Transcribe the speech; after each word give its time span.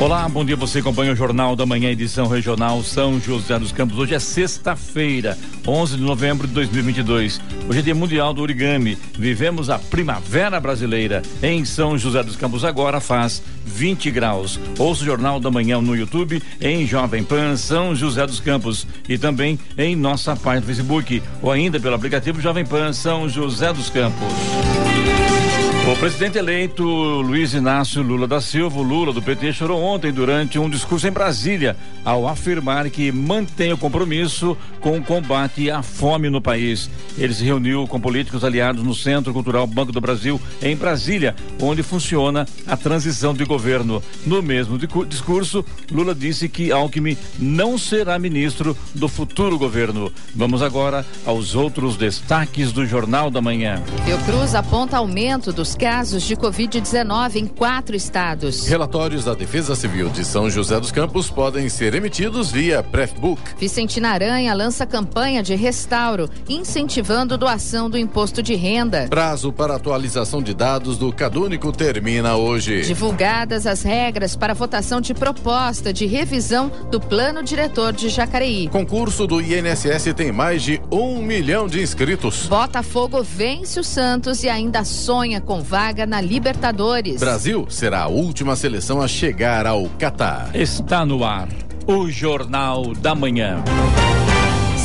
Olá, 0.00 0.26
bom 0.30 0.42
dia. 0.42 0.56
Você 0.56 0.78
acompanha 0.78 1.12
o 1.12 1.14
Jornal 1.14 1.54
da 1.54 1.66
Manhã, 1.66 1.90
edição 1.90 2.26
regional 2.26 2.82
São 2.82 3.20
José 3.20 3.58
dos 3.58 3.70
Campos. 3.70 3.98
Hoje 3.98 4.14
é 4.14 4.18
sexta-feira, 4.18 5.36
11 5.68 5.98
de 5.98 6.02
novembro 6.02 6.48
de 6.48 6.54
2022. 6.54 7.38
Hoje 7.68 7.80
é 7.80 7.82
Dia 7.82 7.94
Mundial 7.94 8.32
do 8.32 8.40
Origami. 8.40 8.96
Vivemos 9.18 9.68
a 9.68 9.78
Primavera 9.78 10.58
Brasileira 10.58 11.20
em 11.42 11.66
São 11.66 11.98
José 11.98 12.22
dos 12.22 12.34
Campos. 12.34 12.64
Agora 12.64 12.98
faz 12.98 13.42
20 13.66 14.10
graus. 14.10 14.58
Ouça 14.78 15.02
o 15.02 15.04
Jornal 15.04 15.38
da 15.38 15.50
Manhã 15.50 15.82
no 15.82 15.94
YouTube, 15.94 16.42
em 16.62 16.86
Jovem 16.86 17.22
Pan 17.22 17.54
São 17.58 17.94
José 17.94 18.26
dos 18.26 18.40
Campos 18.40 18.86
e 19.06 19.18
também 19.18 19.58
em 19.76 19.94
nossa 19.94 20.34
página 20.34 20.62
do 20.62 20.66
Facebook 20.66 21.22
ou 21.42 21.52
ainda 21.52 21.78
pelo 21.78 21.94
aplicativo 21.94 22.40
Jovem 22.40 22.64
Pan 22.64 22.94
São 22.94 23.28
José 23.28 23.70
dos 23.70 23.90
Campos. 23.90 24.32
O 25.90 25.96
presidente 25.96 26.38
eleito 26.38 26.84
Luiz 26.84 27.52
Inácio 27.52 28.00
Lula 28.00 28.28
da 28.28 28.40
Silva, 28.40 28.80
Lula 28.80 29.12
do 29.12 29.20
PT, 29.20 29.52
chorou 29.52 29.82
ontem 29.82 30.12
durante 30.12 30.56
um 30.56 30.70
discurso 30.70 31.08
em 31.08 31.10
Brasília 31.10 31.76
ao 32.04 32.28
afirmar 32.28 32.88
que 32.90 33.10
mantém 33.10 33.72
o 33.72 33.76
compromisso 33.76 34.56
com 34.80 34.96
o 34.96 35.02
combate 35.02 35.68
à 35.68 35.82
fome 35.82 36.30
no 36.30 36.40
país. 36.40 36.88
Ele 37.18 37.34
se 37.34 37.44
reuniu 37.44 37.88
com 37.88 38.00
políticos 38.00 38.44
aliados 38.44 38.84
no 38.84 38.94
Centro 38.94 39.32
Cultural 39.32 39.66
Banco 39.66 39.90
do 39.90 40.00
Brasil, 40.00 40.40
em 40.62 40.76
Brasília, 40.76 41.34
onde 41.60 41.82
funciona 41.82 42.46
a 42.68 42.76
transição 42.76 43.34
de 43.34 43.44
governo. 43.44 44.00
No 44.24 44.40
mesmo 44.40 44.78
discurso, 44.78 45.64
Lula 45.90 46.14
disse 46.14 46.48
que 46.48 46.70
Alckmin 46.70 47.18
não 47.36 47.76
será 47.76 48.16
ministro 48.16 48.76
do 48.94 49.08
futuro 49.08 49.58
governo. 49.58 50.12
Vamos 50.36 50.62
agora 50.62 51.04
aos 51.26 51.56
outros 51.56 51.96
destaques 51.96 52.70
do 52.70 52.86
Jornal 52.86 53.28
da 53.28 53.42
Manhã. 53.42 53.82
Fiocruz 54.06 54.54
aponta 54.54 54.96
aumento 54.96 55.52
dos 55.52 55.74
casos 55.80 56.24
de 56.24 56.36
Covid-19 56.36 57.36
em 57.36 57.46
quatro 57.46 57.96
estados. 57.96 58.68
Relatórios 58.68 59.24
da 59.24 59.32
Defesa 59.32 59.74
Civil 59.74 60.10
de 60.10 60.26
São 60.26 60.50
José 60.50 60.78
dos 60.78 60.92
Campos 60.92 61.30
podem 61.30 61.70
ser 61.70 61.94
emitidos 61.94 62.52
via 62.52 62.82
Prefbook. 62.82 63.40
Vicentina 63.58 64.10
Aranha 64.10 64.52
lança 64.52 64.84
campanha 64.84 65.42
de 65.42 65.54
restauro, 65.54 66.28
incentivando 66.46 67.38
doação 67.38 67.88
do 67.88 67.96
imposto 67.96 68.42
de 68.42 68.54
renda. 68.54 69.06
Prazo 69.08 69.54
para 69.54 69.74
atualização 69.74 70.42
de 70.42 70.52
dados 70.52 70.98
do 70.98 71.10
Cadúnico 71.14 71.72
termina 71.72 72.36
hoje. 72.36 72.82
Divulgadas 72.82 73.66
as 73.66 73.82
regras 73.82 74.36
para 74.36 74.52
votação 74.52 75.00
de 75.00 75.14
proposta 75.14 75.94
de 75.94 76.04
revisão 76.04 76.70
do 76.90 77.00
plano 77.00 77.42
diretor 77.42 77.94
de 77.94 78.10
Jacareí. 78.10 78.68
Concurso 78.68 79.26
do 79.26 79.40
INSS 79.40 80.12
tem 80.14 80.30
mais 80.30 80.62
de 80.62 80.78
um 80.92 81.22
milhão 81.22 81.66
de 81.66 81.80
inscritos. 81.80 82.46
Botafogo 82.48 83.22
vence 83.22 83.80
o 83.80 83.84
Santos 83.84 84.44
e 84.44 84.48
ainda 84.50 84.84
sonha 84.84 85.40
com 85.40 85.59
vaga 85.60 86.06
na 86.06 86.20
Libertadores. 86.20 87.20
Brasil 87.20 87.66
será 87.68 88.02
a 88.02 88.08
última 88.08 88.56
seleção 88.56 89.00
a 89.00 89.08
chegar 89.08 89.66
ao 89.66 89.88
Catar. 89.90 90.50
Está 90.54 91.04
no 91.04 91.24
ar 91.24 91.48
o 91.86 92.08
Jornal 92.10 92.94
da 92.94 93.14
Manhã. 93.14 93.62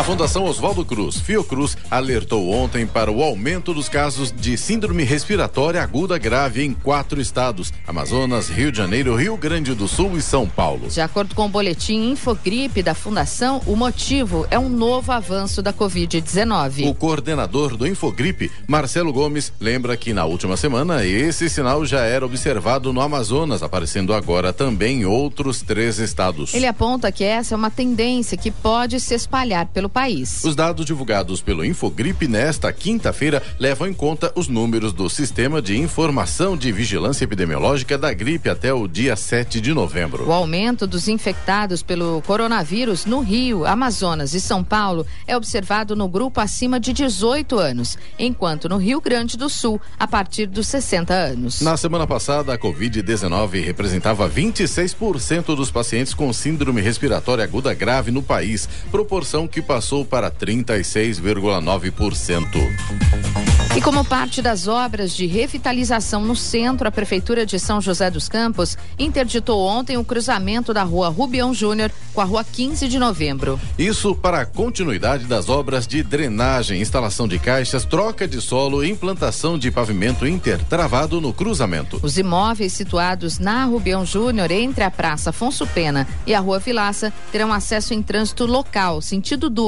A 0.00 0.02
Fundação 0.02 0.44
Oswaldo 0.46 0.82
Cruz, 0.82 1.20
Fiocruz, 1.20 1.76
alertou 1.90 2.50
ontem 2.50 2.86
para 2.86 3.12
o 3.12 3.22
aumento 3.22 3.74
dos 3.74 3.86
casos 3.86 4.32
de 4.32 4.56
síndrome 4.56 5.04
respiratória 5.04 5.82
aguda 5.82 6.16
grave 6.16 6.64
em 6.64 6.72
quatro 6.72 7.20
estados: 7.20 7.70
Amazonas, 7.86 8.48
Rio 8.48 8.72
de 8.72 8.78
Janeiro, 8.78 9.14
Rio 9.14 9.36
Grande 9.36 9.74
do 9.74 9.86
Sul 9.86 10.16
e 10.16 10.22
São 10.22 10.48
Paulo. 10.48 10.88
De 10.88 11.02
acordo 11.02 11.34
com 11.34 11.44
o 11.44 11.48
boletim 11.50 12.12
Infogripe 12.12 12.82
da 12.82 12.94
Fundação, 12.94 13.60
o 13.66 13.76
motivo 13.76 14.46
é 14.50 14.58
um 14.58 14.70
novo 14.70 15.12
avanço 15.12 15.60
da 15.60 15.70
Covid-19. 15.70 16.88
O 16.88 16.94
coordenador 16.94 17.76
do 17.76 17.86
Infogripe, 17.86 18.50
Marcelo 18.66 19.12
Gomes, 19.12 19.52
lembra 19.60 19.98
que 19.98 20.14
na 20.14 20.24
última 20.24 20.56
semana 20.56 21.04
esse 21.04 21.50
sinal 21.50 21.84
já 21.84 22.00
era 22.06 22.24
observado 22.24 22.90
no 22.90 23.02
Amazonas, 23.02 23.62
aparecendo 23.62 24.14
agora 24.14 24.50
também 24.50 25.02
em 25.02 25.04
outros 25.04 25.60
três 25.60 25.98
estados. 25.98 26.54
Ele 26.54 26.66
aponta 26.66 27.12
que 27.12 27.22
essa 27.22 27.54
é 27.54 27.56
uma 27.56 27.70
tendência 27.70 28.38
que 28.38 28.50
pode 28.50 28.98
se 28.98 29.14
espalhar 29.14 29.66
pelo 29.66 29.89
país. 29.90 30.42
Os 30.44 30.56
dados 30.56 30.86
divulgados 30.86 31.42
pelo 31.42 31.64
Infogripe 31.64 32.26
nesta 32.26 32.72
quinta-feira 32.72 33.42
levam 33.58 33.88
em 33.88 33.92
conta 33.92 34.32
os 34.34 34.48
números 34.48 34.92
do 34.92 35.10
Sistema 35.10 35.60
de 35.60 35.76
Informação 35.76 36.56
de 36.56 36.72
Vigilância 36.72 37.24
Epidemiológica 37.24 37.98
da 37.98 38.12
gripe 38.12 38.48
até 38.48 38.72
o 38.72 38.88
dia 38.88 39.16
7 39.16 39.60
de 39.60 39.74
novembro. 39.74 40.28
O 40.28 40.32
aumento 40.32 40.86
dos 40.86 41.08
infectados 41.08 41.82
pelo 41.82 42.22
coronavírus 42.22 43.04
no 43.04 43.20
Rio, 43.20 43.66
Amazonas 43.66 44.34
e 44.34 44.40
São 44.40 44.64
Paulo 44.64 45.06
é 45.26 45.36
observado 45.36 45.96
no 45.96 46.08
grupo 46.08 46.40
acima 46.40 46.78
de 46.78 46.92
18 46.92 47.58
anos, 47.58 47.98
enquanto 48.18 48.68
no 48.68 48.76
Rio 48.76 49.00
Grande 49.00 49.36
do 49.36 49.48
Sul, 49.48 49.80
a 49.98 50.06
partir 50.06 50.46
dos 50.46 50.66
60 50.68 51.12
anos. 51.12 51.60
Na 51.60 51.76
semana 51.76 52.06
passada, 52.06 52.54
a 52.54 52.58
Covid-19 52.58 53.64
representava 53.64 54.28
26% 54.28 55.56
dos 55.56 55.70
pacientes 55.70 56.14
com 56.14 56.32
síndrome 56.32 56.80
respiratória 56.80 57.44
aguda 57.44 57.74
grave 57.74 58.10
no 58.10 58.22
país, 58.22 58.68
proporção 58.90 59.48
que 59.48 59.60
passou 59.70 60.04
para 60.04 60.28
36,9%. 60.32 63.30
E 63.76 63.80
como 63.80 64.04
parte 64.04 64.42
das 64.42 64.66
obras 64.66 65.14
de 65.14 65.26
revitalização 65.26 66.24
no 66.24 66.34
centro, 66.34 66.88
a 66.88 66.90
Prefeitura 66.90 67.46
de 67.46 67.56
São 67.56 67.80
José 67.80 68.10
dos 68.10 68.28
Campos 68.28 68.76
interditou 68.98 69.64
ontem 69.64 69.96
o 69.96 70.04
cruzamento 70.04 70.74
da 70.74 70.82
rua 70.82 71.08
Rubião 71.08 71.54
Júnior 71.54 71.92
com 72.12 72.20
a 72.20 72.24
rua 72.24 72.42
15 72.42 72.88
de 72.88 72.98
novembro. 72.98 73.60
Isso 73.78 74.12
para 74.12 74.40
a 74.40 74.44
continuidade 74.44 75.26
das 75.26 75.48
obras 75.48 75.86
de 75.86 76.02
drenagem, 76.02 76.80
instalação 76.80 77.28
de 77.28 77.38
caixas, 77.38 77.84
troca 77.84 78.26
de 78.26 78.40
solo 78.40 78.84
e 78.84 78.90
implantação 78.90 79.56
de 79.56 79.70
pavimento 79.70 80.26
intertravado 80.26 81.20
no 81.20 81.32
cruzamento. 81.32 82.00
Os 82.02 82.18
imóveis 82.18 82.72
situados 82.72 83.38
na 83.38 83.64
Rubião 83.66 84.04
Júnior, 84.04 84.50
entre 84.50 84.82
a 84.82 84.90
Praça 84.90 85.30
Afonso 85.30 85.64
Pena 85.68 86.08
e 86.26 86.34
a 86.34 86.40
Rua 86.40 86.58
Vilaça, 86.58 87.12
terão 87.30 87.52
acesso 87.52 87.94
em 87.94 88.02
trânsito 88.02 88.46
local, 88.46 89.00
sentido 89.00 89.48
duplo, 89.48 89.59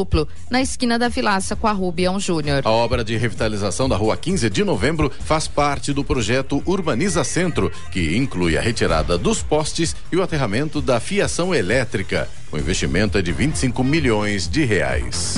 na 0.50 0.62
esquina 0.62 0.98
da 0.98 1.08
Vilaça 1.08 1.54
com 1.54 1.66
a 1.66 1.72
Rubião 1.72 2.18
Júnior. 2.18 2.62
A 2.64 2.70
obra 2.70 3.04
de 3.04 3.16
revitalização 3.16 3.88
da 3.88 3.96
Rua 3.96 4.16
15 4.16 4.48
de 4.48 4.64
Novembro 4.64 5.10
faz 5.20 5.46
parte 5.46 5.92
do 5.92 6.02
projeto 6.02 6.62
Urbaniza 6.64 7.22
Centro, 7.24 7.70
que 7.90 8.16
inclui 8.16 8.56
a 8.56 8.60
retirada 8.60 9.18
dos 9.18 9.42
postes 9.42 9.94
e 10.10 10.16
o 10.16 10.22
aterramento 10.22 10.80
da 10.80 10.98
fiação 10.98 11.54
elétrica. 11.54 12.28
O 12.50 12.56
investimento 12.56 13.18
é 13.18 13.22
de 13.22 13.32
25 13.32 13.84
milhões 13.84 14.48
de 14.48 14.64
reais. 14.64 15.36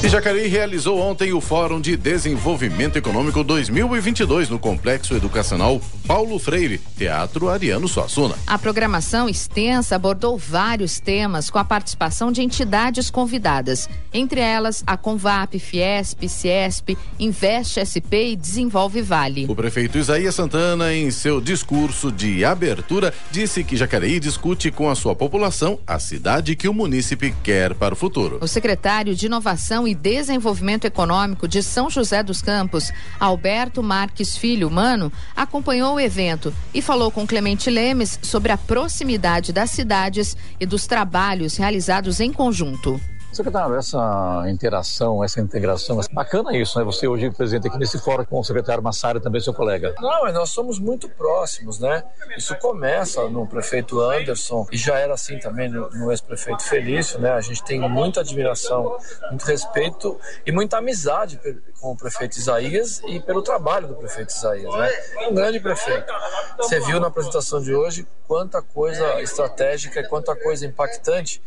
E 0.00 0.08
Jacareí 0.08 0.46
realizou 0.46 1.00
ontem 1.00 1.32
o 1.32 1.40
Fórum 1.40 1.80
de 1.80 1.96
Desenvolvimento 1.96 2.96
Econômico 2.96 3.42
2022 3.42 4.48
no 4.48 4.56
Complexo 4.56 5.12
Educacional 5.12 5.80
Paulo 6.06 6.38
Freire, 6.38 6.80
Teatro 6.96 7.48
Ariano 7.48 7.88
Suassuna. 7.88 8.36
A 8.46 8.56
programação 8.56 9.28
extensa 9.28 9.96
abordou 9.96 10.38
vários 10.38 11.00
temas 11.00 11.50
com 11.50 11.58
a 11.58 11.64
participação 11.64 12.30
de 12.30 12.42
entidades 12.42 13.10
convidadas, 13.10 13.88
entre 14.14 14.40
elas 14.40 14.84
a 14.86 14.96
Convap, 14.96 15.58
Fiesp, 15.58 16.28
Ciesp, 16.28 16.96
Investe 17.18 17.84
SP 17.84 18.32
e 18.32 18.36
Desenvolve 18.36 19.02
Vale. 19.02 19.46
O 19.48 19.56
prefeito 19.56 19.98
Isaías 19.98 20.36
Santana, 20.36 20.94
em 20.94 21.10
seu 21.10 21.40
discurso 21.40 22.12
de 22.12 22.44
abertura, 22.44 23.12
disse 23.32 23.64
que 23.64 23.76
Jacareí 23.76 24.20
discute 24.20 24.70
com 24.70 24.88
a 24.88 24.94
sua 24.94 25.16
população 25.16 25.80
a 25.84 25.98
cidade 25.98 26.54
que 26.54 26.68
o 26.68 26.72
munícipe 26.72 27.34
quer 27.42 27.74
para 27.74 27.94
o 27.94 27.96
futuro. 27.96 28.38
O 28.40 28.46
secretário 28.46 29.12
de 29.14 29.26
Inovação 29.26 29.87
e 29.88 29.94
Desenvolvimento 29.94 30.84
Econômico 30.84 31.48
de 31.48 31.62
São 31.62 31.88
José 31.88 32.22
dos 32.22 32.42
Campos, 32.42 32.92
Alberto 33.18 33.82
Marques 33.82 34.36
Filho 34.36 34.70
Mano, 34.70 35.10
acompanhou 35.34 35.94
o 35.94 36.00
evento 36.00 36.54
e 36.74 36.82
falou 36.82 37.10
com 37.10 37.26
Clemente 37.26 37.70
Lemes 37.70 38.18
sobre 38.22 38.52
a 38.52 38.58
proximidade 38.58 39.52
das 39.52 39.70
cidades 39.70 40.36
e 40.60 40.66
dos 40.66 40.86
trabalhos 40.86 41.56
realizados 41.56 42.20
em 42.20 42.32
conjunto. 42.32 43.00
Secretário, 43.30 43.76
essa 43.76 44.44
interação, 44.48 45.22
essa 45.22 45.38
integração, 45.40 46.00
bacana 46.12 46.56
isso, 46.56 46.78
né? 46.78 46.84
Você 46.84 47.06
hoje 47.06 47.30
presente 47.30 47.68
aqui 47.68 47.78
nesse 47.78 47.98
fórum 47.98 48.24
com 48.24 48.40
o 48.40 48.44
secretário 48.44 48.82
Massari 48.82 49.20
também 49.20 49.40
seu 49.40 49.52
colega. 49.52 49.94
Não, 50.00 50.32
nós 50.32 50.50
somos 50.50 50.78
muito 50.78 51.10
próximos, 51.10 51.78
né? 51.78 52.04
Isso 52.36 52.56
começa 52.56 53.28
no 53.28 53.46
prefeito 53.46 54.00
Anderson 54.00 54.66
e 54.72 54.78
já 54.78 54.98
era 54.98 55.12
assim 55.12 55.38
também 55.38 55.68
no, 55.68 55.90
no 55.90 56.10
ex-prefeito 56.10 56.62
Felício, 56.62 57.20
né? 57.20 57.32
A 57.32 57.40
gente 57.42 57.62
tem 57.62 57.86
muita 57.86 58.20
admiração, 58.20 58.96
muito 59.28 59.44
respeito 59.44 60.18
e 60.46 60.50
muita 60.50 60.78
amizade 60.78 61.38
com 61.80 61.92
o 61.92 61.96
prefeito 61.96 62.38
Isaías 62.38 63.02
e 63.06 63.20
pelo 63.20 63.42
trabalho 63.42 63.88
do 63.88 63.94
prefeito 63.94 64.30
Isaías, 64.30 64.74
né? 64.74 64.90
Um 65.28 65.34
grande 65.34 65.60
prefeito. 65.60 66.12
Você 66.56 66.80
viu 66.80 66.98
na 66.98 67.08
apresentação 67.08 67.60
de 67.60 67.74
hoje 67.74 68.06
quanta 68.26 68.60
coisa 68.62 69.20
estratégica 69.20 70.00
e 70.00 70.08
quanta 70.08 70.34
coisa 70.34 70.66
impactante 70.66 71.40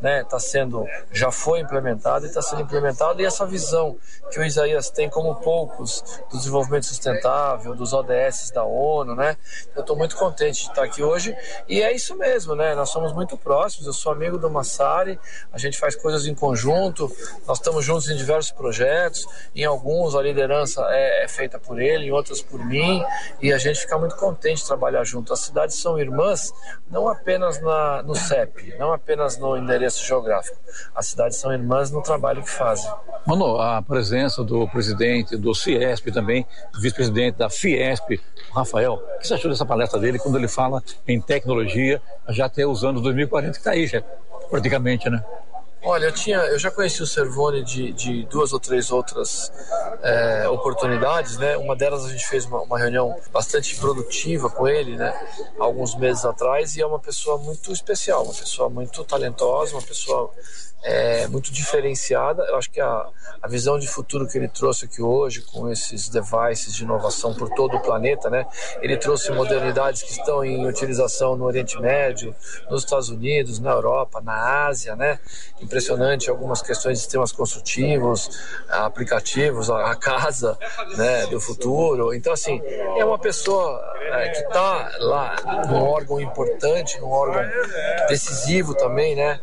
né, 0.00 0.24
tá 0.24 0.38
sendo, 0.38 0.86
já 1.12 1.30
foi 1.30 1.60
implementada 1.60 2.24
e 2.24 2.28
está 2.28 2.40
sendo 2.40 2.62
implementada, 2.62 3.20
e 3.20 3.24
essa 3.24 3.44
visão 3.46 3.96
que 4.30 4.38
o 4.38 4.44
Isaías 4.44 4.90
tem 4.90 5.08
como 5.08 5.34
poucos 5.36 6.02
do 6.30 6.36
desenvolvimento 6.38 6.86
sustentável, 6.86 7.74
dos 7.74 7.92
ODS 7.92 8.50
da 8.50 8.64
ONU, 8.64 9.14
né? 9.14 9.36
Eu 9.74 9.80
estou 9.80 9.96
muito 9.96 10.16
contente 10.16 10.64
de 10.64 10.68
estar 10.68 10.84
aqui 10.84 11.02
hoje 11.02 11.36
e 11.68 11.82
é 11.82 11.94
isso 11.94 12.16
mesmo, 12.16 12.54
né? 12.54 12.74
Nós 12.74 12.90
somos 12.90 13.12
muito 13.12 13.36
próximos, 13.36 13.86
eu 13.86 13.92
sou 13.92 14.12
amigo 14.12 14.38
do 14.38 14.50
Massari, 14.50 15.18
a 15.52 15.58
gente 15.58 15.78
faz 15.78 15.96
coisas 15.96 16.26
em 16.26 16.34
conjunto, 16.34 17.10
nós 17.46 17.58
estamos 17.58 17.84
juntos 17.84 18.08
em 18.08 18.16
diversos 18.16 18.52
projetos, 18.52 19.26
em 19.54 19.64
alguns 19.64 20.14
a 20.14 20.22
liderança 20.22 20.86
é, 20.90 21.24
é 21.24 21.28
feita 21.28 21.58
por 21.58 21.80
ele, 21.80 22.06
em 22.06 22.12
outros 22.12 22.42
por 22.42 22.64
mim, 22.64 23.02
e 23.40 23.52
a 23.52 23.58
gente 23.58 23.80
fica 23.80 23.98
muito 23.98 24.16
contente 24.16 24.60
de 24.60 24.66
trabalhar 24.66 25.04
junto. 25.04 25.32
As 25.32 25.40
cidades 25.40 25.76
são 25.80 25.98
irmãs, 25.98 26.52
não 26.90 27.08
apenas 27.08 27.60
na, 27.60 28.02
no 28.02 28.14
CEP, 28.14 28.76
não 28.78 28.92
apenas 28.92 29.38
no 29.38 29.56
endereço 29.56 29.87
endereço 29.88 30.06
geográfico. 30.06 30.56
As 30.94 31.06
cidades 31.06 31.38
são 31.38 31.52
irmãs 31.52 31.90
no 31.90 32.02
trabalho 32.02 32.42
que 32.42 32.50
fazem. 32.50 32.90
Mano, 33.26 33.58
a 33.58 33.82
presença 33.82 34.44
do 34.44 34.68
presidente 34.68 35.36
do 35.36 35.54
Ciesp 35.54 36.12
também, 36.12 36.46
vice-presidente 36.78 37.36
da 37.36 37.50
Fiesp, 37.50 38.20
Rafael, 38.54 38.94
o 38.94 39.18
que 39.18 39.26
você 39.26 39.34
achou 39.34 39.50
dessa 39.50 39.66
palestra 39.66 39.98
dele 39.98 40.18
quando 40.18 40.36
ele 40.36 40.48
fala 40.48 40.82
em 41.06 41.20
tecnologia 41.20 42.00
já 42.28 42.46
até 42.46 42.66
os 42.66 42.84
anos 42.84 43.02
2040, 43.02 43.52
que 43.52 43.58
está 43.58 43.72
aí 43.72 43.86
já, 43.86 44.02
praticamente, 44.50 45.08
né? 45.10 45.22
Olha, 45.82 46.06
eu, 46.06 46.12
tinha, 46.12 46.38
eu 46.38 46.58
já 46.58 46.70
conheci 46.70 47.02
o 47.02 47.06
Servone 47.06 47.62
de, 47.62 47.92
de 47.92 48.24
duas 48.24 48.52
ou 48.52 48.58
três 48.58 48.90
outras 48.90 49.52
é, 50.02 50.48
oportunidades, 50.48 51.38
né? 51.38 51.56
Uma 51.56 51.76
delas 51.76 52.04
a 52.04 52.08
gente 52.08 52.26
fez 52.26 52.44
uma, 52.46 52.60
uma, 52.62 52.78
reunião 52.78 53.16
bastante 53.32 53.76
produtiva 53.76 54.50
com 54.50 54.66
ele, 54.66 54.96
né? 54.96 55.14
Alguns 55.58 55.94
meses 55.94 56.24
atrás 56.24 56.76
e 56.76 56.82
é 56.82 56.86
uma 56.86 56.98
pessoa 56.98 57.38
muito 57.38 57.72
especial, 57.72 58.24
uma 58.24 58.34
pessoa 58.34 58.68
muito 58.68 59.04
talentosa, 59.04 59.74
uma 59.74 59.82
pessoa 59.82 60.32
é, 60.82 61.26
muito 61.26 61.52
diferenciada. 61.52 62.44
Eu 62.44 62.56
acho 62.56 62.70
que 62.70 62.80
a, 62.80 63.06
a 63.42 63.48
visão 63.48 63.78
de 63.78 63.86
futuro 63.86 64.26
que 64.26 64.38
ele 64.38 64.48
trouxe 64.48 64.84
aqui 64.84 65.02
hoje, 65.02 65.42
com 65.42 65.70
esses 65.70 66.08
devices 66.08 66.74
de 66.74 66.84
inovação 66.84 67.34
por 67.34 67.50
todo 67.50 67.76
o 67.76 67.80
planeta, 67.80 68.30
né? 68.30 68.46
Ele 68.80 68.96
trouxe 68.96 69.30
modernidades 69.32 70.02
que 70.02 70.12
estão 70.12 70.44
em 70.44 70.66
utilização 70.66 71.36
no 71.36 71.44
Oriente 71.44 71.80
Médio, 71.80 72.34
nos 72.70 72.84
Estados 72.84 73.08
Unidos, 73.08 73.58
na 73.58 73.70
Europa, 73.70 74.20
na 74.20 74.66
Ásia, 74.66 74.94
né? 74.94 75.18
Impressionante 75.68 76.30
algumas 76.30 76.62
questões 76.62 76.96
de 76.96 77.00
sistemas 77.00 77.30
construtivos, 77.30 78.30
aplicativos, 78.70 79.68
a, 79.68 79.94
casa, 79.94 80.58
né? 80.96 81.26
Do 81.26 81.38
futuro. 81.38 82.14
Então, 82.14 82.32
assim, 82.32 82.58
é 82.96 83.04
uma 83.04 83.18
pessoa 83.18 83.78
é, 84.00 84.30
que 84.30 84.38
está 84.38 84.90
lá 84.98 85.36
num 85.68 85.82
órgão 85.84 86.18
importante, 86.18 86.98
num 87.00 87.10
órgão 87.10 87.42
decisivo 88.08 88.74
também, 88.74 89.14
né? 89.14 89.40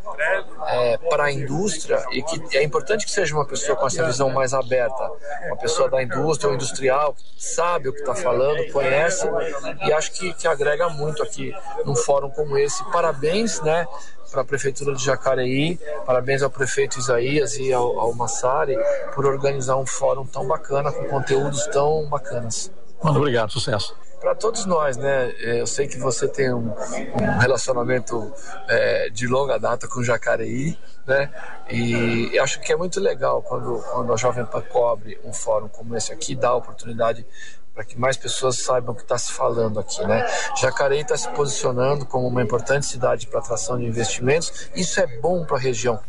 É, 0.68 0.98
para 0.98 1.26
a 1.26 1.32
indústria 1.32 2.04
e 2.12 2.24
que 2.24 2.58
é 2.58 2.64
importante 2.64 3.06
que 3.06 3.12
seja 3.12 3.36
uma 3.36 3.46
pessoa 3.46 3.78
com 3.78 3.86
essa 3.86 4.04
visão 4.04 4.32
mais 4.32 4.52
aberta, 4.52 5.12
uma 5.46 5.58
pessoa 5.58 5.88
da 5.88 6.02
indústria, 6.02 6.50
um 6.50 6.56
industrial, 6.56 7.14
que 7.14 7.24
sabe 7.38 7.90
o 7.90 7.94
que 7.94 8.00
está 8.00 8.16
falando, 8.16 8.72
conhece 8.72 9.30
e 9.86 9.94
acho 9.94 10.12
que, 10.14 10.34
que 10.34 10.48
agrega 10.48 10.90
muito 10.90 11.22
aqui 11.22 11.54
num 11.86 11.96
fórum 11.96 12.32
como 12.32 12.58
esse. 12.58 12.84
Parabéns, 12.86 13.62
né? 13.62 13.86
Para 14.36 14.42
a 14.42 14.46
Prefeitura 14.46 14.94
de 14.94 15.02
Jacareí, 15.02 15.80
parabéns 16.06 16.44
ao 16.44 16.50
prefeito 16.50 17.00
Isaías 17.00 17.56
e 17.56 17.72
ao, 17.72 17.98
ao 17.98 18.14
Massari 18.14 18.76
por 19.14 19.26
organizar 19.26 19.78
um 19.78 19.86
fórum 19.86 20.26
tão 20.26 20.46
bacana, 20.46 20.92
com 20.92 21.06
conteúdos 21.06 21.66
tão 21.68 22.06
bacanas. 22.10 22.70
Muito 23.02 23.18
obrigado, 23.18 23.52
sucesso 23.52 23.96
para 24.20 24.34
todos 24.34 24.66
nós, 24.66 24.98
né? 24.98 25.32
É, 25.40 25.62
eu 25.62 25.68
sei 25.68 25.88
que 25.88 26.00
você 26.00 26.28
tem 26.28 26.52
um, 26.52 26.72
um 26.72 27.38
relacionamento 27.38 28.34
é, 28.68 29.08
de 29.12 29.28
longa 29.28 29.60
data 29.60 29.88
com 29.88 30.02
Jacareí, 30.02 30.76
né? 31.06 31.30
E 31.70 32.40
acho 32.40 32.60
que 32.60 32.74
é 32.74 32.76
muito 32.76 33.00
legal 33.00 33.44
quando, 33.44 33.84
quando 33.92 34.12
a 34.12 34.18
Jovem 34.18 34.44
Pan 34.44 34.62
cobre 34.62 35.20
um 35.24 35.32
fórum 35.32 35.68
como 35.68 35.96
esse 35.96 36.12
aqui, 36.12 36.34
dá 36.34 36.50
a 36.50 36.56
oportunidade 36.56 37.24
para 37.76 37.84
que 37.84 38.00
mais 38.00 38.16
pessoas 38.16 38.58
saibam 38.60 38.94
o 38.94 38.96
que 38.96 39.04
está 39.04 39.18
se 39.18 39.34
falando 39.34 39.82
aqui, 39.82 40.02
né? 40.06 40.26
Jacareí 40.60 41.02
está 41.02 41.18
se 41.18 41.28
posicionando 41.32 42.06
como 42.06 42.26
uma 42.26 42.42
importante 42.42 42.86
cidade 42.86 43.28
para 43.28 43.40
atração 43.40 43.78
de 43.78 43.86
investimentos. 43.86 44.70
Isso 44.74 44.98
é 45.02 45.06
bom 45.20 45.44
para 45.44 45.58
a 45.58 45.60
região. 45.60 46.00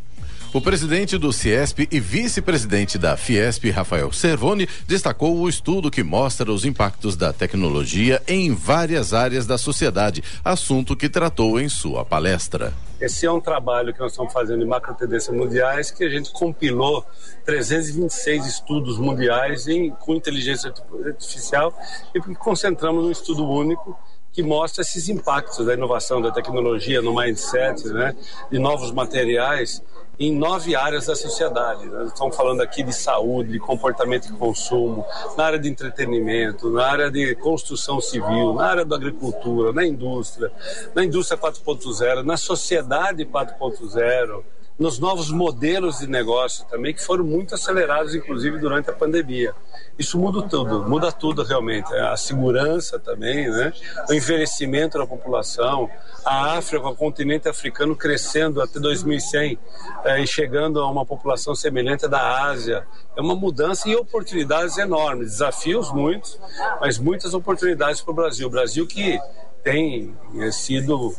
O 0.52 0.60
presidente 0.60 1.18
do 1.18 1.32
Ciesp 1.32 1.88
e 1.90 2.00
vice-presidente 2.00 2.96
da 2.96 3.16
Fiesp, 3.16 3.68
Rafael 3.70 4.10
Servoni, 4.12 4.68
destacou 4.86 5.36
o 5.36 5.48
estudo 5.48 5.90
que 5.90 6.04
mostra 6.04 6.50
os 6.50 6.64
impactos 6.64 7.16
da 7.16 7.32
tecnologia 7.32 8.22
em 8.28 8.54
várias 8.54 9.12
áreas 9.12 9.44
da 9.44 9.58
sociedade, 9.58 10.22
assunto 10.44 10.96
que 10.96 11.08
tratou 11.08 11.60
em 11.60 11.69
sua 11.69 12.04
palestra. 12.04 12.72
Esse 12.98 13.26
é 13.26 13.31
um 13.31 13.40
trabalho 13.40 13.93
que 13.93 14.00
nós 14.00 14.12
estamos 14.12 14.32
fazendo 14.32 14.62
em 14.62 14.66
macro 14.66 14.94
tendências 14.94 15.34
mundiais, 15.34 15.90
que 15.90 16.02
a 16.02 16.08
gente 16.08 16.32
compilou 16.32 17.04
326 17.44 18.46
estudos 18.46 18.98
mundiais 18.98 19.69
em, 19.69 19.90
com 19.90 20.14
inteligência 20.14 20.72
artificial 21.04 21.75
e 22.14 22.20
concentramos 22.34 23.04
num 23.04 23.10
estudo 23.10 23.46
único 23.46 23.98
que 24.32 24.43
mostra 24.43 24.82
esses 24.82 25.08
impactos 25.08 25.64
da 25.64 25.75
inovação, 25.75 26.20
da 26.20 26.31
tecnologia 26.31 27.02
no 27.02 27.14
mindset, 27.14 27.87
né, 27.88 28.14
de 28.50 28.58
novos 28.58 28.93
materiais 28.93 29.82
em 30.18 30.32
nove 30.32 30.74
áreas 30.74 31.06
da 31.06 31.14
sociedade. 31.14 31.86
Nós 31.86 32.08
estamos 32.08 32.36
falando 32.36 32.62
aqui 32.62 32.82
de 32.82 32.92
saúde, 32.92 33.52
de 33.52 33.58
comportamento 33.58 34.26
de 34.26 34.32
consumo, 34.32 35.04
na 35.36 35.44
área 35.44 35.58
de 35.58 35.68
entretenimento, 35.68 36.70
na 36.70 36.86
área 36.86 37.10
de 37.10 37.34
construção 37.36 38.00
civil, 38.00 38.54
na 38.54 38.66
área 38.66 38.84
da 38.84 38.96
agricultura, 38.96 39.72
na 39.72 39.84
indústria, 39.84 40.50
na 40.94 41.04
indústria 41.04 41.38
4.0, 41.38 42.22
na 42.22 42.36
sociedade 42.36 43.24
4.0 43.24 44.42
nos 44.78 44.99
novos 44.99 45.31
modelos 45.31 45.99
de 45.99 46.06
negócio 46.06 46.67
também, 46.67 46.93
que 46.93 47.02
foram 47.02 47.25
muito 47.25 47.55
acelerados, 47.55 48.14
inclusive, 48.14 48.58
durante 48.58 48.90
a 48.90 48.93
pandemia. 48.93 49.55
Isso 49.99 50.19
muda 50.19 50.43
tudo, 50.46 50.82
muda 50.86 51.10
tudo 51.10 51.43
realmente. 51.43 51.93
A 51.94 52.17
segurança 52.17 52.98
também, 52.98 53.48
né? 53.48 53.72
o 54.08 54.12
envelhecimento 54.12 54.98
da 54.98 55.06
população, 55.06 55.89
a 56.22 56.58
África, 56.58 56.86
o 56.86 56.94
continente 56.94 57.48
africano 57.48 57.96
crescendo 57.96 58.60
até 58.60 58.79
2100 58.79 59.58
é, 60.05 60.20
e 60.20 60.27
chegando 60.27 60.81
a 60.81 60.91
uma 60.91 61.06
população 61.06 61.55
semelhante 61.55 62.05
à 62.05 62.08
da 62.08 62.43
Ásia. 62.43 62.86
É 63.17 63.20
uma 63.22 63.34
mudança 63.34 63.89
e 63.89 63.96
oportunidades 63.96 64.77
enormes, 64.77 65.31
desafios 65.31 65.91
muitos, 65.91 66.39
mas 66.79 66.98
muitas 66.98 67.32
oportunidades 67.32 68.03
para 68.03 68.12
o 68.12 68.15
Brasil. 68.15 68.46
O 68.48 68.50
Brasil 68.50 68.86
que 68.86 69.19
tem 69.65 70.15
é, 70.39 70.50
sido 70.50 71.15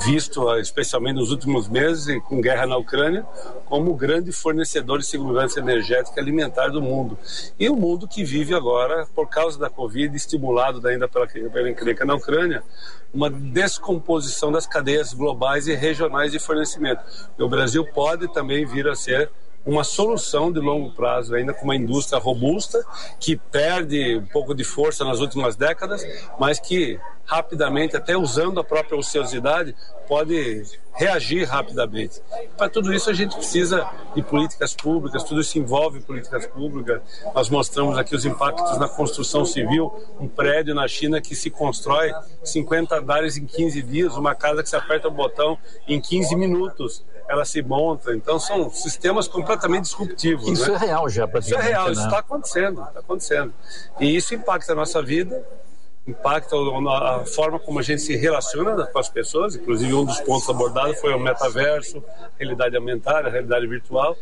visto, 0.00 0.54
especialmente 0.58 1.16
nos 1.16 1.30
últimos 1.30 1.68
meses, 1.68 2.22
com 2.24 2.40
guerra 2.40 2.66
na 2.66 2.76
Ucrânia, 2.76 3.26
como 3.66 3.94
grande 3.94 4.32
fornecedor 4.32 4.98
de 4.98 5.06
segurança 5.06 5.60
energética 5.60 6.18
e 6.18 6.20
alimentar 6.20 6.68
do 6.68 6.80
mundo. 6.80 7.18
E 7.58 7.68
o 7.68 7.76
mundo 7.76 8.08
que 8.08 8.24
vive 8.24 8.54
agora, 8.54 9.06
por 9.14 9.28
causa 9.28 9.58
da 9.58 9.68
Covid, 9.68 10.14
estimulado 10.16 10.86
ainda 10.86 11.08
pela, 11.08 11.26
pela 11.26 11.70
encrenca 11.70 12.04
na 12.04 12.14
Ucrânia, 12.14 12.62
uma 13.12 13.28
descomposição 13.28 14.50
das 14.50 14.66
cadeias 14.66 15.12
globais 15.12 15.66
e 15.66 15.74
regionais 15.74 16.32
de 16.32 16.38
fornecimento. 16.38 17.02
E 17.38 17.42
o 17.42 17.48
Brasil 17.48 17.84
pode 17.84 18.32
também 18.32 18.64
vir 18.64 18.88
a 18.88 18.94
ser 18.94 19.30
uma 19.64 19.84
solução 19.84 20.50
de 20.52 20.60
longo 20.60 20.90
prazo, 20.92 21.34
ainda 21.34 21.54
com 21.54 21.64
uma 21.64 21.76
indústria 21.76 22.18
robusta, 22.18 22.84
que 23.20 23.36
perde 23.36 24.16
um 24.18 24.26
pouco 24.26 24.54
de 24.54 24.64
força 24.64 25.04
nas 25.04 25.20
últimas 25.20 25.56
décadas, 25.56 26.04
mas 26.38 26.58
que 26.58 26.98
rapidamente, 27.24 27.96
até 27.96 28.16
usando 28.16 28.60
a 28.60 28.64
própria 28.64 28.98
ociosidade, 28.98 29.74
pode 30.08 30.64
reagir 30.94 31.44
rapidamente. 31.44 32.20
Para 32.56 32.68
tudo 32.68 32.92
isso 32.92 33.08
a 33.08 33.14
gente 33.14 33.34
precisa 33.34 33.88
de 34.14 34.22
políticas 34.22 34.74
públicas, 34.74 35.22
tudo 35.22 35.40
isso 35.40 35.58
envolve 35.58 36.00
políticas 36.00 36.46
públicas. 36.46 37.00
Nós 37.34 37.48
mostramos 37.48 37.96
aqui 37.96 38.14
os 38.14 38.26
impactos 38.26 38.76
na 38.78 38.88
construção 38.88 39.46
civil, 39.46 39.92
um 40.20 40.28
prédio 40.28 40.74
na 40.74 40.86
China 40.86 41.20
que 41.20 41.34
se 41.34 41.48
constrói 41.48 42.12
50 42.44 42.98
andares 42.98 43.36
em 43.36 43.46
15 43.46 43.80
dias, 43.82 44.16
uma 44.16 44.34
casa 44.34 44.62
que 44.62 44.68
se 44.68 44.76
aperta 44.76 45.08
o 45.08 45.10
botão 45.10 45.56
em 45.88 46.00
15 46.00 46.36
minutos 46.36 47.02
ela 47.32 47.44
se 47.46 47.62
monta. 47.62 48.14
Então 48.14 48.38
são 48.38 48.70
sistemas 48.70 49.26
completamente 49.26 49.84
disruptivos. 49.84 50.46
Isso 50.46 50.70
né? 50.70 50.76
é 50.76 50.86
real 50.86 51.08
já, 51.08 51.26
praticamente. 51.26 51.64
Isso 51.64 51.70
é 51.70 51.72
real, 51.72 51.86
né? 51.86 51.92
isso 51.92 52.04
está 52.04 52.18
acontecendo, 52.18 52.82
está 52.82 53.00
acontecendo. 53.00 53.54
E 53.98 54.16
isso 54.16 54.34
impacta 54.34 54.72
a 54.72 54.76
nossa 54.76 55.02
vida 55.02 55.42
impacta 56.06 56.56
a 56.56 57.24
forma 57.24 57.58
como 57.58 57.78
a 57.78 57.82
gente 57.82 58.02
se 58.02 58.16
relaciona 58.16 58.86
com 58.86 58.98
as 58.98 59.08
pessoas. 59.08 59.54
Inclusive, 59.54 59.94
um 59.94 60.04
dos 60.04 60.20
pontos 60.20 60.48
abordados 60.48 61.00
foi 61.00 61.14
o 61.14 61.18
metaverso, 61.18 62.02
realidade 62.38 62.76
aumentada, 62.76 63.28
realidade 63.28 63.66
virtual. 63.66 64.16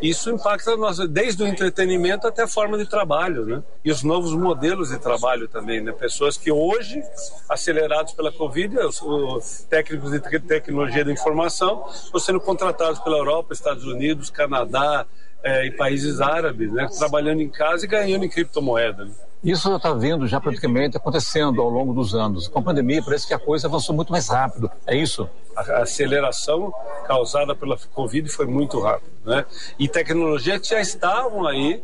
Isso 0.00 0.30
impacta 0.30 0.76
nós, 0.76 0.98
desde 1.08 1.42
o 1.42 1.46
entretenimento 1.46 2.26
até 2.26 2.42
a 2.42 2.48
forma 2.48 2.78
de 2.78 2.86
trabalho, 2.86 3.44
né? 3.44 3.62
E 3.84 3.90
os 3.90 4.02
novos 4.02 4.32
modelos 4.32 4.88
de 4.88 4.98
trabalho 4.98 5.46
também, 5.46 5.80
né? 5.80 5.92
Pessoas 5.92 6.36
que 6.36 6.50
hoje, 6.50 7.02
acelerados 7.48 8.14
pela 8.14 8.32
Covid, 8.32 8.78
os, 8.78 9.02
os 9.02 9.66
técnicos 9.68 10.10
de 10.12 10.20
tecnologia 10.40 11.04
da 11.04 11.12
informação, 11.12 11.86
estão 11.90 12.20
sendo 12.20 12.40
contratados 12.40 12.98
pela 13.00 13.18
Europa, 13.18 13.52
Estados 13.52 13.84
Unidos, 13.84 14.30
Canadá, 14.30 15.06
é, 15.42 15.66
e 15.66 15.70
países 15.70 16.20
árabes, 16.20 16.72
né, 16.72 16.88
trabalhando 16.98 17.40
em 17.40 17.48
casa 17.48 17.84
e 17.84 17.88
ganhando 17.88 18.24
em 18.24 18.28
criptomoeda. 18.28 19.04
Né? 19.04 19.12
Isso 19.42 19.68
já 19.68 19.76
está 19.76 19.92
vendo 19.92 20.26
já 20.26 20.40
praticamente 20.40 20.96
acontecendo 20.96 21.60
ao 21.60 21.68
longo 21.68 21.92
dos 21.92 22.14
anos. 22.14 22.48
Com 22.48 22.58
a 22.58 22.62
pandemia 22.62 23.02
parece 23.02 23.26
que 23.26 23.34
a 23.34 23.38
coisa 23.38 23.68
avançou 23.68 23.94
muito 23.94 24.10
mais 24.10 24.28
rápido. 24.28 24.70
É 24.86 24.96
isso? 24.96 25.28
A 25.54 25.82
aceleração 25.82 26.72
causada 27.06 27.54
pela 27.54 27.76
Covid 27.94 28.28
foi 28.28 28.46
muito 28.46 28.80
rápida, 28.80 29.10
né? 29.24 29.44
E 29.78 29.88
tecnologias 29.88 30.60
que 30.60 30.68
já 30.68 30.80
estavam 30.80 31.46
aí 31.46 31.82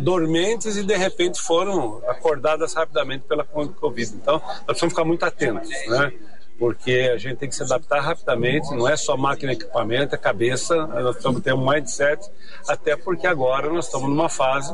dormentes 0.00 0.76
e 0.76 0.84
de 0.84 0.96
repente 0.96 1.40
foram 1.40 2.00
acordadas 2.06 2.74
rapidamente 2.74 3.24
pela 3.24 3.44
Covid. 3.44 4.14
Então, 4.14 4.40
nós 4.44 4.64
precisamos 4.66 4.92
ficar 4.92 5.04
muito 5.04 5.24
atentos, 5.24 5.68
né? 5.88 6.12
Porque 6.58 7.10
a 7.12 7.18
gente 7.18 7.36
tem 7.36 7.48
que 7.48 7.54
se 7.54 7.62
adaptar 7.62 8.00
rapidamente, 8.00 8.70
não 8.74 8.88
é 8.88 8.96
só 8.96 9.16
máquina 9.16 9.52
e 9.52 9.56
equipamento, 9.56 10.14
é 10.14 10.18
cabeça, 10.18 10.86
nós 10.86 11.16
estamos 11.16 11.40
tendo 11.42 11.60
um 11.60 11.68
mindset, 11.68 12.30
até 12.68 12.96
porque 12.96 13.26
agora 13.26 13.68
nós 13.68 13.86
estamos 13.86 14.08
numa 14.08 14.28
fase 14.28 14.72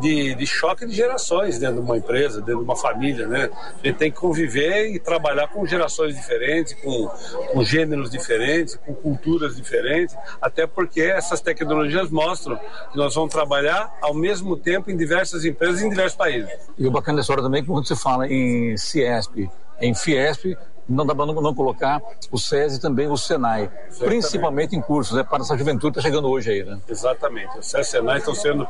de, 0.00 0.34
de 0.34 0.46
choque 0.46 0.86
de 0.86 0.94
gerações 0.94 1.58
dentro 1.58 1.76
de 1.76 1.80
uma 1.82 1.96
empresa, 1.96 2.40
dentro 2.40 2.58
de 2.58 2.64
uma 2.64 2.76
família, 2.76 3.26
né? 3.26 3.50
A 3.82 3.86
gente 3.86 3.96
tem 3.96 4.10
que 4.10 4.18
conviver 4.18 4.94
e 4.94 4.98
trabalhar 4.98 5.48
com 5.48 5.66
gerações 5.66 6.14
diferentes, 6.14 6.74
com, 6.74 7.10
com 7.52 7.64
gêneros 7.64 8.10
diferentes, 8.10 8.76
com 8.76 8.94
culturas 8.94 9.56
diferentes, 9.56 10.16
até 10.40 10.66
porque 10.66 11.00
essas 11.00 11.40
tecnologias 11.40 12.08
mostram 12.10 12.56
que 12.90 12.96
nós 12.96 13.14
vamos 13.14 13.30
trabalhar 13.30 13.92
ao 14.00 14.14
mesmo 14.14 14.56
tempo 14.56 14.90
em 14.90 14.96
diversas 14.96 15.44
empresas 15.44 15.82
em 15.82 15.90
diversos 15.90 16.16
países. 16.16 16.50
E 16.78 16.86
o 16.86 16.90
bacana 16.90 17.18
dessa 17.18 17.32
hora 17.32 17.42
também 17.42 17.60
é 17.60 17.62
que 17.62 17.68
quando 17.68 17.86
se 17.86 17.96
fala 17.96 18.28
em 18.28 18.76
Ciesp, 18.76 19.50
em 19.80 19.94
Fiesp, 19.94 20.56
não 20.90 21.06
dá 21.06 21.14
para 21.14 21.26
não, 21.26 21.34
não, 21.34 21.54
colocar 21.54 22.02
o 22.30 22.38
SESI 22.38 22.78
e 22.78 22.80
também 22.80 23.08
o 23.08 23.16
SENAI, 23.16 23.70
Certamente. 23.70 24.04
principalmente 24.06 24.76
em 24.76 24.80
cursos, 24.80 25.16
né, 25.16 25.22
para 25.22 25.42
essa 25.42 25.56
juventude 25.56 25.92
que 25.92 25.98
está 25.98 26.08
chegando 26.08 26.28
hoje 26.28 26.50
aí, 26.50 26.64
né? 26.64 26.80
Exatamente. 26.88 27.58
O 27.58 27.62
SESI 27.62 27.78
e 27.78 27.80
o 27.80 27.84
SENAI 27.84 28.18
estão 28.18 28.34
sendo 28.34 28.66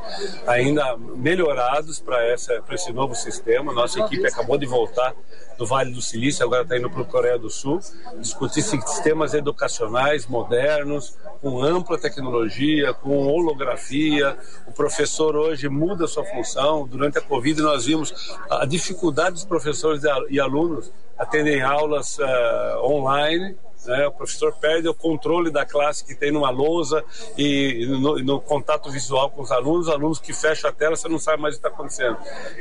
ainda 0.47 0.97
melhorados 0.97 1.99
para 1.99 2.35
esse 2.35 2.93
novo 2.93 3.15
sistema. 3.15 3.73
Nossa 3.73 4.01
equipe 4.01 4.27
acabou 4.27 4.59
de 4.59 4.67
voltar 4.67 5.15
do 5.57 5.67
Vale 5.67 5.93
do 5.93 6.01
Silício, 6.01 6.45
agora 6.45 6.63
está 6.63 6.77
indo 6.77 6.89
para 6.89 7.03
o 7.03 7.05
Coreia 7.05 7.39
do 7.39 7.51
Sul, 7.51 7.81
discutir 8.19 8.63
sistemas 8.63 9.35
educacionais 9.35 10.27
modernos, 10.27 11.17
com 11.43 11.63
ampla 11.63 11.99
tecnologia, 11.99 12.95
com 12.95 13.27
holografia. 13.27 14.39
O 14.67 14.73
professor 14.73 15.37
hoje 15.37 15.69
muda 15.69 16.07
sua 16.07 16.25
função. 16.25 16.87
Durante 16.87 17.19
a 17.19 17.21
Covid 17.21 17.61
nós 17.61 17.85
vimos 17.85 18.35
a 18.49 18.65
dificuldade 18.65 19.33
dos 19.33 19.45
professores 19.45 20.03
e 20.31 20.41
alunos 20.41 20.91
atendem 21.21 21.63
aulas 21.63 22.19
uh, 22.19 22.83
online 22.83 23.55
né? 23.87 24.07
O 24.07 24.13
professor 24.13 24.53
perde 24.55 24.89
o 24.89 24.95
controle 24.95 25.51
da 25.51 25.65
classe 25.65 26.05
que 26.05 26.15
tem 26.15 26.31
numa 26.31 26.51
lousa 26.51 27.05
e 27.37 27.87
no, 27.87 28.19
no, 28.19 28.41
contato 28.41 28.91
visual 28.91 29.31
com 29.31 29.43
os 29.43 29.51
alunos, 29.51 29.89
os 29.89 29.93
alunos 29.93 30.19
que 30.19 30.33
fecham 30.33 30.71
a 30.71 30.73
tela, 30.73 30.97
você 30.97 31.09
não 31.09 31.19
sabe 31.19 31.41
mais 31.41 31.55
o 31.55 31.61
que 31.61 31.67
está 31.67 31.75
acontecendo. 31.75 32.17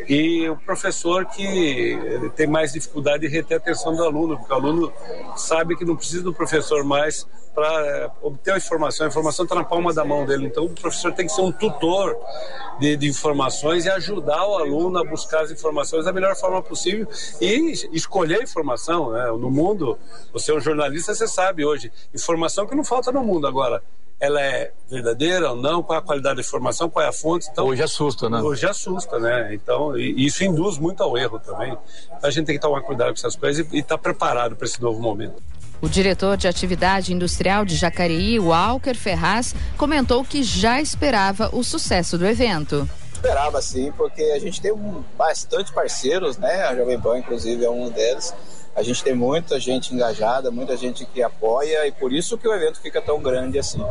E 0.07 0.49
o 0.49 0.57
professor 0.57 1.25
que 1.25 1.97
tem 2.35 2.47
mais 2.47 2.73
dificuldade 2.73 3.27
de 3.27 3.33
reter 3.33 3.55
a 3.55 3.57
atenção 3.57 3.95
do 3.95 4.03
aluno, 4.03 4.37
porque 4.37 4.53
o 4.53 4.55
aluno 4.55 4.93
sabe 5.35 5.75
que 5.75 5.85
não 5.85 5.95
precisa 5.95 6.23
do 6.23 6.33
professor 6.33 6.83
mais 6.83 7.27
para 7.53 7.85
eh, 7.85 8.11
obter 8.21 8.53
a 8.53 8.57
informação. 8.57 9.05
A 9.05 9.09
informação 9.09 9.43
está 9.43 9.55
na 9.55 9.63
palma 9.63 9.93
da 9.93 10.05
mão 10.05 10.25
dele. 10.25 10.45
Então, 10.45 10.65
o 10.65 10.69
professor 10.69 11.11
tem 11.11 11.25
que 11.25 11.31
ser 11.31 11.41
um 11.41 11.51
tutor 11.51 12.17
de, 12.79 12.95
de, 12.95 13.09
informações 13.09 13.85
e 13.85 13.89
ajudar 13.89 14.45
o 14.45 14.57
aluno 14.57 14.97
a 14.99 15.03
buscar 15.03 15.41
as 15.41 15.51
informações 15.51 16.05
da 16.05 16.13
melhor 16.13 16.35
forma 16.35 16.61
possível 16.61 17.07
e 17.41 17.73
escolher 17.91 18.39
a 18.39 18.43
informação. 18.43 19.11
Né? 19.11 19.27
No 19.31 19.51
mundo, 19.51 19.97
você 20.31 20.51
é 20.51 20.55
um 20.55 20.59
jornalista, 20.59 21.08
você 21.15 21.27
sabe 21.27 21.65
hoje. 21.65 21.91
Informação 22.13 22.65
que 22.67 22.75
não 22.75 22.83
falta 22.83 23.11
no 23.11 23.23
mundo 23.23 23.47
agora 23.47 23.81
ela 24.19 24.41
é 24.41 24.71
verdadeira 24.89 25.51
ou 25.51 25.55
não, 25.55 25.81
qual 25.81 25.97
é 25.97 25.99
a 25.99 26.03
qualidade 26.03 26.35
da 26.35 26.41
informação, 26.41 26.89
qual 26.89 27.05
é 27.05 27.07
a 27.07 27.13
fonte. 27.13 27.47
Então, 27.49 27.67
hoje 27.67 27.81
assusta, 27.81 28.29
né? 28.29 28.41
Hoje 28.41 28.65
assusta, 28.65 29.17
né? 29.17 29.53
Então, 29.53 29.97
isso 29.97 30.43
induz 30.43 30.77
muito 30.77 31.01
ao 31.01 31.17
erro 31.17 31.39
também. 31.39 31.71
Então, 32.05 32.19
a 32.23 32.29
gente 32.29 32.45
tem 32.45 32.55
que 32.55 32.61
tomar 32.61 32.81
cuidado 32.81 33.07
com 33.07 33.13
essas 33.13 33.37
coisas 33.37 33.65
e 33.71 33.77
estar 33.77 33.95
tá 33.95 33.97
preparado 33.97 34.57
para 34.57 34.65
esse 34.65 34.81
novo 34.81 35.01
momento. 35.01 35.41
O 35.81 35.87
diretor 35.87 36.35
de 36.35 36.49
atividade 36.49 37.13
industrial 37.13 37.63
de 37.63 37.77
Jacareí, 37.77 38.37
Walker 38.37 38.93
Ferraz, 38.93 39.55
comentou 39.77 40.25
que 40.25 40.43
já 40.43 40.81
esperava 40.81 41.49
o 41.55 41.63
sucesso 41.63 42.17
do 42.17 42.27
evento 42.27 42.87
esperava 43.19 43.61
sim, 43.61 43.91
porque 43.97 44.23
a 44.23 44.39
gente 44.39 44.61
tem 44.61 44.71
um, 44.71 45.03
bastante 45.17 45.73
parceiros, 45.73 46.37
né? 46.37 46.63
A 46.63 46.73
Jovem 46.73 46.97
Pan, 46.97 47.19
inclusive, 47.19 47.65
é 47.65 47.69
um 47.69 47.89
deles. 47.89 48.33
A 48.75 48.83
gente 48.83 49.03
tem 49.03 49.13
muita 49.13 49.59
gente 49.59 49.93
engajada, 49.93 50.51
muita 50.51 50.77
gente 50.77 51.05
que 51.05 51.21
apoia 51.21 51.87
e 51.87 51.91
por 51.91 52.13
isso 52.13 52.37
que 52.37 52.47
o 52.47 52.53
evento 52.53 52.79
fica 52.79 53.01
tão 53.01 53.21
grande 53.21 53.59
assim. 53.59 53.83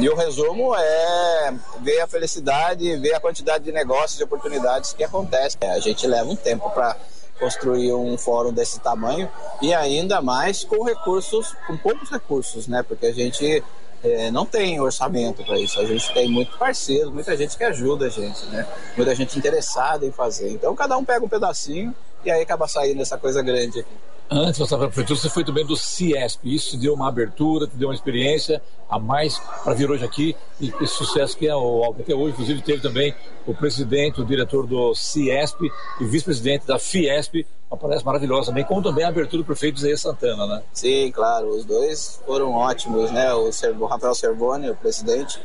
E 0.00 0.08
o 0.08 0.16
resumo 0.16 0.74
é 0.74 1.54
ver 1.80 2.00
a 2.00 2.06
felicidade, 2.06 2.96
ver 2.96 3.14
a 3.14 3.20
quantidade 3.20 3.64
de 3.64 3.72
negócios 3.72 4.18
e 4.18 4.24
oportunidades 4.24 4.92
que 4.92 5.04
acontecem. 5.04 5.70
A 5.70 5.78
gente 5.78 6.06
leva 6.06 6.28
um 6.28 6.36
tempo 6.36 6.68
para 6.70 6.96
construir 7.38 7.92
um 7.92 8.16
fórum 8.16 8.52
desse 8.52 8.80
tamanho 8.80 9.28
e 9.60 9.74
ainda 9.74 10.22
mais 10.22 10.64
com 10.64 10.84
recursos, 10.84 11.54
com 11.66 11.76
poucos 11.76 12.10
recursos, 12.10 12.66
né? 12.66 12.82
Porque 12.82 13.06
a 13.06 13.12
gente 13.12 13.62
é, 14.02 14.30
não 14.30 14.44
tem 14.44 14.80
orçamento 14.80 15.44
para 15.44 15.58
isso. 15.58 15.78
A 15.80 15.84
gente 15.84 16.12
tem 16.12 16.28
muito 16.28 16.56
parceiro, 16.58 17.12
muita 17.12 17.36
gente 17.36 17.56
que 17.56 17.64
ajuda 17.64 18.06
a 18.06 18.08
gente, 18.08 18.44
né? 18.46 18.66
Muita 18.96 19.14
gente 19.14 19.38
interessada 19.38 20.04
em 20.04 20.10
fazer. 20.10 20.50
Então 20.50 20.74
cada 20.74 20.96
um 20.96 21.04
pega 21.04 21.24
um 21.24 21.28
pedacinho 21.28 21.94
e 22.24 22.30
aí 22.30 22.42
acaba 22.42 22.66
saindo 22.66 23.02
essa 23.02 23.18
coisa 23.18 23.42
grande 23.42 23.80
aqui. 23.80 24.11
Antes 24.34 24.54
de 24.54 24.60
passar 24.60 24.78
para 24.78 24.86
a 24.86 24.88
prefeitura, 24.88 25.20
você 25.20 25.28
foi 25.28 25.44
também 25.44 25.66
do 25.66 25.76
Ciesp. 25.76 26.40
Isso 26.44 26.70
te 26.70 26.78
deu 26.78 26.94
uma 26.94 27.06
abertura, 27.06 27.66
te 27.66 27.76
deu 27.76 27.88
uma 27.88 27.94
experiência 27.94 28.62
a 28.88 28.98
mais 28.98 29.38
para 29.62 29.74
vir 29.74 29.90
hoje 29.90 30.04
aqui 30.04 30.34
e 30.58 30.72
esse 30.80 30.94
sucesso 30.94 31.36
que 31.36 31.46
é 31.46 31.54
o. 31.54 31.94
Até 32.00 32.14
hoje, 32.14 32.32
inclusive, 32.32 32.62
teve 32.62 32.80
também 32.80 33.14
o 33.46 33.52
presidente, 33.52 34.22
o 34.22 34.24
diretor 34.24 34.66
do 34.66 34.94
Ciesp 34.94 35.60
e 36.00 36.04
vice-presidente 36.06 36.66
da 36.66 36.78
Fiesp, 36.78 37.46
uma 37.70 37.76
palestra 37.76 38.06
maravilhosa 38.06 38.46
também, 38.46 38.64
como 38.64 38.82
também 38.82 39.04
a 39.04 39.08
abertura 39.08 39.42
do 39.42 39.46
prefeito 39.46 39.80
Zé 39.80 39.94
Santana, 39.96 40.46
né? 40.46 40.62
Sim, 40.72 41.10
claro, 41.10 41.50
os 41.50 41.66
dois 41.66 42.18
foram 42.24 42.52
ótimos, 42.52 43.10
né? 43.10 43.34
O, 43.34 43.50
Rafael 43.84 44.14
Servoni, 44.14 44.70
o 44.70 44.76
presidente, 44.76 45.38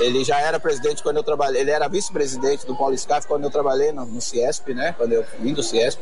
ele 0.00 0.24
já 0.24 0.40
era 0.40 0.58
presidente 0.58 1.00
quando 1.00 1.18
eu 1.18 1.22
trabalhei, 1.22 1.60
ele 1.60 1.70
era 1.70 1.86
vice-presidente 1.86 2.66
do 2.66 2.74
Paulo 2.74 2.98
Scaf 2.98 3.26
quando 3.28 3.44
eu 3.44 3.50
trabalhei 3.50 3.92
no, 3.92 4.04
no 4.04 4.20
Ciesp, 4.20 4.74
né? 4.74 4.94
Quando 4.98 5.12
eu 5.12 5.24
vim 5.38 5.54
do 5.54 5.62
Ciesp. 5.62 6.00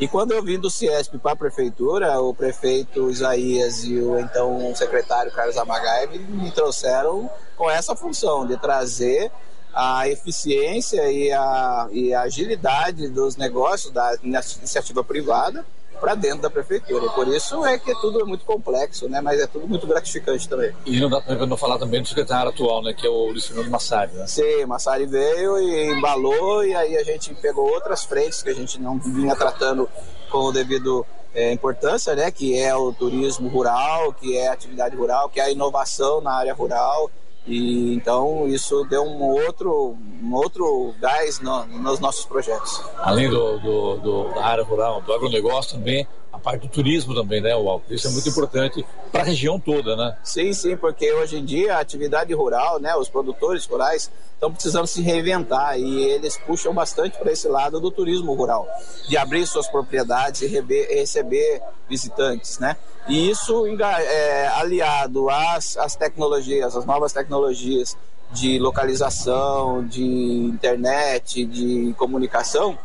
E 0.00 0.08
quando 0.08 0.32
eu 0.32 0.42
vim 0.42 0.58
do 0.58 0.70
Ciesp 0.70 1.18
para 1.18 1.32
a 1.32 1.36
prefeitura, 1.36 2.18
o 2.22 2.32
prefeito 2.32 3.10
Isaías 3.10 3.84
e 3.84 3.98
o 4.00 4.18
então 4.18 4.74
secretário 4.74 5.30
Carlos 5.30 5.58
Amagai 5.58 6.06
me 6.06 6.50
trouxeram 6.50 7.30
com 7.54 7.70
essa 7.70 7.94
função 7.94 8.46
de 8.46 8.56
trazer 8.56 9.30
a 9.74 10.08
eficiência 10.08 11.12
e 11.12 11.30
a, 11.30 11.88
e 11.92 12.14
a 12.14 12.22
agilidade 12.22 13.08
dos 13.08 13.36
negócios 13.36 13.92
da 13.92 14.16
iniciativa 14.22 15.04
privada 15.04 15.66
para 16.00 16.14
dentro 16.14 16.40
da 16.40 16.50
prefeitura. 16.50 17.06
E 17.06 17.10
por 17.10 17.28
isso 17.28 17.64
é 17.64 17.78
que 17.78 17.94
tudo 18.00 18.20
é 18.20 18.24
muito 18.24 18.44
complexo, 18.44 19.08
né? 19.08 19.20
Mas 19.20 19.40
é 19.40 19.46
tudo 19.46 19.68
muito 19.68 19.86
gratificante 19.86 20.48
também. 20.48 20.72
E 20.86 20.98
não 20.98 21.10
dá 21.10 21.20
para 21.20 21.46
não 21.46 21.56
falar 21.56 21.78
também 21.78 22.00
do 22.00 22.08
secretário 22.08 22.50
atual, 22.50 22.82
né? 22.82 22.94
Que 22.94 23.06
é 23.06 23.10
o 23.10 23.26
Luiz 23.26 23.46
Fernando 23.46 23.70
Massari, 23.70 24.12
né? 24.12 24.26
Sim, 24.26 24.64
Massari 24.66 25.06
veio 25.06 25.58
e 25.58 25.92
embalou 25.92 26.64
e 26.64 26.74
aí 26.74 26.96
a 26.96 27.04
gente 27.04 27.34
pegou 27.34 27.68
outras 27.68 28.04
frentes 28.04 28.42
que 28.42 28.48
a 28.48 28.54
gente 28.54 28.80
não 28.80 28.98
vinha 28.98 29.36
tratando 29.36 29.88
com 30.30 30.38
o 30.38 30.52
devido 30.52 31.04
é, 31.34 31.52
importância, 31.52 32.14
né? 32.14 32.30
Que 32.30 32.58
é 32.58 32.74
o 32.74 32.92
turismo 32.92 33.48
rural, 33.48 34.12
que 34.12 34.36
é 34.36 34.48
a 34.48 34.52
atividade 34.52 34.96
rural, 34.96 35.28
que 35.28 35.40
é 35.40 35.44
a 35.44 35.50
inovação 35.50 36.20
na 36.20 36.32
área 36.32 36.54
rural 36.54 37.10
e 37.46 37.94
então 37.94 38.46
isso 38.46 38.84
deu 38.84 39.02
um 39.02 39.22
outro, 39.22 39.96
um 40.22 40.34
outro 40.34 40.94
gás 41.00 41.40
no, 41.40 41.64
nos 41.66 41.98
nossos 41.98 42.24
projetos. 42.24 42.82
Além 42.98 43.28
do, 43.28 43.58
do, 43.58 43.96
do, 43.96 44.34
da 44.34 44.44
área 44.44 44.64
rural, 44.64 45.00
do 45.00 45.12
agronegócio 45.12 45.78
também, 45.78 46.06
parte 46.40 46.62
do 46.62 46.68
turismo 46.68 47.14
também, 47.14 47.40
né, 47.40 47.54
Walter? 47.54 47.94
Isso 47.94 48.08
é 48.08 48.10
muito 48.10 48.28
importante 48.28 48.84
para 49.12 49.22
a 49.22 49.24
região 49.24 49.60
toda, 49.60 49.94
né? 49.94 50.16
Sim, 50.24 50.52
sim, 50.52 50.76
porque 50.76 51.12
hoje 51.12 51.38
em 51.38 51.44
dia 51.44 51.76
a 51.76 51.80
atividade 51.80 52.32
rural, 52.34 52.80
né, 52.80 52.94
os 52.96 53.08
produtores 53.08 53.66
rurais 53.66 54.10
estão 54.34 54.52
precisando 54.52 54.86
se 54.86 55.02
reinventar 55.02 55.78
e 55.78 56.02
eles 56.04 56.38
puxam 56.38 56.72
bastante 56.72 57.18
para 57.18 57.30
esse 57.30 57.46
lado 57.46 57.78
do 57.78 57.90
turismo 57.90 58.32
rural, 58.32 58.66
de 59.06 59.16
abrir 59.16 59.46
suas 59.46 59.68
propriedades 59.68 60.40
e 60.40 60.46
receber 60.46 61.62
visitantes, 61.88 62.58
né? 62.58 62.76
E 63.06 63.30
isso 63.30 63.66
é, 63.66 64.48
aliado 64.48 65.28
às, 65.28 65.76
às 65.76 65.94
tecnologias, 65.94 66.74
às 66.74 66.86
novas 66.86 67.12
tecnologias 67.12 67.96
de 68.32 68.58
localização, 68.58 69.84
de 69.84 70.04
internet, 70.04 71.44
de 71.44 71.94
comunicação, 71.98 72.78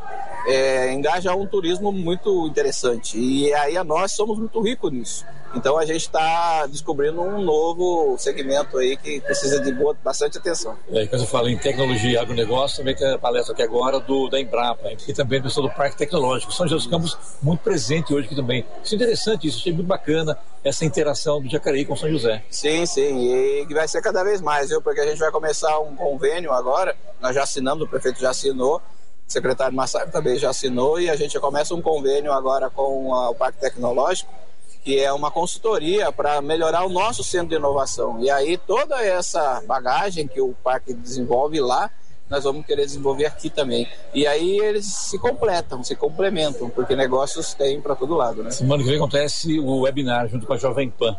é, 0.46 0.94
engaja 0.94 1.36
um 1.36 1.46
turismo 1.46 1.92
muito 1.92 2.48
interessante. 2.48 3.18
E 3.18 3.54
aí 3.54 3.82
nós 3.84 4.14
somos 4.14 4.38
muito 4.38 4.62
ricos 4.62 4.92
nisso. 4.92 5.26
Então 5.56 5.78
a 5.78 5.86
gente 5.86 6.02
está 6.02 6.66
descobrindo 6.68 7.22
um 7.22 7.42
novo 7.42 8.18
segmento 8.18 8.78
aí 8.78 8.98
que 8.98 9.22
precisa 9.22 9.60
de 9.62 9.72
boa, 9.72 9.96
bastante 10.04 10.38
atenção. 10.38 10.76
É, 10.92 11.08
quando 11.08 11.22
eu 11.22 11.28
falo 11.28 11.48
em 11.48 11.58
tecnologia 11.58 12.12
e 12.12 12.18
agronegócio, 12.18 12.78
também 12.78 12.94
tem 12.94 13.10
a 13.14 13.18
palestra 13.18 13.54
aqui 13.54 13.64
agora 13.64 14.00
do, 14.00 14.28
da 14.28 14.40
Embrapa 14.40 14.92
e 15.08 15.14
também 15.14 15.40
a 15.40 15.44
pessoa 15.44 15.70
do 15.70 15.74
Parque 15.74 15.98
Tecnológico. 15.98 16.52
São 16.52 16.68
José 16.68 16.76
dos 16.76 16.88
Campos 16.88 17.18
muito 17.42 17.62
presente 17.62 18.14
hoje 18.14 18.26
aqui 18.26 18.36
também. 18.36 18.66
Isso 18.84 18.96
é 18.96 18.98
interessante, 18.98 19.48
isso 19.48 19.60
achei 19.60 19.72
muito 19.72 19.88
bacana, 19.88 20.38
essa 20.62 20.84
interação 20.84 21.42
do 21.42 21.50
Jacareí 21.50 21.86
com 21.86 21.96
São 21.96 22.10
José. 22.10 22.44
Sim, 22.50 22.86
sim, 22.86 23.64
e 23.70 23.74
vai 23.74 23.88
ser 23.88 24.02
cada 24.02 24.24
vez 24.24 24.42
mais, 24.42 24.70
viu? 24.70 24.82
Porque 24.82 25.00
a 25.00 25.06
gente 25.06 25.20
vai 25.20 25.32
começar 25.32 25.80
um 25.80 25.96
convênio 25.96 26.52
agora, 26.52 26.96
nós 27.22 27.34
já 27.34 27.44
assinamos, 27.44 27.86
o 27.86 27.88
prefeito 27.88 28.20
já 28.20 28.32
assinou, 28.32 28.82
o 29.28 29.32
secretário 29.32 29.76
Massaro 29.76 30.12
também 30.12 30.38
já 30.38 30.50
assinou 30.50 31.00
e 31.00 31.10
a 31.10 31.16
gente 31.16 31.40
começa 31.40 31.74
um 31.74 31.82
convênio 31.82 32.32
agora 32.32 32.70
com 32.70 33.14
a, 33.14 33.30
o 33.30 33.36
Parque 33.36 33.60
Tecnológico 33.60 34.32
que 34.86 35.00
é 35.00 35.12
uma 35.12 35.32
consultoria 35.32 36.12
para 36.12 36.40
melhorar 36.44 36.86
o 36.86 36.90
nosso 36.90 37.24
centro 37.24 37.48
de 37.48 37.56
inovação. 37.56 38.22
E 38.22 38.30
aí 38.30 38.56
toda 38.56 39.04
essa 39.04 39.60
bagagem 39.68 40.28
que 40.28 40.40
o 40.40 40.54
parque 40.64 40.94
desenvolve 40.94 41.60
lá, 41.60 41.90
nós 42.30 42.44
vamos 42.44 42.64
querer 42.68 42.86
desenvolver 42.86 43.26
aqui 43.26 43.50
também. 43.50 43.88
E 44.14 44.28
aí 44.28 44.60
eles 44.60 44.86
se 44.86 45.18
completam, 45.18 45.84
se 45.84 45.96
complementam, 45.96 46.70
porque 46.70 46.96
negócios 46.96 47.56
tem 47.56 47.82
para 47.82 47.96
todo 47.96 48.14
lado, 48.14 48.44
né? 48.44 48.52
Semana 48.52 48.84
que 48.84 48.90
vem 48.90 48.98
acontece 48.98 49.60
o 49.60 49.82
webinar 49.82 50.28
junto 50.28 50.46
com 50.46 50.54
a 50.54 50.58
Jovem 50.58 50.88
Pan. 50.92 51.18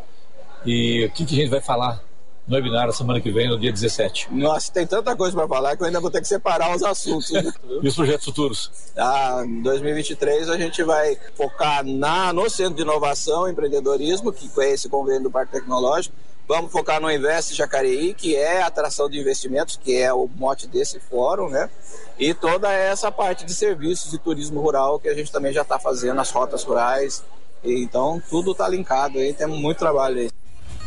E 0.65 1.05
o 1.05 1.11
que, 1.11 1.25
que 1.27 1.35
a 1.35 1.39
gente 1.39 1.51
vai 1.51 1.61
falar 1.61 2.01
no 2.47 2.55
webinar 2.55 2.93
semana 2.93 3.21
que 3.21 3.31
vem, 3.31 3.49
no 3.49 3.59
dia 3.59 3.73
17. 3.73 4.29
Nossa, 4.33 4.73
tem 4.73 4.87
tanta 4.87 5.17
coisa 5.17 5.37
para 5.37 5.49
falar 5.49 5.77
que 5.77 5.83
eu 5.83 5.87
ainda 5.87 6.01
vou 6.01 6.11
ter 6.11 6.21
que 6.21 6.29
separar 6.29 6.75
os 6.75 6.83
assuntos. 6.83 7.31
Né? 7.31 7.43
e 7.83 7.89
os 7.89 7.95
projetos 7.95 8.25
futuros? 8.25 8.71
Ah, 8.97 9.43
em 9.45 9.63
2023 9.63 10.49
a 10.49 10.57
gente 10.57 10.83
vai 10.85 11.19
focar 11.35 11.85
na, 11.85 12.33
no 12.33 12.49
Centro 12.49 12.75
de 12.75 12.83
Inovação 12.83 13.49
e 13.49 13.53
Empreendedorismo, 13.53 14.33
que 14.33 14.49
é 14.61 14.73
esse 14.73 14.89
convênio 14.89 15.25
do 15.25 15.31
Parque 15.31 15.53
Tecnológico. 15.53 16.15
Vamos 16.49 16.71
focar 16.71 17.01
no 17.01 17.11
Invest 17.11 17.57
Jacareí, 17.57 18.15
que 18.15 18.37
é 18.37 18.63
a 18.63 18.67
atração 18.67 19.11
de 19.11 19.19
investimentos, 19.19 19.77
que 19.77 19.97
é 20.01 20.13
o 20.13 20.29
mote 20.37 20.69
desse 20.69 21.01
fórum, 21.01 21.49
né? 21.49 21.69
E 22.17 22.33
toda 22.33 22.73
essa 22.73 23.11
parte 23.11 23.45
de 23.45 23.53
serviços 23.53 24.13
e 24.13 24.19
turismo 24.19 24.61
rural 24.61 25.01
que 25.01 25.09
a 25.09 25.15
gente 25.15 25.33
também 25.33 25.53
já 25.53 25.63
está 25.63 25.77
fazendo, 25.77 26.21
as 26.21 26.31
rotas 26.31 26.63
rurais. 26.63 27.25
Então, 27.65 28.23
tudo 28.31 28.53
está 28.53 28.69
linkado 28.69 29.19
aí, 29.19 29.35
temos 29.35 29.59
muito 29.59 29.79
trabalho 29.79 30.21
aí. 30.21 30.31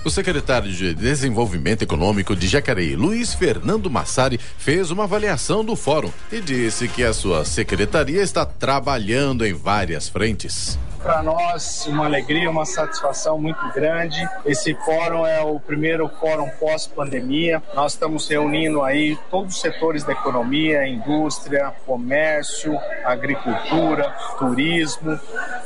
O 0.03 0.09
secretário 0.09 0.71
de 0.71 0.93
Desenvolvimento 0.93 1.81
Econômico 1.81 2.33
de 2.33 2.47
Jacareí, 2.47 2.95
Luiz 2.95 3.33
Fernando 3.33 3.89
Massari, 3.89 4.37
fez 4.37 4.91
uma 4.91 5.03
avaliação 5.03 5.63
do 5.63 5.75
fórum 5.75 6.09
e 6.31 6.39
disse 6.39 6.87
que 6.87 7.03
a 7.03 7.13
sua 7.13 7.43
secretaria 7.43 8.21
está 8.21 8.45
trabalhando 8.45 9.45
em 9.45 9.53
várias 9.53 10.07
frentes. 10.07 10.79
Para 11.03 11.21
nós, 11.21 11.85
uma 11.87 12.05
alegria, 12.05 12.49
uma 12.49 12.65
satisfação 12.65 13.37
muito 13.37 13.61
grande. 13.73 14.17
Esse 14.45 14.73
fórum 14.85 15.25
é 15.25 15.41
o 15.41 15.59
primeiro 15.59 16.09
fórum 16.19 16.49
pós-pandemia. 16.59 17.61
Nós 17.73 17.93
estamos 17.93 18.27
reunindo 18.27 18.81
aí 18.81 19.17
todos 19.29 19.55
os 19.55 19.61
setores 19.61 20.05
da 20.05 20.13
economia, 20.13 20.87
indústria, 20.87 21.73
comércio, 21.85 22.77
agricultura, 23.03 24.13
turismo 24.37 25.19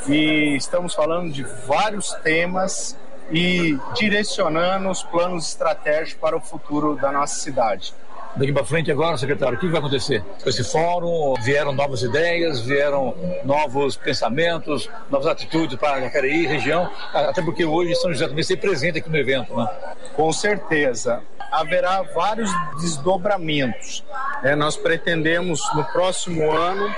e 0.07 0.55
estamos 0.55 0.93
falando 0.93 1.31
de 1.31 1.43
vários 1.67 2.09
temas 2.23 2.95
e 3.31 3.77
direcionando 3.95 4.89
os 4.89 5.03
planos 5.03 5.47
estratégicos 5.47 6.19
para 6.19 6.35
o 6.35 6.41
futuro 6.41 6.95
da 6.95 7.11
nossa 7.11 7.35
cidade. 7.35 7.93
Daqui 8.35 8.51
para 8.51 8.63
frente 8.63 8.91
agora, 8.91 9.15
secretário, 9.15 9.57
o 9.57 9.59
que 9.59 9.67
vai 9.67 9.79
acontecer? 9.79 10.23
Com 10.41 10.49
esse 10.49 10.63
fórum, 10.63 11.35
vieram 11.43 11.71
novas 11.71 12.01
ideias, 12.01 12.61
vieram 12.61 13.13
novos 13.43 13.95
pensamentos, 13.95 14.89
novas 15.07 15.27
atitudes 15.27 15.77
para 15.77 16.01
Jacareí, 16.01 16.47
região, 16.47 16.89
até 17.13 17.43
porque 17.43 17.63
hoje 17.63 17.93
São 17.95 18.11
José 18.11 18.27
também 18.27 18.43
ser 18.43 18.57
presente 18.57 18.97
aqui 18.97 19.09
no 19.09 19.17
evento, 19.17 19.55
né? 19.55 19.67
Com 20.15 20.33
certeza. 20.33 21.21
Haverá 21.51 22.01
vários 22.01 22.49
desdobramentos. 22.81 24.03
É, 24.41 24.55
nós 24.55 24.75
pretendemos, 24.75 25.61
no 25.75 25.83
próximo 25.85 26.51
ano, 26.51 26.91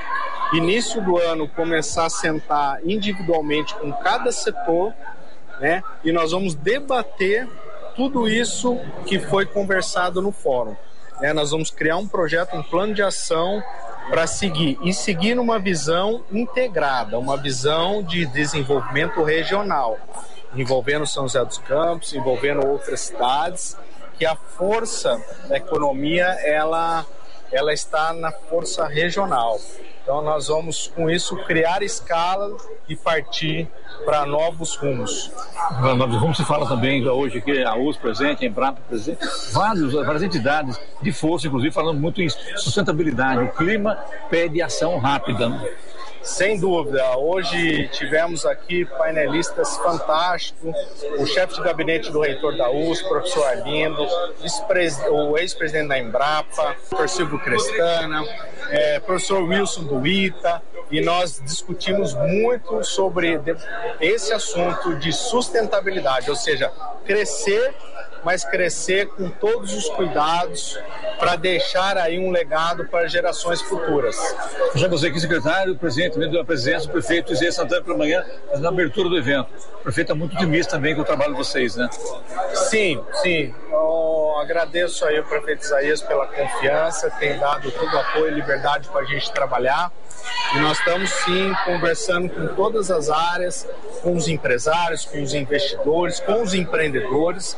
início 0.53 1.01
do 1.01 1.17
ano, 1.17 1.49
começar 1.49 2.05
a 2.05 2.09
sentar 2.09 2.79
individualmente 2.85 3.75
com 3.75 3.91
cada 3.91 4.31
setor 4.31 4.93
né? 5.59 5.83
E 6.03 6.11
nós 6.11 6.31
vamos 6.31 6.55
debater 6.55 7.47
tudo 7.95 8.27
isso 8.27 8.77
que 9.05 9.19
foi 9.19 9.45
conversado 9.45 10.21
no 10.21 10.31
fórum. 10.31 10.75
Né? 11.21 11.33
Nós 11.33 11.51
vamos 11.51 11.71
criar 11.71 11.97
um 11.97 12.07
projeto, 12.07 12.55
um 12.55 12.63
plano 12.63 12.93
de 12.93 13.01
ação 13.01 13.63
para 14.09 14.27
seguir 14.27 14.77
e 14.83 14.93
seguir 14.93 15.35
numa 15.35 15.57
visão 15.57 16.23
integrada, 16.31 17.17
uma 17.17 17.37
visão 17.37 18.03
de 18.03 18.25
desenvolvimento 18.27 19.23
regional, 19.23 19.97
envolvendo 20.55 21.07
São 21.07 21.23
José 21.23 21.43
dos 21.43 21.57
Campos, 21.57 22.13
envolvendo 22.13 22.65
outras 22.65 22.99
cidades, 23.01 23.77
que 24.17 24.25
a 24.25 24.35
força 24.35 25.21
da 25.49 25.57
economia 25.57 26.25
ela 26.43 27.05
ela 27.55 27.73
está 27.73 28.11
na 28.13 28.31
força 28.31 28.85
regional. 28.85 29.59
Então 30.03 30.21
nós 30.21 30.49
vamos 30.49 30.91
com 30.95 31.09
isso 31.09 31.35
criar 31.45 31.81
escala 31.81 32.55
e 32.87 32.95
partir 32.95 33.67
para 34.03 34.25
novos 34.25 34.75
rumos. 34.75 35.31
Novos 35.97 36.17
rumos 36.17 36.37
se 36.37 36.45
fala 36.45 36.67
também 36.67 37.07
hoje 37.07 37.41
que 37.41 37.63
a 37.63 37.75
US 37.75 37.97
presente, 37.97 38.43
a 38.43 38.47
Embrapa 38.47 38.81
presente, 38.87 39.19
vários, 39.51 39.93
várias 39.93 40.21
entidades 40.21 40.79
de 41.01 41.11
força, 41.11 41.47
inclusive 41.47 41.73
falando 41.73 41.99
muito 41.99 42.21
em 42.21 42.29
sustentabilidade. 42.29 43.41
O 43.41 43.51
clima 43.53 43.97
pede 44.29 44.61
ação 44.61 44.99
rápida. 44.99 45.49
Né? 45.49 45.73
Sem 46.25 46.59
dúvida. 46.59 47.17
Hoje 47.17 47.87
tivemos 47.89 48.45
aqui 48.47 48.83
painelistas 48.83 49.77
fantásticos, 49.77 50.75
o 51.19 51.25
chefe 51.27 51.53
de 51.53 51.61
gabinete 51.61 52.11
do 52.11 52.19
reitor 52.19 52.57
da 52.57 52.69
US, 52.69 53.01
professor 53.03 53.45
Arlindo, 53.45 54.05
o 55.11 55.37
ex-presidente 55.37 55.87
da 55.87 55.99
Embrapa, 55.99 56.75
professor 56.89 57.09
Silvio 57.09 57.39
Crestana, 57.39 58.23
é, 58.69 58.99
professor 58.99 59.43
Wilson 59.43 59.83
do 59.83 60.05
ITA, 60.05 60.61
e 60.89 60.99
nós 60.99 61.39
discutimos 61.43 62.15
muito 62.15 62.83
sobre 62.83 63.39
esse 64.01 64.33
assunto 64.33 64.95
de 64.95 65.13
sustentabilidade, 65.13 66.29
ou 66.29 66.35
seja, 66.35 66.71
crescer 67.05 67.73
mas 68.25 68.43
crescer 68.43 69.07
com 69.09 69.29
todos 69.29 69.71
os 69.71 69.87
cuidados 69.89 70.79
para 71.19 71.35
deixar 71.35 71.95
aí 71.95 72.17
um 72.17 72.31
legado 72.31 72.87
para 72.87 73.07
gerações 73.07 73.61
futuras. 73.61 74.17
Já 74.73 74.87
você 74.87 75.07
aqui, 75.07 75.19
secretário, 75.19 75.77
presidente 75.77 76.17
da 76.31 76.43
presidência, 76.43 76.89
o 76.89 76.91
prefeito 76.91 77.35
Zé 77.35 77.51
Santana 77.51 77.83
para 77.83 77.93
amanhã, 77.93 78.25
na 78.57 78.69
abertura 78.69 79.07
do 79.07 79.15
evento. 79.15 79.47
O 79.75 79.83
prefeito 79.83 80.11
é 80.11 80.15
muito 80.15 80.35
otimista 80.35 80.75
também 80.75 80.95
com 80.95 81.01
o 81.01 81.05
trabalho 81.05 81.33
de 81.33 81.37
vocês, 81.37 81.75
né? 81.75 81.87
Sim, 82.69 82.99
sim. 83.21 83.53
Eu 83.69 84.37
agradeço 84.41 85.05
aí 85.05 85.19
o 85.19 85.23
prefeito 85.23 85.63
Isaías 85.63 86.01
pela 86.01 86.25
confiança, 86.25 87.11
tem 87.19 87.37
dado 87.37 87.69
todo 87.71 87.93
o 87.93 87.99
apoio 87.99 88.29
e 88.29 88.31
liberdade 88.31 88.89
para 88.89 89.01
a 89.01 89.05
gente 89.05 89.31
trabalhar. 89.31 89.91
E 90.55 90.59
nós 90.59 90.79
estamos 90.79 91.11
sim 91.11 91.53
conversando 91.63 92.29
com 92.29 92.47
todas 92.55 92.89
as 92.89 93.07
áreas, 93.07 93.67
com 94.01 94.15
os 94.15 94.27
empresários, 94.27 95.05
com 95.05 95.21
os 95.21 95.35
investidores, 95.35 96.19
com 96.19 96.41
os 96.41 96.55
empreendedores, 96.55 97.55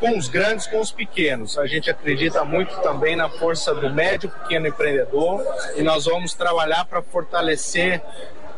com 0.00 0.16
os 0.16 0.28
grandes, 0.28 0.66
com 0.66 0.80
os 0.80 0.90
pequenos. 0.90 1.58
A 1.58 1.66
gente 1.66 1.90
acredita 1.90 2.44
muito 2.44 2.74
também 2.80 3.16
na 3.16 3.28
força 3.28 3.74
do 3.74 3.90
médio 3.90 4.28
pequeno 4.28 4.66
empreendedor 4.66 5.44
e 5.76 5.82
nós 5.82 6.04
vamos 6.04 6.34
trabalhar 6.34 6.84
para 6.84 7.02
fortalecer 7.02 8.02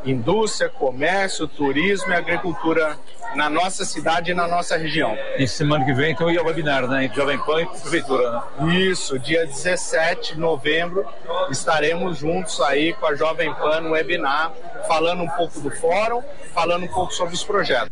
indústria, 0.05 0.69
comércio, 0.69 1.47
turismo 1.47 2.11
e 2.11 2.15
agricultura 2.15 2.97
na 3.35 3.49
nossa 3.49 3.85
cidade 3.85 4.33
e 4.33 4.35
na 4.35 4.47
nossa 4.47 4.77
região. 4.77 5.17
E 5.39 5.47
semana 5.47 5.85
que 5.85 5.93
vem, 5.93 6.13
então, 6.13 6.31
ia 6.31 6.43
o 6.43 6.47
webinar, 6.47 6.87
né? 6.89 7.05
Entre 7.05 7.17
Jovem 7.17 7.39
Pan 7.39 7.63
e 7.63 7.67
Prefeitura, 7.67 8.31
né? 8.59 8.75
Isso, 8.75 9.19
dia 9.19 9.47
17 9.47 10.35
de 10.35 10.41
novembro, 10.41 11.07
estaremos 11.51 12.19
juntos 12.19 12.61
aí 12.61 12.93
com 12.95 13.07
a 13.07 13.15
Jovem 13.15 13.53
Pan 13.55 13.83
no 13.83 13.91
webinar, 13.91 14.53
falando 14.89 15.23
um 15.23 15.29
pouco 15.29 15.61
do 15.61 15.71
fórum, 15.71 16.23
falando 16.53 16.85
um 16.85 16.89
pouco 16.89 17.13
sobre 17.13 17.35
os 17.35 17.45
projetos. 17.45 17.91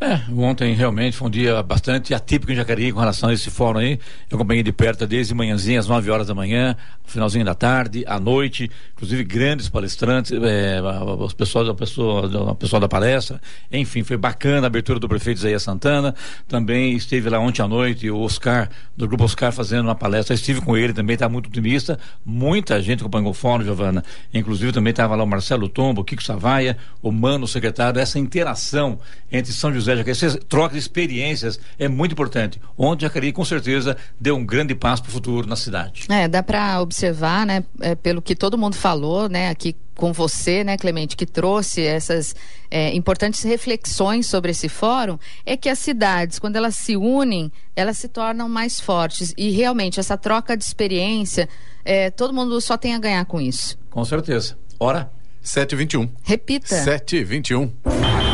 É, 0.00 0.20
ontem 0.32 0.74
realmente 0.74 1.16
foi 1.16 1.26
um 1.26 1.30
dia 1.30 1.60
bastante 1.60 2.14
atípico 2.14 2.52
em 2.52 2.54
Jacareí 2.54 2.92
com 2.92 3.00
relação 3.00 3.30
a 3.30 3.32
esse 3.34 3.50
fórum 3.50 3.80
aí. 3.80 3.98
Eu 4.30 4.36
acompanhei 4.36 4.62
de 4.62 4.70
perto 4.70 5.04
desde 5.08 5.34
manhãzinha, 5.34 5.80
às 5.80 5.88
9 5.88 6.08
horas 6.08 6.28
da 6.28 6.34
manhã, 6.36 6.76
finalzinho 7.04 7.44
da 7.44 7.54
tarde, 7.54 8.04
à 8.06 8.20
noite, 8.20 8.70
inclusive 8.92 9.24
grandes 9.24 9.68
palestrantes, 9.68 10.30
é, 10.32 10.80
os 11.18 11.32
pessoal, 11.32 11.74
pessoa, 11.74 12.54
pessoal 12.54 12.78
da 12.78 12.88
palestra, 12.88 13.40
enfim, 13.72 14.04
foi 14.04 14.16
bacana 14.16 14.66
a 14.66 14.68
abertura 14.68 15.00
do 15.00 15.08
prefeito 15.08 15.38
Isaías 15.38 15.64
Santana. 15.64 16.14
Também 16.46 16.94
esteve 16.94 17.28
lá 17.28 17.40
ontem 17.40 17.60
à 17.60 17.66
noite 17.66 18.08
o 18.08 18.20
Oscar, 18.20 18.70
do 18.96 19.08
Grupo 19.08 19.24
Oscar, 19.24 19.52
fazendo 19.52 19.86
uma 19.86 19.96
palestra. 19.96 20.32
Estive 20.32 20.60
com 20.60 20.76
ele 20.76 20.92
também, 20.92 21.14
está 21.14 21.28
muito 21.28 21.48
otimista. 21.48 21.98
Muita 22.24 22.80
gente 22.80 23.00
acompanhou 23.00 23.30
o 23.30 23.34
fórum, 23.34 23.64
Giovana. 23.64 24.04
Inclusive 24.32 24.72
também 24.72 24.92
estava 24.92 25.16
lá 25.16 25.24
o 25.24 25.26
Marcelo 25.26 25.68
Tombo, 25.68 26.02
o 26.02 26.04
Kiko 26.04 26.22
Savaia, 26.22 26.76
o 27.02 27.10
Mano, 27.10 27.46
o 27.46 27.48
secretário, 27.48 28.00
essa 28.00 28.18
interação 28.18 29.00
entre 29.32 29.52
São 29.52 29.72
José 29.72 29.87
José 29.88 29.96
Jacareí, 29.96 30.12
essa 30.12 30.38
troca 30.38 30.72
de 30.72 30.78
experiências 30.78 31.58
é 31.78 31.88
muito 31.88 32.12
importante. 32.12 32.60
Onde 32.76 33.02
Jacareí, 33.02 33.32
com 33.32 33.44
certeza, 33.44 33.96
deu 34.20 34.36
um 34.36 34.44
grande 34.44 34.74
passo 34.74 35.02
para 35.02 35.10
o 35.10 35.12
futuro 35.12 35.46
na 35.46 35.56
cidade. 35.56 36.06
É, 36.08 36.28
dá 36.28 36.42
para 36.42 36.80
observar, 36.80 37.46
né, 37.46 37.64
é, 37.80 37.94
pelo 37.94 38.20
que 38.20 38.34
todo 38.34 38.58
mundo 38.58 38.76
falou, 38.76 39.28
né, 39.28 39.48
aqui 39.48 39.74
com 39.94 40.12
você, 40.12 40.62
né, 40.62 40.76
Clemente, 40.76 41.16
que 41.16 41.26
trouxe 41.26 41.82
essas 41.82 42.34
é, 42.70 42.94
importantes 42.94 43.42
reflexões 43.42 44.26
sobre 44.26 44.52
esse 44.52 44.68
fórum, 44.68 45.18
é 45.44 45.56
que 45.56 45.68
as 45.68 45.78
cidades, 45.78 46.38
quando 46.38 46.56
elas 46.56 46.76
se 46.76 46.96
unem, 46.96 47.50
elas 47.74 47.98
se 47.98 48.08
tornam 48.08 48.48
mais 48.48 48.78
fortes. 48.78 49.32
E 49.36 49.50
realmente, 49.50 49.98
essa 49.98 50.16
troca 50.16 50.56
de 50.56 50.64
experiência, 50.64 51.48
é, 51.84 52.10
todo 52.10 52.32
mundo 52.32 52.60
só 52.60 52.76
tem 52.76 52.94
a 52.94 52.98
ganhar 52.98 53.24
com 53.24 53.40
isso. 53.40 53.78
Com 53.90 54.04
certeza. 54.04 54.56
Ora. 54.78 55.10
721. 55.40 56.10
Repita. 56.22 56.76
721. 56.76 58.27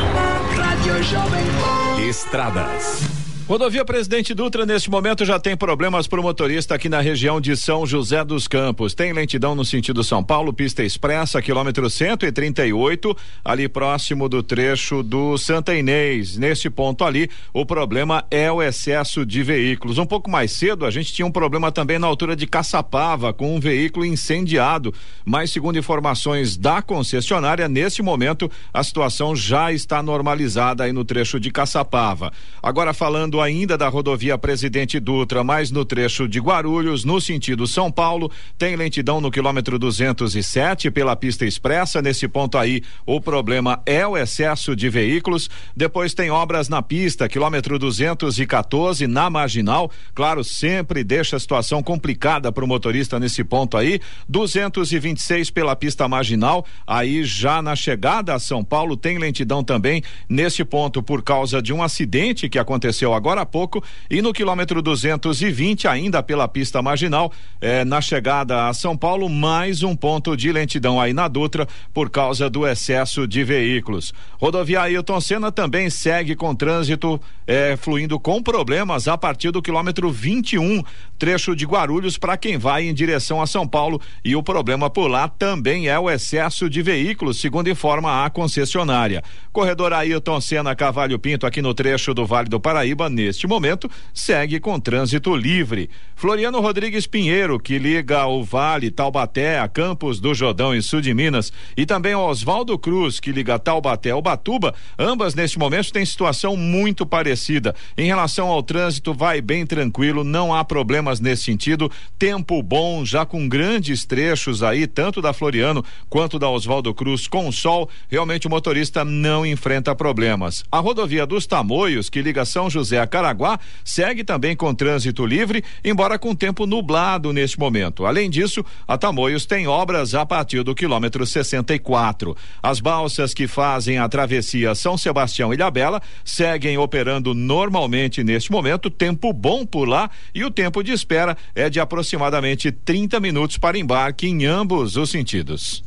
Estradas. 1.99 3.24
Rodovia 3.47 3.85
Presidente 3.85 4.33
Dutra, 4.33 4.65
neste 4.65 4.91
momento, 4.91 5.23
já 5.23 5.39
tem 5.39 5.55
problemas 5.55 6.07
para 6.07 6.19
o 6.19 6.23
motorista 6.23 6.75
aqui 6.75 6.89
na 6.89 7.03
região 7.03 7.39
de 7.39 7.55
São 7.55 7.85
José 7.85 8.25
dos 8.25 8.49
Campos. 8.49 8.95
Tem 8.95 9.13
lentidão 9.13 9.55
no 9.55 9.67
sentido 9.67 10.03
São 10.03 10.25
Paulo, 10.25 10.51
pista 10.51 10.83
expressa, 10.83 11.43
quilômetro 11.43 11.91
138, 11.91 13.15
ali 13.45 13.69
próximo 13.69 14.31
do 14.31 14.43
trecho 14.43 15.03
do 15.03 15.37
Santa 15.37 15.75
Inês. 15.75 16.39
Neste 16.39 16.71
ponto 16.71 17.05
ali, 17.05 17.29
o 17.53 17.67
problema 17.67 18.25
é 18.31 18.51
o 18.51 18.63
excesso 18.63 19.27
de 19.27 19.43
veículos. 19.43 19.99
Um 19.99 20.07
pouco 20.07 20.31
mais 20.31 20.51
cedo, 20.53 20.87
a 20.87 20.91
gente 20.91 21.13
tinha 21.13 21.27
um 21.27 21.31
problema 21.31 21.71
também 21.71 21.99
na 21.99 22.07
altura 22.07 22.35
de 22.35 22.47
Caçapava, 22.47 23.35
com 23.35 23.55
um 23.55 23.61
veículo 23.61 24.07
incendiado. 24.07 24.95
Mas, 25.23 25.53
segundo 25.53 25.79
informações 25.79 26.57
da 26.57 26.81
concessionária, 26.81 27.69
neste 27.69 28.01
momento, 28.01 28.51
a 28.73 28.83
situação 28.83 29.37
já 29.37 29.71
está 29.71 30.03
normalizada 30.03 30.85
aí 30.85 30.95
no 30.95 31.05
trecho 31.05 31.39
de 31.39 31.51
Caçapava. 31.51 32.33
Agora, 32.63 32.95
falando 32.95 33.34
Ainda 33.41 33.77
da 33.77 33.89
rodovia 33.89 34.39
Presidente 34.39 35.01
Dutra, 35.01 35.43
mas 35.43 35.71
no 35.71 35.85
trecho 35.85 36.29
de 36.29 36.39
Guarulhos, 36.39 37.05
no 37.05 37.21
sentido 37.21 37.67
São 37.67 37.91
Paulo, 37.91 38.31
tem 38.57 38.77
lentidão 38.77 39.21
no 39.21 39.31
quilômetro 39.31 39.79
207 39.79 40.91
pela 40.91 41.17
pista 41.17 41.45
expressa. 41.45 42.01
Nesse 42.01 42.29
ponto 42.29 42.57
aí, 42.57 42.83
o 43.05 43.21
problema 43.21 43.83
é 43.85 44.07
o 44.07 44.17
excesso 44.17 44.77
de 44.77 44.89
veículos. 44.89 45.51
Depois 45.77 46.15
tem 46.15 46.31
obras 46.31 46.69
na 46.69 46.81
pista, 46.81 47.29
quilômetro 47.29 47.79
214 47.79 49.07
na 49.07 49.29
marginal. 49.29 49.91
Claro, 50.15 50.45
sempre 50.45 51.03
deixa 51.03 51.37
a 51.37 51.41
situação 51.41 51.83
complicada 51.83 52.53
para 52.53 52.65
o 52.65 52.69
motorista 52.69 53.19
nesse 53.19 53.43
ponto 53.43 53.77
aí. 53.77 54.01
226 54.29 55.51
pela 55.51 55.75
pista 55.75 56.07
marginal. 56.09 56.65
Aí 56.87 57.25
já 57.25 57.61
na 57.61 57.75
chegada 57.75 58.35
a 58.35 58.39
São 58.39 58.63
Paulo 58.65 58.97
tem 58.97 59.19
lentidão 59.19 59.65
também 59.65 60.03
nesse 60.29 60.65
ponto 60.65 61.03
por 61.03 61.23
causa 61.23 61.61
de 61.61 61.73
um 61.73 61.83
acidente 61.83 62.49
que 62.49 62.59
aconteceu 62.59 63.13
agora 63.13 63.24
agora 63.25 63.41
há 63.41 63.47
pouco, 63.47 63.83
e 64.11 64.21
no 64.21 64.35
quilômetro 64.35 64.83
220, 64.83 65.89
ainda 65.89 66.23
pela 66.23 66.47
pista 66.47 66.83
marginal, 66.83 67.33
eh, 67.59 67.83
na 67.83 67.99
chegada 68.03 68.69
a 68.69 68.75
São 68.75 68.95
Paulo, 68.95 69.31
mais 69.31 69.83
um 69.83 69.97
ponto 69.97 70.37
de 70.37 70.53
lentidão 70.53 71.01
aí 71.01 71.15
na 71.15 71.27
Dutra 71.27 71.67
por 71.95 72.11
causa 72.11 72.51
do 72.51 72.67
excesso 72.67 73.27
de 73.27 73.43
veículos. 73.43 74.13
Rodovia 74.39 74.83
Ailton 74.83 75.23
Senna 75.23 75.51
também 75.51 75.89
segue 75.89 76.37
com 76.37 76.55
trânsito 76.55 77.19
eh, 77.47 77.79
fluindo 77.79 78.21
com 78.21 78.43
problemas 78.43 79.09
a 79.09 79.17
partir 79.17 79.51
do 79.51 79.63
quilômetro 79.63 80.11
21, 80.11 80.83
trecho 81.19 81.55
de 81.55 81.65
Guarulhos 81.65 82.19
para 82.19 82.37
quem 82.37 82.59
vai 82.59 82.85
em 82.85 82.95
direção 82.95 83.41
a 83.41 83.47
São 83.47 83.67
Paulo. 83.67 84.01
E 84.25 84.35
o 84.37 84.43
problema 84.43 84.91
por 84.91 85.09
lá 85.09 85.29
também 85.29 85.89
é 85.89 85.99
o 85.99 86.11
excesso 86.11 86.69
de 86.69 86.83
veículos, 86.83 87.41
segundo 87.41 87.71
informa 87.71 88.25
a 88.25 88.31
concessionária. 88.31 89.23
Corredor 89.53 89.93
Ailton 89.93 90.41
Senna 90.41 90.75
Cavalho 90.75 91.19
Pinto, 91.19 91.47
aqui 91.47 91.63
no 91.63 91.73
trecho 91.73 92.13
do 92.13 92.27
Vale 92.27 92.49
do 92.49 92.59
Paraíba, 92.59 93.09
neste 93.09 93.47
momento, 93.47 93.91
segue 94.13 94.59
com 94.59 94.79
trânsito 94.81 95.35
livre. 95.37 95.89
Floriano 96.17 96.61
Rodrigues 96.61 97.07
Pinheiro, 97.07 97.59
que 97.59 97.79
liga 97.79 98.27
o 98.27 98.43
Vale, 98.43 98.91
Taubaté, 98.91 99.59
a 99.59 99.69
Campos 99.69 100.21
do 100.21 100.35
Jordão 100.35 100.75
e 100.75 100.83
Sul 100.83 101.01
de 101.01 101.15
Minas, 101.15 101.53
e 101.77 101.87
também 101.87 102.15
Oswaldo 102.15 102.79
Cruz, 102.79 103.21
que 103.21 103.33
liga 103.33 103.59
Taubaté 103.59 104.11
ao 104.11 104.23
Batuba, 104.23 104.75
ambas 104.99 105.35
neste 105.35 105.59
momento 105.59 105.93
têm 105.93 106.05
situação 106.05 106.57
muito 106.57 107.07
parecida. 107.07 107.75
Em 107.97 108.07
relação 108.07 108.49
ao 108.49 108.63
trânsito, 108.63 109.15
vai 109.15 109.41
bem 109.41 109.65
tranquilo, 109.67 110.25
não 110.25 110.55
há 110.55 110.65
problemas 111.05 111.21
nesse 111.21 111.45
sentido. 111.45 111.91
Tempo 112.19 112.63
bom, 112.63 113.05
já 113.05 113.27
com 113.27 113.49
grandes 113.49 114.05
trechos 114.05 114.63
aí, 114.63 114.87
tanto 114.87 115.21
da 115.21 115.33
Floriano 115.33 115.85
quanto 116.09 116.39
da 116.39 116.49
Oswaldo 116.49 116.95
Cruz 116.95 117.27
com 117.27 117.53
sol. 117.53 117.89
Realmente 118.09 118.47
o 118.47 118.51
motorista 118.51 119.05
não 119.05 119.45
enfrenta 119.45 119.95
problemas. 119.95 120.65
A 120.73 120.79
rodovia 120.79 121.27
dos 121.27 121.47
Tamoios, 121.47 122.09
que 122.09 122.23
liga 122.23 122.45
São 122.45 122.71
José 122.71 122.99
a 122.99 123.07
Caraguá, 123.07 123.59
segue 123.85 124.25
também 124.25 124.57
com 124.57 124.75
trânsito 124.75 125.27
livre, 125.27 125.63
embora 125.85 126.19
com 126.19 126.35
tempo 126.35 126.67
nublado 126.67 127.33
neste 127.33 127.59
momento. 127.59 128.07
Além 128.07 128.31
disso, 128.31 128.65
a 128.89 128.97
Tamoios 128.97 129.45
tem 129.45 129.67
obras 129.67 130.15
a 130.15 130.25
partir 130.25 130.63
do 130.63 130.75
quilômetro 130.75 131.27
64. 131.27 132.37
As 132.63 132.81
balsas 132.81 133.35
que 133.35 133.47
fazem 133.47 133.99
a 133.99 134.09
travessia 134.09 134.75
São 134.75 134.97
Sebastião 134.97 135.53
e 135.53 135.57
Ilhabela 135.57 136.01
seguem 136.25 136.79
operando 136.79 137.35
normalmente 137.35 138.25
neste 138.25 138.51
momento, 138.51 138.89
tempo 138.89 139.33
bom 139.33 139.67
por 139.67 139.89
lá 139.89 140.11
e 140.35 140.45
o 140.45 140.51
tempo 140.51 140.83
de 140.83 140.94
espera 140.95 141.37
é 141.55 141.69
de 141.69 141.81
aproximadamente 141.81 142.71
30 142.73 143.21
minutos 143.21 143.59
para 143.59 143.79
embarque 143.79 144.27
em 144.27 144.45
ambos 144.47 144.97
os 144.97 145.11
sentidos. 145.11 145.83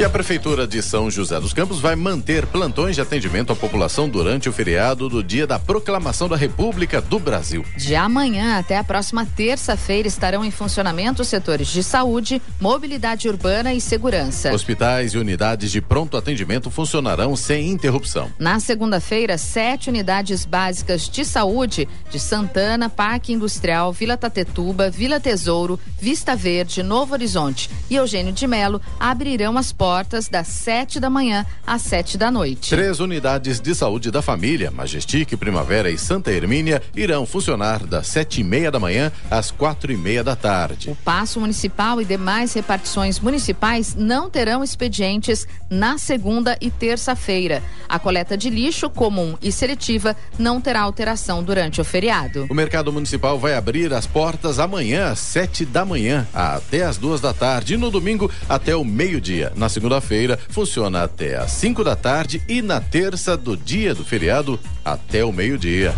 e 0.00 0.04
a 0.04 0.08
Prefeitura 0.08 0.66
de 0.66 0.80
São 0.80 1.10
José 1.10 1.38
dos 1.38 1.52
Campos 1.52 1.78
vai 1.78 1.94
manter 1.94 2.46
plantões 2.46 2.94
de 2.94 3.02
atendimento 3.02 3.52
à 3.52 3.56
população 3.56 4.08
durante 4.08 4.48
o 4.48 4.52
feriado 4.52 5.10
do 5.10 5.22
dia 5.22 5.46
da 5.46 5.58
Proclamação 5.58 6.26
da 6.26 6.36
República 6.36 7.02
do 7.02 7.18
Brasil. 7.18 7.62
De 7.76 7.94
amanhã 7.94 8.58
até 8.58 8.78
a 8.78 8.84
próxima 8.84 9.26
terça-feira 9.26 10.08
estarão 10.08 10.42
em 10.42 10.50
funcionamento 10.50 11.20
os 11.20 11.28
setores 11.28 11.68
de 11.68 11.82
saúde, 11.82 12.40
mobilidade 12.58 13.28
urbana 13.28 13.74
e 13.74 13.80
segurança. 13.80 14.54
Hospitais 14.54 15.12
e 15.12 15.18
unidades 15.18 15.70
de 15.70 15.82
pronto 15.82 16.16
atendimento 16.16 16.70
funcionarão 16.70 17.36
sem 17.36 17.68
interrupção. 17.68 18.32
Na 18.38 18.58
segunda-feira, 18.58 19.36
sete 19.36 19.90
unidades 19.90 20.46
básicas 20.46 21.10
de 21.10 21.26
saúde 21.26 21.86
de 22.10 22.18
Santana, 22.18 22.88
Parque 22.88 23.34
Industrial, 23.34 23.92
Vila 23.92 24.16
Tatetuba, 24.16 24.88
Vila 24.88 25.20
Tesouro, 25.20 25.78
Vista 26.00 26.34
Verde, 26.34 26.82
Novo 26.82 27.12
Horizonte 27.12 27.68
e 27.90 27.96
Eugênio 27.96 28.32
de 28.32 28.46
Melo 28.46 28.80
abrirão 28.98 29.58
as 29.58 29.70
portas 29.72 29.89
portas 29.90 30.28
das 30.28 30.46
7 30.46 31.00
da 31.00 31.10
manhã 31.10 31.44
às 31.66 31.82
7 31.82 32.16
da 32.16 32.30
noite. 32.30 32.70
Três 32.70 33.00
unidades 33.00 33.58
de 33.58 33.74
saúde 33.74 34.08
da 34.12 34.22
família, 34.22 34.70
Majestic, 34.70 35.36
Primavera 35.36 35.90
e 35.90 35.98
Santa 35.98 36.30
Hermínia, 36.30 36.80
irão 36.94 37.26
funcionar 37.26 37.84
das 37.84 38.06
sete 38.06 38.40
e 38.40 38.44
meia 38.44 38.70
da 38.70 38.78
manhã 38.78 39.10
às 39.28 39.50
quatro 39.50 39.90
e 39.90 39.96
meia 39.96 40.22
da 40.22 40.36
tarde. 40.36 40.90
O 40.90 40.94
Passo 40.94 41.40
Municipal 41.40 42.00
e 42.00 42.04
demais 42.04 42.52
repartições 42.52 43.18
municipais 43.18 43.96
não 43.96 44.30
terão 44.30 44.62
expedientes 44.62 45.44
na 45.68 45.98
segunda 45.98 46.56
e 46.60 46.70
terça-feira. 46.70 47.60
A 47.88 47.98
coleta 47.98 48.36
de 48.36 48.48
lixo 48.48 48.88
comum 48.88 49.36
e 49.42 49.50
seletiva 49.50 50.16
não 50.38 50.60
terá 50.60 50.82
alteração 50.82 51.42
durante 51.42 51.80
o 51.80 51.84
feriado. 51.84 52.46
O 52.48 52.54
mercado 52.54 52.92
municipal 52.92 53.40
vai 53.40 53.54
abrir 53.54 53.92
as 53.92 54.06
portas 54.06 54.60
amanhã 54.60 55.10
às 55.10 55.18
sete 55.18 55.64
da 55.64 55.84
manhã 55.84 56.28
até 56.32 56.84
às 56.84 56.96
duas 56.96 57.20
da 57.20 57.34
tarde 57.34 57.74
e 57.74 57.76
no 57.76 57.90
domingo 57.90 58.30
até 58.48 58.76
o 58.76 58.84
meio-dia. 58.84 59.52
Na 59.56 59.68
segunda-feira 59.80 60.38
funciona 60.50 61.02
até 61.02 61.36
às 61.36 61.52
5 61.52 61.82
da 61.82 61.96
tarde 61.96 62.42
e 62.46 62.60
na 62.60 62.82
terça 62.82 63.34
do 63.34 63.56
dia 63.56 63.94
do 63.94 64.04
feriado 64.04 64.60
até 64.84 65.24
o 65.24 65.32
meio-dia. 65.32 65.94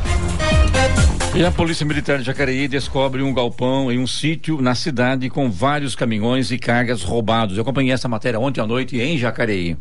E 1.34 1.44
a 1.44 1.50
Polícia 1.50 1.84
Militar 1.84 2.18
de 2.18 2.24
Jacareí 2.24 2.68
descobre 2.68 3.22
um 3.22 3.34
galpão 3.34 3.90
em 3.90 3.98
um 3.98 4.06
sítio 4.06 4.62
na 4.62 4.76
cidade 4.76 5.28
com 5.28 5.50
vários 5.50 5.96
caminhões 5.96 6.52
e 6.52 6.58
cargas 6.58 7.02
roubados. 7.02 7.56
Eu 7.56 7.62
acompanhei 7.62 7.92
essa 7.92 8.06
matéria 8.06 8.38
ontem 8.38 8.60
à 8.60 8.66
noite 8.66 9.00
em 9.00 9.18
Jacareí. 9.18 9.76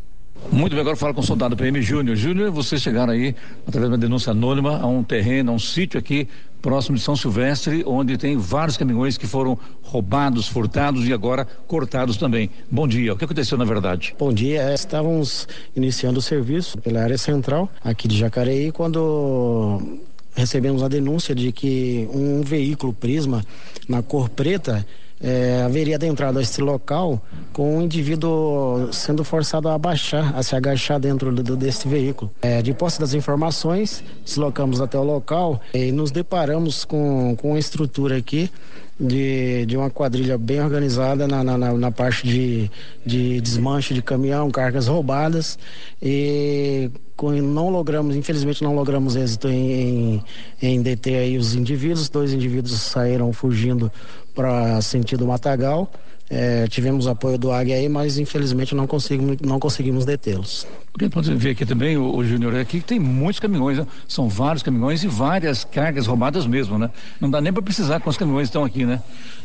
Muito 0.49 0.71
bem, 0.71 0.81
agora 0.81 0.95
fala 0.95 1.13
com 1.13 1.21
o 1.21 1.23
soldado 1.23 1.55
PM 1.55 1.81
Júnior. 1.81 2.15
Júnior, 2.15 2.51
vocês 2.51 2.81
chegaram 2.81 3.13
aí, 3.13 3.35
através 3.67 3.89
de 3.89 3.95
uma 3.95 3.97
denúncia 3.97 4.31
anônima, 4.31 4.79
a 4.79 4.87
um 4.87 5.03
terreno, 5.03 5.51
a 5.51 5.55
um 5.55 5.59
sítio 5.59 5.99
aqui 5.99 6.27
próximo 6.61 6.95
de 6.95 7.03
São 7.03 7.15
Silvestre, 7.15 7.83
onde 7.85 8.17
tem 8.17 8.37
vários 8.37 8.77
caminhões 8.77 9.17
que 9.17 9.25
foram 9.25 9.57
roubados, 9.81 10.47
furtados 10.47 11.07
e 11.07 11.13
agora 11.13 11.45
cortados 11.67 12.17
também. 12.17 12.49
Bom 12.69 12.87
dia, 12.87 13.13
o 13.13 13.17
que 13.17 13.25
aconteceu 13.25 13.57
na 13.57 13.65
verdade? 13.65 14.15
Bom 14.17 14.31
dia, 14.31 14.73
estávamos 14.73 15.47
iniciando 15.75 16.19
o 16.19 16.21
serviço 16.21 16.77
pela 16.77 17.01
área 17.01 17.17
central 17.17 17.69
aqui 17.83 18.07
de 18.07 18.17
Jacareí 18.17 18.71
quando 18.71 19.99
recebemos 20.35 20.83
a 20.83 20.87
denúncia 20.87 21.33
de 21.33 21.51
que 21.51 22.07
um 22.13 22.41
veículo 22.41 22.93
Prisma 22.93 23.43
na 23.87 24.01
cor 24.01 24.29
preta 24.29 24.85
é, 25.23 25.61
haveria 25.63 25.95
adentrado 25.95 26.39
a 26.39 26.41
este 26.41 26.61
local 26.61 27.21
com 27.53 27.77
um 27.77 27.81
indivíduo 27.81 28.89
sendo 28.91 29.23
forçado 29.23 29.69
a 29.69 29.75
abaixar, 29.75 30.35
a 30.35 30.41
se 30.41 30.55
agachar 30.55 30.99
dentro 30.99 31.31
do, 31.31 31.55
deste 31.55 31.87
veículo. 31.87 32.31
É, 32.41 32.61
de 32.61 32.73
posse 32.73 32.99
das 32.99 33.13
informações, 33.13 34.03
deslocamos 34.25 34.81
até 34.81 34.97
o 34.97 35.03
local 35.03 35.61
e 35.73 35.91
nos 35.91 36.11
deparamos 36.11 36.85
com, 36.85 37.35
com 37.35 37.49
uma 37.49 37.59
estrutura 37.59 38.17
aqui 38.17 38.49
de, 38.99 39.65
de 39.65 39.75
uma 39.75 39.89
quadrilha 39.89 40.37
bem 40.37 40.61
organizada 40.61 41.27
na, 41.27 41.43
na, 41.43 41.57
na 41.57 41.91
parte 41.91 42.27
de, 42.27 42.71
de 43.05 43.41
desmanche 43.41 43.93
de 43.93 44.01
caminhão, 44.01 44.51
cargas 44.51 44.87
roubadas 44.87 45.57
e 46.01 46.91
não 47.29 47.69
logramos, 47.69 48.15
infelizmente 48.15 48.63
não 48.63 48.73
logramos 48.73 49.15
êxito 49.15 49.47
em, 49.47 49.71
em, 49.71 50.23
em 50.61 50.81
deter 50.81 51.37
os 51.37 51.53
indivíduos, 51.53 52.09
dois 52.09 52.33
indivíduos 52.33 52.73
saíram 52.81 53.31
fugindo 53.33 53.91
para 54.33 54.81
sentido 54.81 55.27
Matagal. 55.27 55.91
É, 56.33 56.65
tivemos 56.67 57.07
apoio 57.07 57.37
do 57.37 57.51
Águia 57.51 57.75
aí, 57.75 57.89
mas 57.89 58.17
infelizmente 58.17 58.73
não 58.73 58.87
conseguimos, 58.87 59.35
não 59.41 59.59
conseguimos 59.59 60.05
detê-los. 60.05 60.65
Pode 61.11 61.35
ver 61.35 61.49
aqui 61.49 61.65
também, 61.65 61.97
o, 61.97 62.15
o 62.15 62.23
Júnior, 62.23 62.55
aqui 62.55 62.79
tem 62.79 62.97
muitos 62.99 63.39
caminhões, 63.41 63.77
né? 63.77 63.85
são 64.07 64.29
vários 64.29 64.63
caminhões 64.63 65.03
e 65.03 65.07
várias 65.07 65.65
cargas 65.65 66.07
roubadas 66.07 66.47
mesmo, 66.47 66.77
né? 66.77 66.89
Não 67.19 67.29
dá 67.29 67.41
nem 67.41 67.51
para 67.51 67.61
precisar 67.61 67.99
quantos 67.99 68.17
caminhões 68.17 68.47
estão 68.47 68.63
aqui, 68.63 68.85
né? 68.85 69.01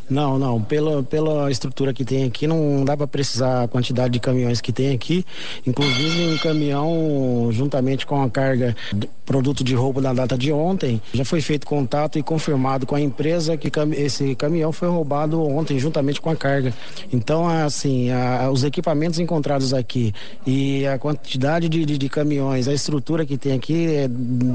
Não, 0.09 0.39
não. 0.39 0.63
Pela, 0.63 1.03
pela 1.03 1.51
estrutura 1.51 1.93
que 1.93 2.05
tem 2.05 2.25
aqui, 2.25 2.47
não 2.47 2.85
dá 2.85 2.97
para 2.97 3.07
precisar 3.07 3.65
a 3.65 3.69
quantidade 3.69 4.13
de 4.13 4.21
caminhões 4.21 4.61
que 4.61 4.73
tem 4.73 4.95
aqui. 4.95 5.25
Inclusive, 5.67 6.35
um 6.35 6.39
caminhão, 6.39 7.49
juntamente 7.51 8.07
com 8.07 8.23
a 8.23 8.31
carga 8.31 8.77
de 8.93 9.09
produto 9.25 9.65
de 9.65 9.75
roubo 9.75 10.01
na 10.01 10.13
data 10.13 10.39
de 10.39 10.53
ontem, 10.53 11.03
já 11.13 11.25
foi 11.25 11.41
feito 11.41 11.67
contato 11.67 12.19
e 12.19 12.23
confirmado 12.23 12.87
com 12.87 12.95
a 12.95 13.01
empresa 13.01 13.57
que 13.57 13.71
esse 13.97 14.37
caminhão 14.37 14.73
foi 14.73 14.89
roubado 14.89 15.43
ontem, 15.43 15.79
juntamente 15.79 16.21
com 16.21 16.31
a 16.31 16.37
carga. 16.37 16.73
Então, 17.13 17.49
assim, 17.49 18.11
a, 18.11 18.51
os 18.51 18.65
equipamentos 18.65 19.19
encontrados 19.19 19.73
aqui 19.73 20.13
e 20.47 20.87
a 20.87 20.99
quantidade 20.99 21.69
de, 21.69 21.85
de, 21.85 21.99
de 21.99 22.09
caminhões, 22.09 22.69
a 22.69 22.73
estrutura 22.73 23.25
que 23.25 23.37
tem 23.37 23.53
aqui, 23.53 23.87
é, 23.87 24.09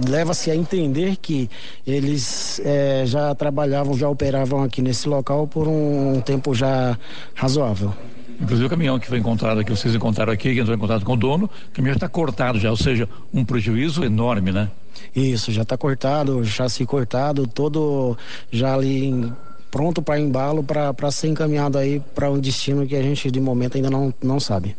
leva-se 0.10 0.52
a 0.52 0.56
entender 0.56 1.16
que 1.18 1.50
eles 1.86 2.62
é, 2.64 3.04
já 3.06 3.34
trabalhavam, 3.36 3.98
já 3.98 4.10
operavam 4.10 4.64
aqui 4.64 4.82
nesse 4.82 5.08
local 5.08 5.48
por 5.48 5.68
um 5.68 6.22
tempo 6.22 6.54
já 6.54 6.98
razoável. 7.34 7.94
Inclusive 8.40 8.66
o 8.66 8.70
caminhão 8.70 9.00
que 9.00 9.08
foi 9.08 9.20
encontrado 9.20 9.60
aqui, 9.60 9.70
vocês 9.70 9.94
encontraram 9.94 10.34
aqui, 10.34 10.54
que 10.54 10.60
entrou 10.60 10.76
em 10.76 10.80
contato 10.80 11.06
com 11.06 11.14
o 11.14 11.18
dono, 11.18 11.46
o 11.46 11.76
caminhão 11.76 11.94
está 11.94 12.10
cortado 12.10 12.60
já, 12.60 12.72
ou 12.72 12.78
seja, 12.78 13.08
um 13.32 13.46
prejuízo 13.46 14.04
enorme, 14.04 14.52
né? 14.52 14.70
Isso, 15.16 15.52
já 15.52 15.62
está 15.62 15.78
cortado, 15.78 16.44
chassi 16.46 16.86
cortado, 16.86 17.46
todo 17.46 18.18
já 18.52 18.74
ali 18.74 19.06
em, 19.06 19.34
pronto 19.72 20.02
para 20.02 20.20
embalo 20.20 20.64
para 20.64 21.10
ser 21.10 21.30
encaminhado 21.30 21.78
aí 21.78 22.02
para 22.14 22.30
um 22.30 22.38
destino 22.38 22.86
que 22.86 22.96
a 22.96 23.02
gente 23.02 23.32
de 23.32 23.40
momento 23.40 23.78
ainda 23.78 23.90
não, 23.90 24.14
não 24.22 24.40
sabe. 24.40 24.76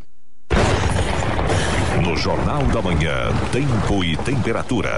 No 2.05 2.17
Jornal 2.17 2.63
da 2.65 2.83
Manhã, 2.83 3.33
tempo 3.51 4.05
e 4.05 4.17
temperatura. 4.19 4.91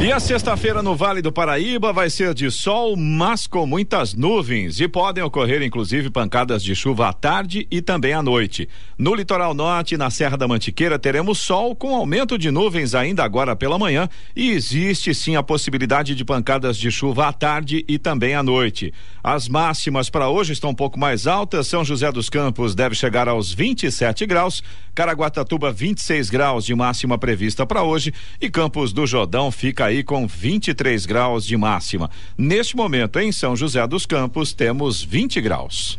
E 0.00 0.12
a 0.12 0.20
sexta-feira 0.20 0.80
no 0.80 0.94
Vale 0.94 1.20
do 1.20 1.32
Paraíba 1.32 1.92
vai 1.92 2.08
ser 2.08 2.32
de 2.32 2.48
sol, 2.52 2.94
mas 2.96 3.48
com 3.48 3.66
muitas 3.66 4.14
nuvens 4.14 4.78
e 4.78 4.86
podem 4.86 5.24
ocorrer 5.24 5.60
inclusive 5.60 6.08
pancadas 6.08 6.62
de 6.62 6.72
chuva 6.72 7.08
à 7.08 7.12
tarde 7.12 7.66
e 7.68 7.82
também 7.82 8.12
à 8.12 8.22
noite. 8.22 8.68
No 8.96 9.12
litoral 9.12 9.52
norte, 9.54 9.96
na 9.96 10.08
Serra 10.08 10.36
da 10.36 10.46
Mantiqueira, 10.46 11.00
teremos 11.00 11.40
sol 11.40 11.74
com 11.74 11.96
aumento 11.96 12.38
de 12.38 12.48
nuvens 12.48 12.94
ainda 12.94 13.24
agora 13.24 13.56
pela 13.56 13.76
manhã 13.76 14.08
e 14.36 14.52
existe 14.52 15.12
sim 15.12 15.34
a 15.34 15.42
possibilidade 15.42 16.14
de 16.14 16.24
pancadas 16.24 16.76
de 16.76 16.92
chuva 16.92 17.26
à 17.26 17.32
tarde 17.32 17.84
e 17.88 17.98
também 17.98 18.36
à 18.36 18.42
noite. 18.42 18.94
As 19.20 19.48
máximas 19.48 20.08
para 20.08 20.28
hoje 20.28 20.52
estão 20.52 20.70
um 20.70 20.74
pouco 20.74 20.96
mais 20.96 21.26
altas. 21.26 21.66
São 21.66 21.84
José 21.84 22.12
dos 22.12 22.30
Campos 22.30 22.72
deve 22.72 22.94
chegar 22.94 23.26
aos 23.26 23.52
27 23.52 24.26
graus, 24.26 24.62
Caraguatatuba 24.94 25.72
26 25.72 26.30
graus 26.30 26.64
de 26.64 26.74
máxima 26.74 27.18
prevista 27.18 27.66
para 27.66 27.82
hoje 27.82 28.14
e 28.40 28.48
Campos 28.48 28.92
do 28.92 29.04
Jordão 29.04 29.50
fica 29.50 29.87
aí 29.88 30.02
com 30.02 30.26
23 30.26 31.04
graus 31.06 31.44
de 31.44 31.56
máxima. 31.56 32.10
Neste 32.36 32.76
momento, 32.76 33.18
em 33.18 33.32
São 33.32 33.56
José 33.56 33.86
dos 33.86 34.06
Campos, 34.06 34.52
temos 34.52 35.02
20 35.02 35.40
graus. 35.40 35.98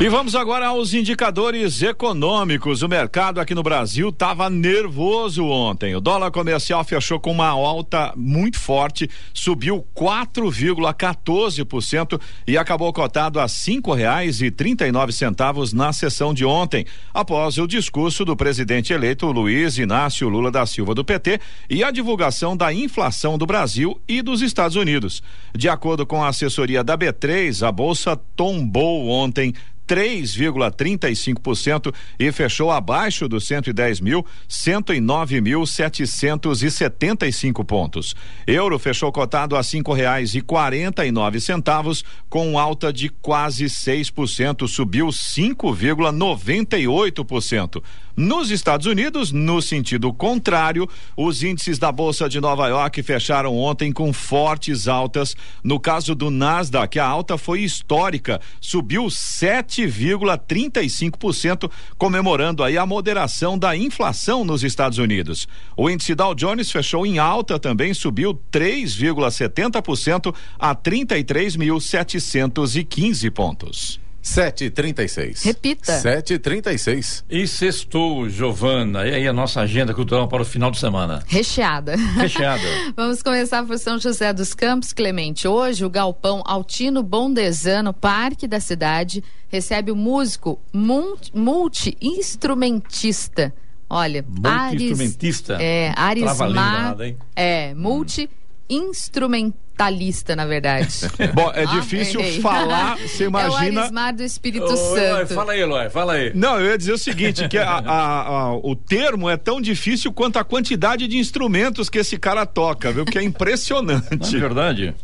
E 0.00 0.08
vamos 0.08 0.34
agora 0.34 0.66
aos 0.66 0.92
indicadores 0.92 1.80
econômicos. 1.80 2.82
O 2.82 2.88
mercado 2.88 3.40
aqui 3.40 3.54
no 3.54 3.62
Brasil 3.62 4.08
estava 4.08 4.50
nervoso 4.50 5.46
ontem. 5.46 5.94
O 5.94 6.00
dólar 6.00 6.32
comercial 6.32 6.82
fechou 6.82 7.20
com 7.20 7.30
uma 7.30 7.46
alta 7.46 8.12
muito 8.16 8.58
forte, 8.58 9.08
subiu 9.32 9.86
4,14% 9.94 12.20
e 12.44 12.58
acabou 12.58 12.92
cotado 12.92 13.38
a 13.38 13.46
cinco 13.46 13.94
reais 13.94 14.42
e 14.42 14.50
trinta 14.50 14.84
e 14.84 14.90
nove 14.90 15.12
centavos 15.12 15.72
na 15.72 15.92
sessão 15.92 16.34
de 16.34 16.44
ontem, 16.44 16.84
após 17.14 17.56
o 17.56 17.68
discurso 17.68 18.24
do 18.24 18.36
presidente 18.36 18.92
eleito 18.92 19.30
Luiz 19.30 19.78
Inácio 19.78 20.28
Lula 20.28 20.50
da 20.50 20.66
Silva 20.66 20.92
do 20.92 21.04
PT 21.04 21.40
e 21.70 21.84
a 21.84 21.92
divulgação 21.92 22.56
da 22.56 22.72
inflação 22.72 23.38
do 23.38 23.46
Brasil 23.46 24.00
e 24.08 24.22
dos 24.22 24.42
Estados 24.42 24.76
Unidos. 24.76 25.22
De 25.56 25.68
acordo 25.68 26.04
com 26.04 26.24
a 26.24 26.28
assessoria 26.28 26.82
da 26.82 26.98
B3, 26.98 27.64
a 27.64 27.70
bolsa 27.70 28.16
tombou 28.34 29.08
ontem 29.08 29.54
3,35% 29.86 31.94
e 32.18 32.32
fechou 32.32 32.70
abaixo 32.70 33.28
dos 33.28 33.46
110 33.46 34.00
mil, 34.00 34.24
109 34.48 35.40
mil 35.40 35.66
775 35.66 37.64
pontos. 37.64 38.14
Euro 38.46 38.78
fechou 38.78 39.10
cotado 39.12 39.56
a 39.56 39.62
cinco 39.62 39.92
reais 39.92 40.34
e 40.34 40.40
quarenta 40.40 41.04
e 41.06 41.12
nove 41.12 41.38
centavos, 41.40 42.04
com 42.28 42.58
alta 42.58 42.92
de 42.92 43.08
quase 43.08 43.66
6%, 43.66 44.66
subiu 44.68 45.06
5,98%. 45.08 47.82
Nos 48.16 48.52
Estados 48.52 48.86
Unidos, 48.86 49.32
no 49.32 49.60
sentido 49.60 50.12
contrário, 50.12 50.88
os 51.16 51.42
índices 51.42 51.80
da 51.80 51.90
Bolsa 51.90 52.28
de 52.28 52.40
Nova 52.40 52.68
York 52.68 53.02
fecharam 53.02 53.58
ontem 53.58 53.90
com 53.90 54.12
fortes 54.12 54.86
altas. 54.86 55.34
No 55.64 55.80
caso 55.80 56.14
do 56.14 56.30
Nasdaq, 56.30 56.96
a 57.00 57.04
alta 57.04 57.36
foi 57.36 57.62
histórica, 57.62 58.40
subiu 58.60 59.06
7,35%, 59.06 61.68
comemorando 61.98 62.62
aí 62.62 62.78
a 62.78 62.86
moderação 62.86 63.58
da 63.58 63.76
inflação 63.76 64.44
nos 64.44 64.62
Estados 64.62 64.98
Unidos. 64.98 65.48
O 65.76 65.90
índice 65.90 66.14
Dow 66.14 66.36
Jones 66.36 66.70
fechou 66.70 67.04
em 67.04 67.18
alta 67.18 67.58
também, 67.58 67.92
subiu 67.92 68.40
3,70% 68.52 70.32
a 70.56 70.72
33.715 70.72 73.28
pontos. 73.32 74.03
7h36. 74.24 75.44
Repita. 75.44 76.00
7h36. 76.00 77.24
E 77.28 77.46
sextou, 77.46 78.26
Giovana. 78.28 79.06
E 79.06 79.14
aí 79.14 79.28
a 79.28 79.32
nossa 79.32 79.60
agenda 79.60 79.92
cultural 79.92 80.26
para 80.26 80.40
o 80.40 80.44
final 80.44 80.70
de 80.70 80.78
semana? 80.78 81.22
Recheada. 81.26 81.94
Recheada. 81.94 82.62
Vamos 82.96 83.22
começar 83.22 83.62
por 83.64 83.78
São 83.78 83.98
José 83.98 84.32
dos 84.32 84.54
Campos, 84.54 84.94
Clemente. 84.94 85.46
Hoje, 85.46 85.84
o 85.84 85.90
Galpão 85.90 86.42
Altino 86.46 87.02
Bondesano, 87.02 87.92
Parque 87.92 88.48
da 88.48 88.60
Cidade, 88.60 89.22
recebe 89.48 89.92
o 89.92 89.96
músico 89.96 90.58
multi-instrumentista. 90.72 93.52
Olha, 93.90 94.24
multi-instrumentista. 94.26 95.58
É, 95.60 95.92
Arismar. 95.94 96.96
É, 97.36 97.74
multi-instrumentista 97.74 99.64
Talista, 99.76 100.34
na 100.36 100.46
verdade. 100.46 100.88
Bom, 101.34 101.50
é 101.54 101.64
Ah, 101.64 101.66
difícil 101.80 102.20
errei. 102.20 102.40
falar, 102.40 102.96
você 102.98 103.24
É 103.24 103.26
o 103.26 103.28
imagina. 103.28 103.80
Arismar 103.82 104.14
do 104.14 104.22
Espírito 104.22 104.64
Ô, 104.64 104.76
Santo. 104.76 104.98
Eloy, 104.98 105.26
fala 105.26 105.52
aí, 105.52 105.60
Eloy, 105.60 105.90
fala 105.90 106.12
aí. 106.14 106.32
Não, 106.34 106.60
eu 106.60 106.66
ia 106.70 106.78
dizer 106.78 106.92
o 106.92 106.98
seguinte, 106.98 107.48
que 107.48 107.58
a- 107.58 107.70
a- 107.78 108.22
a- 108.22 108.54
o 108.56 108.76
termo 108.76 109.28
é 109.28 109.36
tão 109.36 109.60
difícil 109.60 110.12
quanto 110.12 110.38
a 110.38 110.44
quantidade 110.44 111.06
de 111.08 111.18
instrumentos 111.18 111.88
que 111.90 111.98
esse 111.98 112.16
cara 112.18 112.46
toca, 112.46 112.92
viu? 112.92 113.04
Que 113.04 113.18
é 113.18 113.20
Não 113.20 113.26
é 113.26 113.30
impressionante. 113.30 114.38
verdade? 114.38 114.94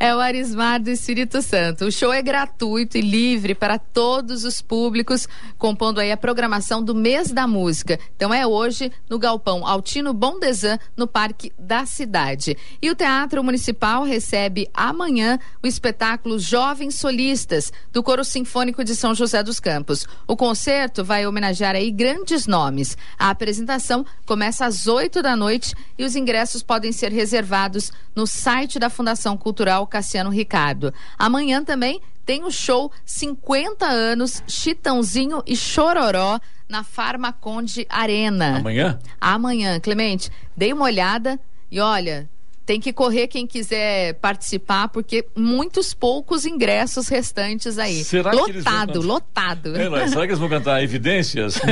É 0.00 0.14
o 0.14 0.20
Arismar 0.20 0.80
do 0.82 0.90
Espírito 0.90 1.42
Santo. 1.42 1.84
O 1.86 1.92
show 1.92 2.12
é 2.12 2.22
gratuito 2.22 2.96
e 2.96 3.00
livre 3.00 3.54
para 3.54 3.78
todos 3.78 4.44
os 4.44 4.60
públicos, 4.62 5.28
compondo 5.58 5.98
aí 6.00 6.10
a 6.12 6.16
programação 6.16 6.82
do 6.82 6.94
mês 6.94 7.30
da 7.32 7.46
música. 7.46 7.98
Então 8.16 8.32
é 8.32 8.46
hoje 8.46 8.90
no 9.08 9.18
Galpão 9.18 9.66
Altino 9.66 10.12
Bondesan, 10.14 10.78
no 10.96 11.06
Parque 11.06 11.52
da 11.58 11.84
Cidade. 11.86 12.56
E 12.80 12.90
o 12.90 12.94
Teatro 12.94 13.42
Municipal 13.42 13.97
recebe 14.02 14.68
amanhã 14.74 15.38
o 15.62 15.66
espetáculo 15.66 16.38
Jovens 16.38 16.94
Solistas, 16.94 17.72
do 17.92 18.02
Coro 18.02 18.24
Sinfônico 18.24 18.84
de 18.84 18.94
São 18.94 19.14
José 19.14 19.42
dos 19.42 19.60
Campos. 19.60 20.06
O 20.26 20.36
concerto 20.36 21.04
vai 21.04 21.26
homenagear 21.26 21.74
aí 21.74 21.90
grandes 21.90 22.46
nomes. 22.46 22.96
A 23.18 23.30
apresentação 23.30 24.04
começa 24.26 24.66
às 24.66 24.86
8 24.86 25.22
da 25.22 25.36
noite 25.36 25.74
e 25.96 26.04
os 26.04 26.16
ingressos 26.16 26.62
podem 26.62 26.92
ser 26.92 27.12
reservados 27.12 27.92
no 28.14 28.26
site 28.26 28.78
da 28.78 28.90
Fundação 28.90 29.36
Cultural 29.36 29.86
Cassiano 29.86 30.30
Ricardo. 30.30 30.92
Amanhã 31.18 31.64
também 31.64 32.00
tem 32.24 32.44
o 32.44 32.50
show 32.50 32.92
50 33.06 33.86
anos 33.86 34.42
Chitãozinho 34.46 35.42
e 35.46 35.56
Chororó 35.56 36.38
na 36.68 36.84
Farmaconde 36.84 37.86
Arena. 37.88 38.58
Amanhã? 38.58 38.98
Amanhã, 39.18 39.80
Clemente, 39.80 40.30
dei 40.54 40.72
uma 40.72 40.84
olhada 40.84 41.40
e 41.70 41.80
olha, 41.80 42.28
tem 42.68 42.78
que 42.78 42.92
correr 42.92 43.28
quem 43.28 43.46
quiser 43.46 44.12
participar, 44.20 44.88
porque 44.88 45.24
muitos 45.34 45.94
poucos 45.94 46.44
ingressos 46.44 47.08
restantes 47.08 47.78
aí. 47.78 48.04
Será 48.04 48.30
que 48.30 48.36
eles 48.50 48.62
vão 48.62 48.72
lotado, 48.74 48.92
cantar? 48.92 49.06
lotado. 49.06 49.76
Eloy, 49.80 50.08
será 50.08 50.20
que 50.20 50.26
eles 50.26 50.38
vão 50.38 50.50
cantar 50.50 50.82
evidências? 50.82 51.56
Ah, 51.56 51.60
com 51.62 51.66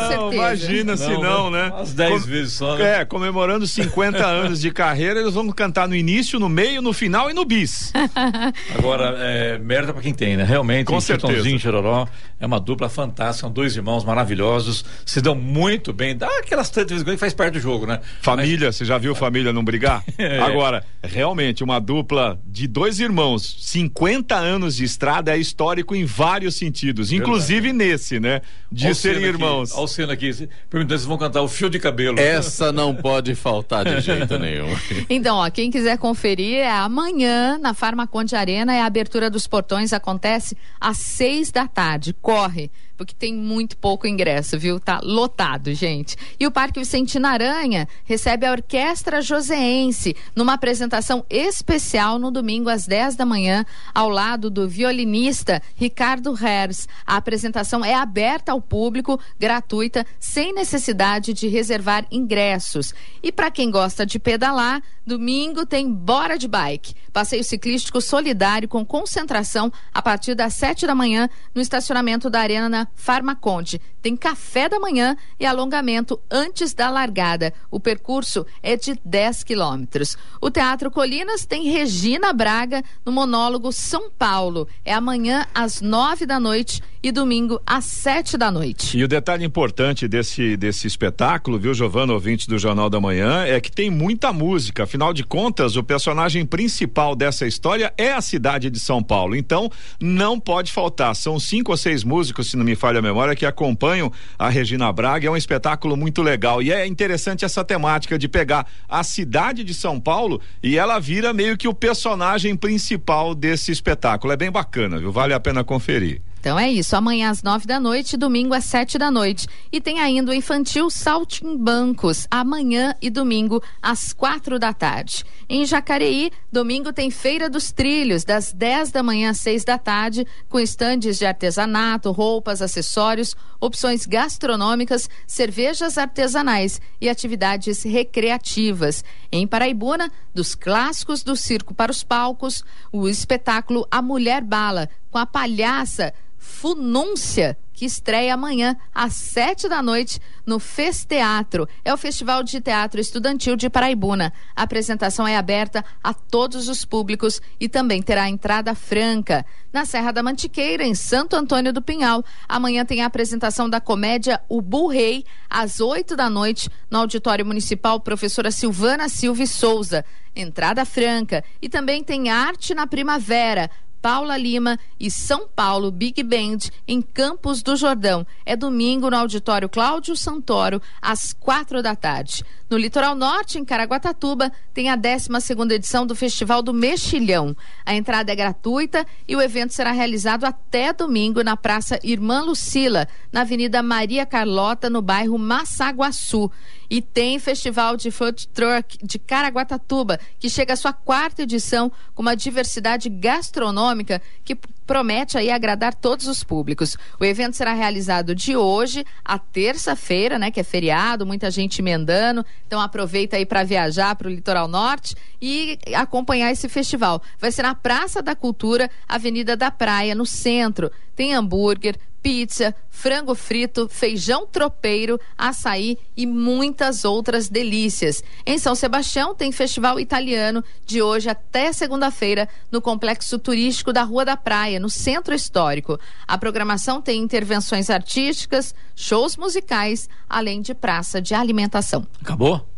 Não, 0.00 0.08
certeza. 0.08 0.34
imagina 0.34 0.96
se 0.96 1.08
não, 1.18 1.52
né? 1.52 1.70
Umas 1.72 1.94
10 1.94 2.22
Com- 2.22 2.28
vezes 2.28 2.52
só, 2.54 2.74
né? 2.76 3.02
É, 3.02 3.04
comemorando 3.04 3.64
50 3.64 4.18
anos 4.26 4.60
de 4.60 4.72
carreira, 4.72 5.20
eles 5.20 5.34
vão 5.34 5.46
cantar 5.52 5.86
no 5.86 5.94
início, 5.94 6.40
no 6.40 6.48
meio, 6.48 6.82
no 6.82 6.92
final 6.92 7.30
e 7.30 7.32
no 7.32 7.44
bis. 7.44 7.92
Agora, 8.76 9.14
é, 9.20 9.56
merda 9.58 9.92
pra 9.92 10.02
quem 10.02 10.12
tem, 10.12 10.36
né? 10.36 10.42
Realmente, 10.42 10.86
Com 10.88 11.00
certeza. 11.00 11.48
e 11.48 11.58
Chororó 11.60 12.08
é 12.40 12.44
uma 12.46 12.58
dupla 12.58 12.88
fantástica, 12.88 13.42
são 13.42 13.52
dois 13.52 13.76
irmãos 13.76 14.04
maravilhosos, 14.04 14.84
se 15.06 15.20
dão 15.20 15.36
muito 15.36 15.92
bem, 15.92 16.16
dá 16.16 16.26
aquelas 16.40 16.70
tantas 16.70 16.90
vezes 17.02 17.04
que 17.04 17.16
faz 17.16 17.32
parte 17.32 17.52
do 17.54 17.60
jogo, 17.60 17.86
né? 17.86 18.00
Família, 18.20 18.72
você 18.72 18.84
já 18.84 18.98
viu 18.98 19.14
família 19.14 19.52
não 19.52 19.62
brigar? 19.62 20.02
É. 20.24 20.40
Agora, 20.40 20.84
realmente, 21.02 21.62
uma 21.62 21.78
dupla 21.78 22.40
de 22.46 22.66
dois 22.66 22.98
irmãos, 22.98 23.56
50 23.60 24.34
anos 24.34 24.76
de 24.76 24.84
estrada 24.84 25.34
é 25.34 25.38
histórico 25.38 25.94
em 25.94 26.04
vários 26.04 26.56
sentidos, 26.56 27.12
inclusive 27.12 27.72
nesse, 27.72 28.18
né? 28.18 28.40
De 28.70 28.84
Olha 28.84 28.92
o 28.92 28.94
serem 28.94 29.24
irmãos. 29.24 29.72
Olha 29.74 29.84
o 29.84 29.88
Senna 29.88 30.12
aqui, 30.14 30.48
perguntando 30.70 31.00
se 31.00 31.06
vão 31.06 31.18
cantar 31.18 31.42
o 31.42 31.48
fio 31.48 31.68
de 31.68 31.78
cabelo. 31.78 32.18
Essa 32.18 32.72
não 32.72 32.94
pode 32.94 33.34
faltar 33.34 33.84
de 33.84 34.00
jeito 34.00 34.38
nenhum. 34.38 34.74
Então, 35.08 35.36
ó, 35.36 35.50
quem 35.50 35.70
quiser 35.70 35.98
conferir 35.98 36.56
é 36.56 36.70
amanhã 36.70 37.58
na 37.58 37.74
Farmaconde 37.74 38.34
Arena 38.34 38.74
é 38.74 38.80
a 38.80 38.86
abertura 38.86 39.28
dos 39.30 39.46
portões 39.46 39.92
acontece 39.92 40.56
às 40.80 40.96
seis 40.98 41.50
da 41.50 41.68
tarde. 41.68 42.14
Corre, 42.20 42.70
porque 42.96 43.14
tem 43.14 43.34
muito 43.34 43.76
pouco 43.76 44.06
ingresso, 44.06 44.58
viu? 44.58 44.78
Tá 44.78 45.00
lotado, 45.02 45.72
gente. 45.74 46.16
E 46.38 46.46
o 46.46 46.50
Parque 46.50 46.80
Vicentina 46.80 47.30
Aranha 47.30 47.88
recebe 48.04 48.46
a 48.46 48.52
Orquestra 48.52 49.20
Joseense 49.20 50.13
numa 50.34 50.54
apresentação 50.54 51.24
especial 51.28 52.18
no 52.18 52.30
domingo 52.30 52.68
às 52.68 52.86
10 52.86 53.16
da 53.16 53.26
manhã, 53.26 53.64
ao 53.94 54.08
lado 54.08 54.50
do 54.50 54.68
violinista 54.68 55.62
Ricardo 55.74 56.34
Hers. 56.36 56.88
A 57.06 57.16
apresentação 57.16 57.84
é 57.84 57.94
aberta 57.94 58.52
ao 58.52 58.60
público, 58.60 59.20
gratuita, 59.38 60.06
sem 60.18 60.52
necessidade 60.52 61.32
de 61.32 61.48
reservar 61.48 62.06
ingressos. 62.10 62.94
E 63.22 63.30
para 63.30 63.50
quem 63.50 63.70
gosta 63.70 64.04
de 64.06 64.18
pedalar, 64.18 64.82
domingo 65.06 65.66
tem 65.66 65.92
Bora 65.92 66.38
de 66.38 66.48
Bike, 66.48 66.94
passeio 67.12 67.44
ciclístico 67.44 68.00
solidário 68.00 68.68
com 68.68 68.84
concentração 68.84 69.72
a 69.92 70.02
partir 70.02 70.34
das 70.34 70.54
7 70.54 70.86
da 70.86 70.94
manhã 70.94 71.28
no 71.54 71.60
estacionamento 71.60 72.28
da 72.30 72.40
Arena 72.40 72.88
Farmaconde. 72.94 73.80
Tem 74.04 74.14
café 74.14 74.68
da 74.68 74.78
manhã 74.78 75.16
e 75.40 75.46
alongamento 75.46 76.20
antes 76.30 76.74
da 76.74 76.90
largada. 76.90 77.54
O 77.70 77.80
percurso 77.80 78.44
é 78.62 78.76
de 78.76 79.00
10 79.02 79.42
quilômetros. 79.44 80.14
O 80.42 80.50
Teatro 80.50 80.90
Colinas 80.90 81.46
tem 81.46 81.70
Regina 81.70 82.30
Braga 82.30 82.84
no 83.02 83.10
monólogo 83.10 83.72
São 83.72 84.10
Paulo. 84.10 84.68
É 84.84 84.92
amanhã 84.92 85.46
às 85.54 85.80
9 85.80 86.26
da 86.26 86.38
noite 86.38 86.82
e 87.04 87.12
domingo 87.12 87.60
às 87.66 87.84
7 87.84 88.38
da 88.38 88.50
noite. 88.50 88.96
E 88.96 89.04
o 89.04 89.06
detalhe 89.06 89.44
importante 89.44 90.08
desse, 90.08 90.56
desse 90.56 90.86
espetáculo, 90.86 91.58
viu, 91.58 91.74
Giovana, 91.74 92.14
ouvinte 92.14 92.48
do 92.48 92.58
Jornal 92.58 92.88
da 92.88 92.98
Manhã, 92.98 93.44
é 93.44 93.60
que 93.60 93.70
tem 93.70 93.90
muita 93.90 94.32
música. 94.32 94.84
Afinal 94.84 95.12
de 95.12 95.22
contas, 95.22 95.76
o 95.76 95.84
personagem 95.84 96.46
principal 96.46 97.14
dessa 97.14 97.46
história 97.46 97.92
é 97.98 98.10
a 98.14 98.22
cidade 98.22 98.70
de 98.70 98.80
São 98.80 99.02
Paulo. 99.02 99.36
Então, 99.36 99.70
não 100.00 100.40
pode 100.40 100.72
faltar. 100.72 101.14
São 101.14 101.38
cinco 101.38 101.72
ou 101.72 101.76
seis 101.76 102.02
músicos, 102.02 102.48
se 102.48 102.56
não 102.56 102.64
me 102.64 102.74
falha 102.74 103.00
a 103.00 103.02
memória, 103.02 103.36
que 103.36 103.44
acompanham 103.44 104.10
a 104.38 104.48
Regina 104.48 104.90
Braga. 104.90 105.28
É 105.28 105.30
um 105.30 105.36
espetáculo 105.36 105.98
muito 105.98 106.22
legal. 106.22 106.62
E 106.62 106.72
é 106.72 106.86
interessante 106.86 107.44
essa 107.44 107.62
temática 107.62 108.18
de 108.18 108.28
pegar 108.28 108.66
a 108.88 109.04
cidade 109.04 109.62
de 109.62 109.74
São 109.74 110.00
Paulo 110.00 110.40
e 110.62 110.78
ela 110.78 110.98
vira 110.98 111.34
meio 111.34 111.58
que 111.58 111.68
o 111.68 111.74
personagem 111.74 112.56
principal 112.56 113.34
desse 113.34 113.70
espetáculo. 113.70 114.32
É 114.32 114.38
bem 114.38 114.50
bacana, 114.50 114.96
viu? 114.96 115.12
Vale 115.12 115.34
a 115.34 115.40
pena 115.40 115.62
conferir. 115.62 116.22
Então 116.44 116.58
é 116.58 116.70
isso, 116.70 116.94
amanhã 116.94 117.30
às 117.30 117.42
nove 117.42 117.66
da 117.66 117.80
noite, 117.80 118.18
domingo 118.18 118.52
às 118.52 118.66
sete 118.66 118.98
da 118.98 119.10
noite. 119.10 119.48
E 119.72 119.80
tem 119.80 119.98
ainda 119.98 120.30
o 120.30 120.34
infantil 120.34 120.90
Saltimbancos, 120.90 122.26
amanhã 122.30 122.94
e 123.00 123.08
domingo 123.08 123.62
às 123.80 124.12
quatro 124.12 124.58
da 124.58 124.74
tarde. 124.74 125.24
Em 125.48 125.64
Jacareí, 125.64 126.30
domingo 126.52 126.92
tem 126.92 127.10
Feira 127.10 127.48
dos 127.48 127.72
Trilhos, 127.72 128.24
das 128.24 128.52
10 128.52 128.90
da 128.90 129.02
manhã 129.02 129.30
às 129.30 129.40
seis 129.40 129.64
da 129.64 129.78
tarde, 129.78 130.26
com 130.46 130.60
estandes 130.60 131.16
de 131.16 131.24
artesanato, 131.24 132.12
roupas, 132.12 132.60
acessórios, 132.60 133.34
opções 133.58 134.04
gastronômicas, 134.04 135.08
cervejas 135.26 135.96
artesanais 135.96 136.78
e 137.00 137.08
atividades 137.08 137.82
recreativas. 137.84 139.02
Em 139.32 139.46
Paraibuna, 139.46 140.12
dos 140.34 140.54
clássicos 140.54 141.22
do 141.22 141.34
circo 141.34 141.72
para 141.72 141.90
os 141.90 142.04
palcos, 142.04 142.62
o 142.92 143.08
espetáculo 143.08 143.86
A 143.90 144.02
Mulher 144.02 144.42
Bala, 144.42 144.90
com 145.14 145.18
a 145.18 145.26
palhaça 145.26 146.12
Funúncia, 146.36 147.56
que 147.72 147.84
estreia 147.84 148.34
amanhã 148.34 148.76
às 148.92 149.14
sete 149.14 149.68
da 149.68 149.80
noite 149.80 150.20
no 150.44 150.58
Festeatro. 150.58 151.68
É 151.84 151.94
o 151.94 151.96
Festival 151.96 152.42
de 152.42 152.60
Teatro 152.60 153.00
Estudantil 153.00 153.54
de 153.54 153.70
Paraibuna. 153.70 154.32
A 154.56 154.64
apresentação 154.64 155.26
é 155.26 155.36
aberta 155.36 155.84
a 156.02 156.12
todos 156.12 156.68
os 156.68 156.84
públicos 156.84 157.40
e 157.60 157.68
também 157.68 158.02
terá 158.02 158.28
entrada 158.28 158.74
franca. 158.74 159.46
Na 159.72 159.86
Serra 159.86 160.10
da 160.10 160.22
Mantiqueira, 160.22 160.84
em 160.84 160.96
Santo 160.96 161.36
Antônio 161.36 161.72
do 161.72 161.80
Pinhal, 161.80 162.24
amanhã 162.48 162.84
tem 162.84 163.00
a 163.00 163.06
apresentação 163.06 163.70
da 163.70 163.80
comédia 163.80 164.40
O 164.48 164.60
Bull 164.60 164.88
Rei, 164.88 165.24
às 165.48 165.80
oito 165.80 166.16
da 166.16 166.28
noite, 166.28 166.68
no 166.90 166.98
Auditório 166.98 167.46
Municipal 167.46 168.00
Professora 168.00 168.50
Silvana 168.50 169.08
Silva 169.08 169.46
Souza. 169.46 170.04
Entrada 170.36 170.84
franca. 170.84 171.44
E 171.62 171.68
também 171.68 172.02
tem 172.02 172.28
Arte 172.28 172.74
na 172.74 172.86
Primavera. 172.86 173.70
Paula 174.04 174.36
Lima 174.36 174.78
e 175.00 175.10
São 175.10 175.48
Paulo 175.48 175.90
Big 175.90 176.22
Band 176.22 176.58
em 176.86 177.00
Campos 177.00 177.62
do 177.62 177.74
Jordão. 177.74 178.26
É 178.44 178.54
domingo 178.54 179.08
no 179.08 179.16
auditório 179.16 179.66
Cláudio 179.66 180.14
Santoro, 180.14 180.82
às 181.00 181.32
quatro 181.32 181.82
da 181.82 181.96
tarde. 181.96 182.44
No 182.68 182.76
litoral 182.76 183.14
norte, 183.14 183.58
em 183.58 183.64
Caraguatatuba, 183.64 184.52
tem 184.74 184.90
a 184.90 184.96
12 184.96 185.28
segunda 185.40 185.74
edição 185.74 186.06
do 186.06 186.14
Festival 186.14 186.60
do 186.60 186.74
Mexilhão. 186.74 187.56
A 187.86 187.94
entrada 187.94 188.30
é 188.30 188.36
gratuita 188.36 189.06
e 189.26 189.34
o 189.34 189.40
evento 189.40 189.72
será 189.72 189.90
realizado 189.90 190.44
até 190.44 190.92
domingo 190.92 191.42
na 191.42 191.56
Praça 191.56 191.98
Irmã 192.04 192.42
Lucila, 192.42 193.08
na 193.32 193.40
Avenida 193.40 193.82
Maria 193.82 194.26
Carlota, 194.26 194.90
no 194.90 195.00
bairro 195.00 195.38
Massaguaçu. 195.38 196.50
E 196.88 197.00
tem 197.00 197.38
Festival 197.38 197.96
de 197.96 198.10
Food 198.10 198.48
Truck 198.48 198.98
de 199.04 199.18
Caraguatatuba, 199.18 200.18
que 200.38 200.48
chega 200.48 200.74
à 200.74 200.76
sua 200.76 200.92
quarta 200.92 201.42
edição 201.42 201.90
com 202.14 202.22
uma 202.22 202.36
diversidade 202.36 203.08
gastronômica 203.08 204.20
que 204.44 204.56
promete 204.86 205.38
aí 205.38 205.50
agradar 205.50 205.94
todos 205.94 206.26
os 206.26 206.44
públicos. 206.44 206.96
O 207.18 207.24
evento 207.24 207.56
será 207.56 207.72
realizado 207.72 208.34
de 208.34 208.56
hoje 208.56 209.04
a 209.24 209.38
terça-feira, 209.38 210.38
né, 210.38 210.50
que 210.50 210.60
é 210.60 210.64
feriado, 210.64 211.26
muita 211.26 211.50
gente 211.50 211.80
emendando. 211.80 212.44
Então 212.66 212.80
aproveita 212.80 213.36
aí 213.36 213.46
para 213.46 213.64
viajar 213.64 214.14
para 214.14 214.28
o 214.28 214.30
litoral 214.30 214.68
norte 214.68 215.16
e 215.40 215.78
acompanhar 215.94 216.50
esse 216.50 216.68
festival. 216.68 217.22
Vai 217.38 217.50
ser 217.50 217.62
na 217.62 217.74
Praça 217.74 218.22
da 218.22 218.34
Cultura, 218.34 218.90
Avenida 219.08 219.56
da 219.56 219.70
Praia, 219.70 220.14
no 220.14 220.26
centro. 220.26 220.90
Tem 221.16 221.34
hambúrguer, 221.34 221.96
pizza, 222.24 222.74
frango 222.88 223.34
frito, 223.34 223.86
feijão 223.86 224.46
tropeiro, 224.46 225.20
açaí 225.36 225.98
e 226.16 226.26
muitas 226.26 227.04
outras 227.04 227.50
delícias. 227.50 228.24
Em 228.46 228.56
São 228.56 228.74
Sebastião 228.74 229.34
tem 229.34 229.52
festival 229.52 230.00
italiano 230.00 230.64
de 230.86 231.02
hoje 231.02 231.28
até 231.28 231.70
segunda-feira 231.70 232.48
no 232.72 232.80
complexo 232.80 233.38
turístico 233.38 233.92
da 233.92 234.02
Rua 234.02 234.24
da 234.24 234.38
Praia, 234.38 234.80
no 234.80 234.88
Centro 234.88 235.34
Histórico. 235.34 236.00
A 236.26 236.38
programação 236.38 237.02
tem 237.02 237.20
intervenções 237.20 237.90
artísticas, 237.90 238.74
shows 238.96 239.36
musicais, 239.36 240.08
além 240.26 240.62
de 240.62 240.72
praça 240.72 241.20
de 241.20 241.34
alimentação. 241.34 242.06
Acabou? 242.22 242.73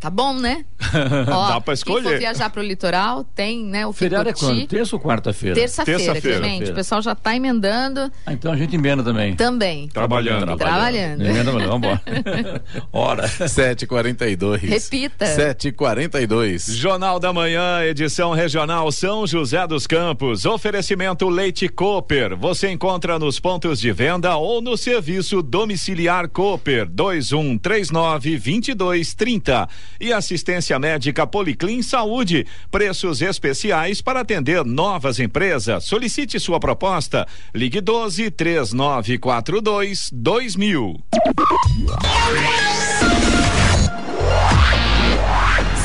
Tá 0.00 0.08
bom, 0.08 0.32
né? 0.32 0.64
Ó, 1.30 1.48
Dá 1.48 1.60
pra 1.60 1.74
escolher. 1.74 2.02
Quem 2.02 2.12
for 2.12 2.18
viajar 2.18 2.48
pro 2.48 2.62
litoral, 2.62 3.22
tem, 3.22 3.62
né? 3.62 3.86
O 3.86 3.92
feriado 3.92 4.30
é 4.30 4.32
quando? 4.32 4.66
Terça 4.66 4.96
ou 4.96 5.02
quarta-feira? 5.02 5.54
Terça-feira, 5.54 6.14
Terça 6.14 6.20
Clemente. 6.22 6.70
O 6.70 6.74
pessoal 6.74 7.02
já 7.02 7.14
tá 7.14 7.36
emendando. 7.36 8.10
Ah, 8.24 8.32
então 8.32 8.50
a 8.50 8.56
gente 8.56 8.74
emenda 8.74 9.04
também. 9.04 9.36
Também. 9.36 9.88
Trabalhando. 9.88 10.56
Trabalhando. 10.56 11.20
Emenda, 11.22 11.52
vamos 11.52 11.76
embora. 11.76 12.02
Hora. 12.90 13.28
7h42. 13.28 14.56
Repita. 14.60 15.26
7h42. 15.26 16.72
Jornal 16.74 17.20
da 17.20 17.30
Manhã, 17.30 17.82
edição 17.84 18.32
regional 18.32 18.90
São 18.90 19.26
José 19.26 19.66
dos 19.66 19.86
Campos. 19.86 20.46
Oferecimento 20.46 21.28
Leite 21.28 21.68
Cooper. 21.68 22.38
Você 22.38 22.70
encontra 22.70 23.18
nos 23.18 23.38
pontos 23.38 23.78
de 23.78 23.92
venda 23.92 24.34
ou 24.36 24.62
no 24.62 24.78
serviço 24.78 25.42
domiciliar 25.42 26.26
Cooper 26.30 26.88
2139 26.88 28.30
2230 28.38 29.68
e 30.00 30.12
assistência 30.12 30.78
médica 30.78 31.26
Policlin 31.26 31.82
Saúde. 31.82 32.46
Preços 32.70 33.20
especiais 33.22 34.00
para 34.00 34.20
atender 34.20 34.64
novas 34.64 35.18
empresas. 35.18 35.84
Solicite 35.84 36.40
sua 36.40 36.58
proposta. 36.58 37.26
Ligue 37.54 37.80
12 37.80 38.30
3942 38.30 40.10
2000. 40.12 41.00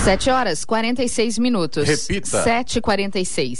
Sete 0.04 0.30
horas, 0.30 0.64
46 0.64 1.40
minutos. 1.40 1.88
Repita. 1.88 2.44
Sete 2.44 2.78
e 2.78 2.82
quarenta 2.82 3.20
e 3.20 3.26
seis. 3.26 3.58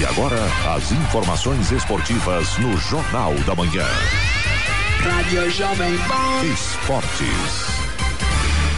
E 0.00 0.04
agora, 0.04 0.42
as 0.74 0.90
informações 0.90 1.70
esportivas 1.70 2.58
no 2.58 2.76
Jornal 2.76 3.34
da 3.46 3.54
Manhã. 3.54 3.86
Rádio 4.98 5.48
Jovem 5.50 5.96
Pan. 5.98 6.44
Esportes. 6.52 7.85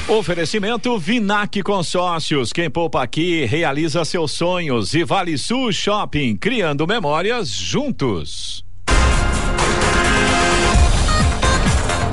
Oferecimento 0.09 0.99
Vinac 0.99 1.63
Consórcios. 1.63 2.51
Quem 2.51 2.71
poupa 2.71 3.03
aqui 3.03 3.45
realiza 3.45 4.07
seus 4.07 4.33
sonhos. 4.33 4.95
E 4.95 5.05
Vale 5.05 5.37
Sul 5.37 5.71
Shopping, 5.71 6.35
criando 6.35 6.87
memórias 6.87 7.51
juntos. 7.51 8.65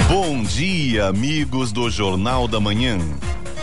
Bom 0.10 0.44
dia, 0.44 1.06
amigos 1.06 1.72
do 1.72 1.90
Jornal 1.90 2.50
da 2.50 2.60
Manhã. 2.60 2.98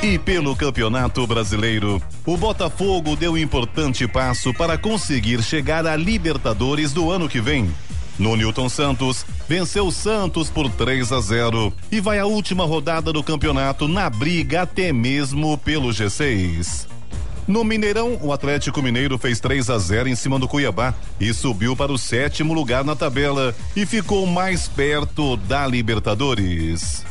E 0.02 0.18
pelo 0.18 0.56
Campeonato 0.56 1.26
Brasileiro, 1.26 2.00
o 2.24 2.34
Botafogo 2.34 3.14
deu 3.14 3.32
um 3.32 3.38
importante 3.38 4.08
passo 4.08 4.54
para 4.54 4.78
conseguir 4.78 5.42
chegar 5.42 5.86
à 5.86 5.94
Libertadores 5.94 6.94
do 6.94 7.10
ano 7.10 7.28
que 7.28 7.40
vem. 7.40 7.70
No 8.22 8.36
Newton 8.36 8.68
Santos, 8.68 9.26
venceu 9.48 9.88
o 9.88 9.90
Santos 9.90 10.48
por 10.48 10.70
3 10.70 11.10
a 11.10 11.20
0 11.20 11.72
e 11.90 11.98
vai 11.98 12.20
à 12.20 12.24
última 12.24 12.64
rodada 12.64 13.12
do 13.12 13.20
campeonato 13.20 13.88
na 13.88 14.08
briga 14.08 14.62
até 14.62 14.92
mesmo 14.92 15.58
pelo 15.58 15.88
G6. 15.88 16.86
No 17.48 17.64
Mineirão, 17.64 18.16
o 18.22 18.32
Atlético 18.32 18.80
Mineiro 18.80 19.18
fez 19.18 19.40
3 19.40 19.68
a 19.70 19.76
0 19.76 20.08
em 20.08 20.14
cima 20.14 20.38
do 20.38 20.46
Cuiabá 20.46 20.94
e 21.18 21.34
subiu 21.34 21.74
para 21.74 21.90
o 21.90 21.98
sétimo 21.98 22.54
lugar 22.54 22.84
na 22.84 22.94
tabela 22.94 23.52
e 23.74 23.84
ficou 23.84 24.24
mais 24.24 24.68
perto 24.68 25.36
da 25.36 25.66
Libertadores. 25.66 27.04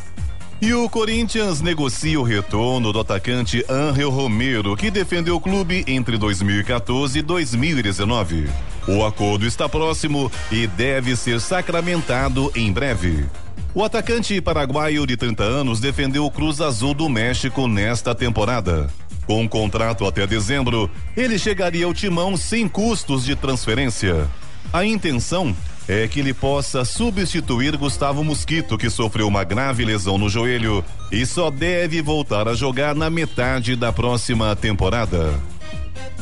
E 0.62 0.76
o 0.76 0.88
Corinthians 0.88 1.60
negocia 1.60 2.20
o 2.20 2.24
retorno 2.24 2.94
do 2.94 3.00
atacante 3.00 3.66
Ángel 3.68 4.12
Romero, 4.12 4.78
que 4.78 4.92
defendeu 4.92 5.38
o 5.38 5.42
clube 5.42 5.84
entre 5.88 6.20
2014 6.20 7.18
e 7.18 7.22
2019. 7.24 8.48
O 8.88 9.04
acordo 9.04 9.48
está 9.48 9.68
próximo 9.68 10.32
e 10.52 10.68
deve 10.68 11.16
ser 11.16 11.42
sacramentado 11.42 12.52
em 12.56 12.72
breve. 12.72 13.26
O 13.74 13.84
atacante 13.84 14.40
paraguaio 14.40 15.08
de 15.08 15.18
30 15.18 15.42
anos 15.42 15.80
defendeu 15.80 16.26
o 16.26 16.32
Cruz 16.32 16.62
Azul 16.62 16.94
do 16.94 17.10
México 17.10 17.68
nesta 17.68 18.14
temporada. 18.14 18.88
Com 19.26 19.42
um 19.42 19.48
contrato 19.48 20.06
até 20.06 20.28
dezembro, 20.28 20.92
ele 21.18 21.40
chegaria 21.40 21.88
ao 21.88 21.94
timão 21.94 22.38
sem 22.38 22.68
custos 22.68 23.26
de 23.26 23.36
transferência. 23.36 24.30
A 24.72 24.86
intenção 24.86 25.56
é 25.92 26.08
que 26.08 26.22
ele 26.22 26.34
possa 26.34 26.86
substituir 26.86 27.76
Gustavo 27.76 28.24
Mosquito, 28.24 28.78
que 28.78 28.90
sofreu 28.90 29.28
uma 29.28 29.44
grave 29.44 29.84
lesão 29.84 30.18
no 30.18 30.30
joelho 30.30 30.82
e 31.12 31.26
só 31.26 31.52
deve 31.52 32.02
voltar 32.02 32.48
a 32.48 32.54
jogar 32.54 32.96
na 32.96 33.10
metade 33.10 33.76
da 33.76 33.92
próxima 33.92 34.56
temporada. 34.56 35.38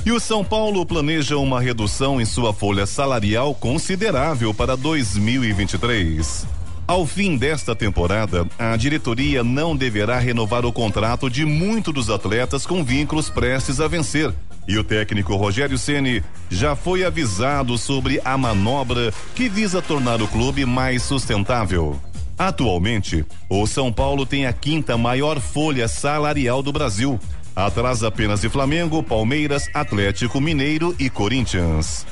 E 0.04 0.12
o 0.12 0.20
São 0.20 0.44
Paulo 0.44 0.84
planeja 0.88 1.38
uma 1.38 1.62
redução 1.62 2.20
em 2.20 2.26
sua 2.26 2.52
folha 2.52 2.88
salarial 2.88 3.54
considerável 3.54 4.56
para 4.56 4.76
2023. 4.76 6.48
Ao 6.88 7.06
fim 7.06 7.38
desta 7.38 7.76
temporada, 7.76 8.48
a 8.58 8.76
diretoria 8.76 9.44
não 9.44 9.76
deverá 9.76 10.18
renovar 10.18 10.66
o 10.66 10.74
contrato 10.74 11.30
de 11.30 11.46
muitos 11.46 11.94
dos 11.94 12.10
atletas 12.10 12.66
com 12.66 12.84
vínculos 12.84 13.30
prestes 13.30 13.80
a 13.80 13.88
vencer. 13.88 14.34
E 14.68 14.78
o 14.78 14.84
técnico 14.84 15.36
Rogério 15.36 15.78
Ceni 15.78 16.24
já 16.50 16.76
foi 16.76 17.04
avisado 17.04 17.78
sobre 17.78 18.22
a 18.24 18.38
manobra 18.38 19.12
que 19.36 19.50
visa 19.50 19.82
tornar 19.82 20.22
o 20.22 20.28
clube 20.28 20.66
mais 20.66 21.02
sustentável. 21.04 22.00
Atualmente, 22.38 23.26
o 23.50 23.68
São 23.68 23.92
Paulo 23.92 24.26
tem 24.26 24.46
a 24.46 24.54
quinta 24.54 24.98
maior 24.98 25.40
folha 25.42 25.88
salarial 25.88 26.64
do 26.64 26.72
Brasil, 26.72 27.20
atrás 27.56 28.04
apenas 28.04 28.42
de 28.42 28.50
Flamengo, 28.50 29.04
Palmeiras, 29.04 29.68
Atlético 29.74 30.40
Mineiro 30.40 30.96
e 30.98 31.10
Corinthians. 31.10 32.06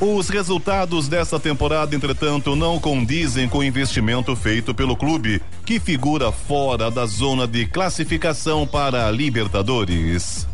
Os 0.00 0.28
resultados 0.28 1.06
dessa 1.06 1.38
temporada, 1.38 1.94
entretanto, 1.94 2.56
não 2.56 2.80
condizem 2.80 3.48
com 3.48 3.58
o 3.58 3.64
investimento 3.64 4.34
feito 4.34 4.74
pelo 4.74 4.96
clube, 4.96 5.40
que 5.64 5.78
figura 5.78 6.32
fora 6.32 6.90
da 6.90 7.06
zona 7.06 7.46
de 7.46 7.66
classificação 7.66 8.66
para 8.66 9.06
a 9.06 9.10
Libertadores. 9.10 10.48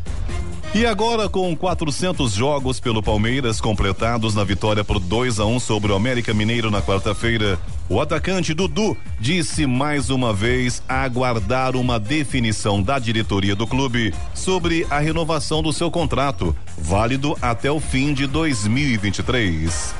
E 0.72 0.86
agora, 0.86 1.28
com 1.28 1.54
400 1.56 2.32
jogos 2.32 2.78
pelo 2.78 3.02
Palmeiras 3.02 3.60
completados 3.60 4.36
na 4.36 4.44
vitória 4.44 4.84
por 4.84 5.00
2 5.00 5.40
a 5.40 5.44
1 5.44 5.56
um 5.56 5.58
sobre 5.58 5.90
o 5.90 5.96
América 5.96 6.32
Mineiro 6.32 6.70
na 6.70 6.80
quarta-feira, 6.80 7.58
o 7.88 8.00
atacante 8.00 8.54
Dudu 8.54 8.96
disse 9.18 9.66
mais 9.66 10.10
uma 10.10 10.32
vez 10.32 10.80
aguardar 10.88 11.74
uma 11.74 11.98
definição 11.98 12.80
da 12.80 13.00
diretoria 13.00 13.56
do 13.56 13.66
clube 13.66 14.14
sobre 14.32 14.86
a 14.88 15.00
renovação 15.00 15.60
do 15.60 15.72
seu 15.72 15.90
contrato, 15.90 16.54
válido 16.78 17.36
até 17.42 17.68
o 17.68 17.80
fim 17.80 18.14
de 18.14 18.28
2023. 18.28 19.92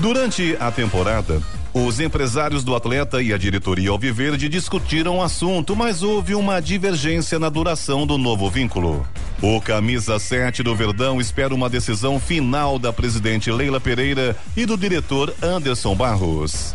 Durante 0.00 0.56
a 0.58 0.72
temporada, 0.72 1.40
os 1.72 2.00
empresários 2.00 2.64
do 2.64 2.74
atleta 2.74 3.22
e 3.22 3.32
a 3.32 3.38
diretoria 3.38 3.90
Alviverde 3.90 4.48
discutiram 4.48 5.18
o 5.18 5.22
assunto, 5.22 5.76
mas 5.76 6.02
houve 6.02 6.34
uma 6.34 6.58
divergência 6.58 7.38
na 7.38 7.48
duração 7.48 8.04
do 8.04 8.18
novo 8.18 8.50
vínculo. 8.50 9.06
O 9.42 9.60
camisa 9.60 10.18
7 10.18 10.62
do 10.62 10.74
Verdão 10.74 11.20
espera 11.20 11.54
uma 11.54 11.68
decisão 11.68 12.18
final 12.18 12.78
da 12.78 12.90
presidente 12.90 13.50
Leila 13.50 13.78
Pereira 13.78 14.34
e 14.56 14.64
do 14.64 14.78
diretor 14.78 15.34
Anderson 15.42 15.94
Barros. 15.94 16.74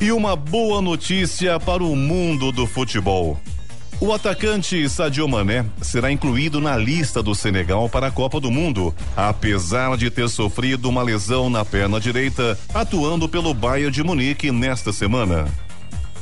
E 0.00 0.10
uma 0.10 0.34
boa 0.34 0.80
notícia 0.80 1.60
para 1.60 1.84
o 1.84 1.94
mundo 1.94 2.50
do 2.50 2.66
futebol. 2.66 3.38
O 4.00 4.12
atacante 4.12 4.88
Sadio 4.88 5.28
Mané 5.28 5.64
será 5.80 6.10
incluído 6.10 6.60
na 6.60 6.76
lista 6.76 7.22
do 7.22 7.34
Senegal 7.34 7.88
para 7.88 8.08
a 8.08 8.10
Copa 8.10 8.40
do 8.40 8.50
Mundo, 8.50 8.94
apesar 9.16 9.96
de 9.96 10.10
ter 10.10 10.28
sofrido 10.28 10.88
uma 10.88 11.02
lesão 11.02 11.48
na 11.48 11.64
perna 11.64 12.00
direita, 12.00 12.58
atuando 12.72 13.28
pelo 13.28 13.54
Bayern 13.54 13.92
de 13.92 14.02
Munique 14.02 14.50
nesta 14.50 14.92
semana. 14.92 15.46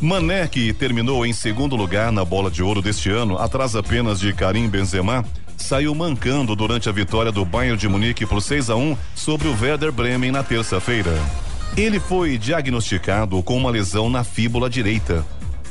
Mané, 0.03 0.48
que 0.48 0.72
terminou 0.72 1.24
em 1.24 1.32
segundo 1.32 1.76
lugar 1.76 2.11
na 2.11 2.24
bola 2.24 2.50
de 2.50 2.61
ouro 2.61 2.82
deste 2.82 3.09
ano, 3.09 3.38
atrás 3.38 3.76
apenas 3.76 4.18
de 4.18 4.32
Karim 4.32 4.68
Benzema, 4.68 5.24
saiu 5.57 5.94
mancando 5.94 6.57
durante 6.57 6.88
a 6.88 6.92
vitória 6.92 7.30
do 7.30 7.44
Bayern 7.44 7.78
de 7.78 7.86
Munique 7.86 8.26
por 8.26 8.42
6 8.42 8.70
a 8.70 8.74
1 8.74 8.96
sobre 9.14 9.46
o 9.46 9.57
Werder 9.57 9.92
Bremen 9.92 10.32
na 10.32 10.42
terça-feira. 10.42 11.12
Ele 11.76 12.00
foi 12.00 12.36
diagnosticado 12.36 13.40
com 13.44 13.57
uma 13.57 13.70
lesão 13.70 14.11
na 14.11 14.24
fíbula 14.24 14.68
direita. 14.68 15.24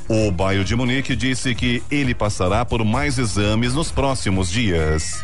O 0.07 0.31
Bayern 0.31 0.63
de 0.63 0.77
Munique 0.77 1.13
disse 1.13 1.53
que 1.53 1.83
ele 1.91 2.15
passará 2.15 2.63
por 2.63 2.85
mais 2.85 3.17
exames 3.17 3.73
nos 3.73 3.91
próximos 3.91 4.49
dias. 4.49 5.21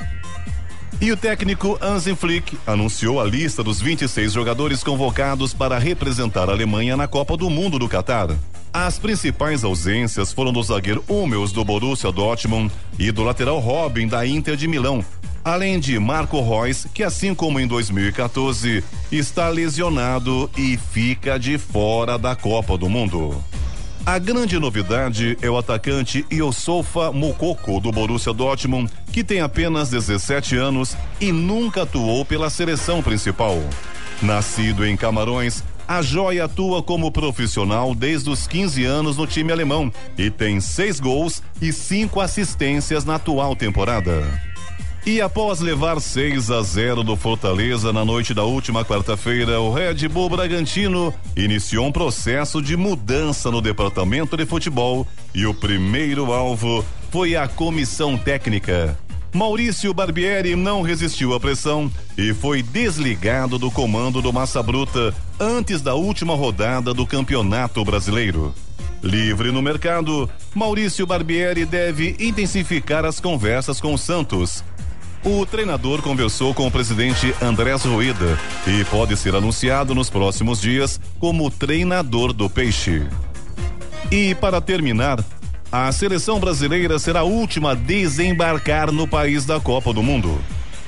E 0.99 1.11
o 1.11 1.17
técnico 1.17 1.77
Hansi 1.81 2.15
Flick 2.15 2.57
anunciou 2.65 3.21
a 3.21 3.23
lista 3.23 3.63
dos 3.63 3.79
26 3.79 4.33
jogadores 4.33 4.83
convocados 4.83 5.53
para 5.53 5.77
representar 5.77 6.49
a 6.49 6.53
Alemanha 6.53 6.97
na 6.97 7.07
Copa 7.07 7.37
do 7.37 7.49
Mundo 7.49 7.77
do 7.77 7.87
Catar. 7.87 8.29
As 8.73 8.97
principais 8.97 9.63
ausências 9.63 10.33
foram 10.33 10.51
do 10.51 10.61
zagueiro 10.61 11.03
Hummels 11.07 11.51
do 11.51 11.63
Borussia 11.63 12.11
Dortmund 12.11 12.71
e 12.97 13.11
do 13.11 13.23
lateral 13.23 13.59
Robin 13.59 14.07
da 14.07 14.25
Inter 14.25 14.55
de 14.55 14.67
Milão, 14.67 15.05
além 15.43 15.79
de 15.79 15.97
Marco 15.99 16.41
Reus, 16.41 16.85
que 16.93 17.03
assim 17.03 17.33
como 17.33 17.59
em 17.59 17.67
2014, 17.67 18.83
está 19.11 19.49
lesionado 19.49 20.49
e 20.57 20.77
fica 20.77 21.39
de 21.39 21.57
fora 21.57 22.17
da 22.17 22.35
Copa 22.35 22.77
do 22.77 22.89
Mundo. 22.89 23.41
A 24.07 24.19
grande 24.19 24.57
novidade 24.57 25.37
é 25.41 25.49
o 25.49 25.57
atacante 25.57 26.25
Iosofa 26.31 27.11
Mukoko 27.11 27.81
do 27.81 27.91
Borussia 27.91 28.31
Dortmund, 28.31 28.89
que 29.11 29.21
tem 29.21 29.41
apenas 29.41 29.89
17 29.89 30.55
anos 30.55 30.95
e 31.19 31.29
nunca 31.29 31.81
atuou 31.81 32.23
pela 32.23 32.49
seleção 32.49 33.03
principal. 33.03 33.61
Nascido 34.21 34.85
em 34.85 34.95
Camarões, 34.95 35.61
a 35.85 36.01
joia 36.01 36.45
atua 36.45 36.81
como 36.81 37.11
profissional 37.11 37.93
desde 37.93 38.29
os 38.29 38.47
15 38.47 38.85
anos 38.85 39.17
no 39.17 39.27
time 39.27 39.51
alemão 39.51 39.91
e 40.17 40.31
tem 40.31 40.61
seis 40.61 41.01
gols 41.01 41.43
e 41.61 41.73
cinco 41.73 42.21
assistências 42.21 43.03
na 43.03 43.15
atual 43.15 43.57
temporada. 43.57 44.23
E 45.07 45.21
após 45.21 45.61
levar 45.61 46.01
6 46.01 46.51
a 46.51 46.61
0 46.61 47.01
do 47.01 47.15
Fortaleza 47.15 47.93
na 47.93 48.03
noite 48.03 48.33
da 48.33 48.43
última 48.43 48.83
quarta-feira, 48.83 49.57
o 49.61 49.73
Red 49.73 50.05
Bull 50.09 50.27
Bragantino 50.27 51.13
iniciou 51.33 51.85
um 51.85 51.93
processo 51.93 52.61
de 52.61 52.75
mudança 52.75 53.49
no 53.49 53.61
departamento 53.61 54.35
de 54.35 54.45
futebol 54.45 55.07
e 55.33 55.45
o 55.45 55.53
primeiro 55.53 56.33
alvo 56.33 56.83
foi 57.09 57.37
a 57.37 57.47
comissão 57.47 58.17
técnica. 58.17 58.99
Maurício 59.33 59.93
Barbieri 59.93 60.57
não 60.57 60.81
resistiu 60.81 61.33
à 61.33 61.39
pressão 61.39 61.89
e 62.17 62.33
foi 62.33 62.61
desligado 62.61 63.57
do 63.57 63.71
comando 63.71 64.21
do 64.21 64.33
Massa 64.33 64.61
Bruta 64.61 65.15
antes 65.39 65.79
da 65.79 65.95
última 65.95 66.35
rodada 66.35 66.93
do 66.93 67.07
Campeonato 67.07 67.81
Brasileiro. 67.85 68.53
Livre 69.01 69.53
no 69.53 69.61
mercado, 69.61 70.29
Maurício 70.53 71.07
Barbieri 71.07 71.63
deve 71.63 72.17
intensificar 72.19 73.05
as 73.05 73.21
conversas 73.21 73.79
com 73.79 73.93
o 73.93 73.97
Santos 73.97 74.65
o 75.27 75.45
treinador 75.45 76.01
conversou 76.01 76.53
com 76.53 76.65
o 76.65 76.71
presidente 76.71 77.35
Andrés 77.41 77.83
Ruida 77.83 78.39
e 78.65 78.85
pode 78.85 79.17
ser 79.17 79.35
anunciado 79.35 79.93
nos 79.93 80.09
próximos 80.09 80.61
dias 80.61 81.01
como 81.19 81.51
treinador 81.51 82.31
do 82.31 82.49
Peixe. 82.49 83.05
E 84.09 84.33
para 84.35 84.61
terminar, 84.61 85.21
a 85.69 85.91
seleção 85.91 86.39
brasileira 86.39 86.97
será 86.97 87.19
a 87.19 87.23
última 87.23 87.71
a 87.71 87.75
desembarcar 87.75 88.89
no 88.89 89.05
país 89.05 89.43
da 89.45 89.59
Copa 89.59 89.91
do 89.91 90.01
Mundo. 90.01 90.39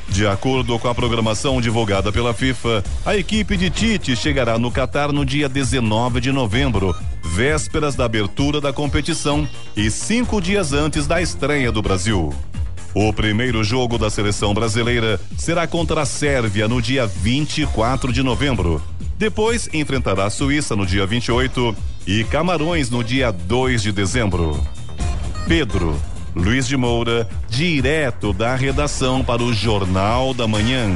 De 0.08 0.26
acordo 0.26 0.80
com 0.80 0.88
a 0.88 0.96
programação 0.96 1.60
divulgada 1.60 2.10
pela 2.10 2.34
FIFA, 2.34 2.82
a 3.06 3.18
equipe 3.18 3.58
de 3.58 3.70
Tite 3.70 4.16
chegará 4.16 4.58
no 4.58 4.72
Catar 4.72 5.12
no 5.12 5.26
dia 5.26 5.50
19 5.50 6.22
de 6.22 6.32
novembro, 6.32 6.96
vésperas 7.22 7.94
da 7.94 8.06
abertura 8.06 8.62
da 8.62 8.72
competição 8.72 9.48
e 9.76 9.92
cinco 9.92 10.40
dias 10.40 10.72
antes 10.72 11.06
da 11.06 11.22
estreia 11.22 11.72
do 11.74 11.82
Brasil. 11.82 12.34
O 12.94 13.14
primeiro 13.14 13.64
jogo 13.64 13.98
da 13.98 14.10
seleção 14.10 14.54
brasileira 14.54 15.20
será 15.38 15.68
contra 15.68 16.02
a 16.02 16.06
Sérvia 16.06 16.68
no 16.68 16.82
dia 16.82 17.06
24 17.06 18.12
de 18.12 18.24
novembro. 18.24 18.82
Depois 19.18 19.70
enfrentará 19.74 20.26
a 20.26 20.30
Suíça 20.30 20.76
no 20.76 20.86
dia 20.86 21.06
28 21.06 21.76
e 22.08 22.24
Camarões 22.24 22.90
no 22.90 23.04
dia 23.04 23.32
2 23.32 23.82
de 23.82 23.92
dezembro. 23.92 24.60
Pedro 25.48 26.00
Luiz 26.36 26.68
de 26.68 26.78
Moura, 26.78 27.28
direto 27.50 28.32
da 28.34 28.56
redação 28.56 29.24
para 29.24 29.44
o 29.44 29.54
Jornal 29.54 30.34
da 30.34 30.48
Manhã. 30.48 30.96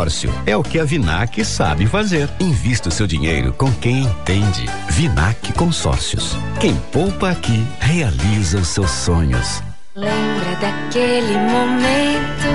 consórcio 0.00 0.32
é 0.46 0.56
o 0.56 0.62
que 0.62 0.80
a 0.80 0.84
Vinac 0.84 1.44
sabe 1.44 1.86
fazer. 1.86 2.28
Invista 2.40 2.88
o 2.88 2.92
seu 2.92 3.06
dinheiro 3.06 3.52
com 3.52 3.70
quem 3.70 4.04
entende. 4.04 4.64
Vinac 4.88 5.52
Consórcios. 5.52 6.36
Quem 6.58 6.74
poupa 6.90 7.30
aqui 7.30 7.62
realiza 7.78 8.58
os 8.58 8.68
seus 8.68 8.90
sonhos. 8.90 9.62
Lembra 9.94 10.56
daquele 10.60 11.36
momento 11.36 12.48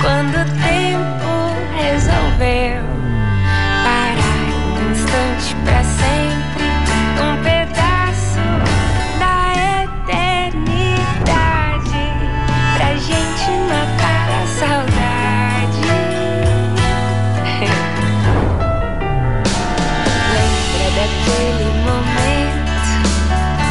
quando 0.00 0.34
o 0.34 0.44
tempo 0.62 1.22
resolveu 1.76 2.71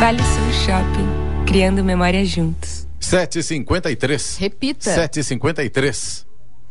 Vale 0.02 0.18
Sul 0.18 0.52
Shopping, 0.52 1.46
criando 1.46 1.84
memórias 1.84 2.34
juntos. 2.34 2.88
753. 3.02 4.40
Repita. 4.40 4.96
753. 4.96 6.26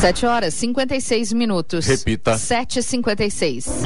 7 0.00 0.24
horas 0.24 0.54
56 0.54 1.34
minutos. 1.34 1.86
Repita. 1.86 2.32
7h56. 2.32 3.82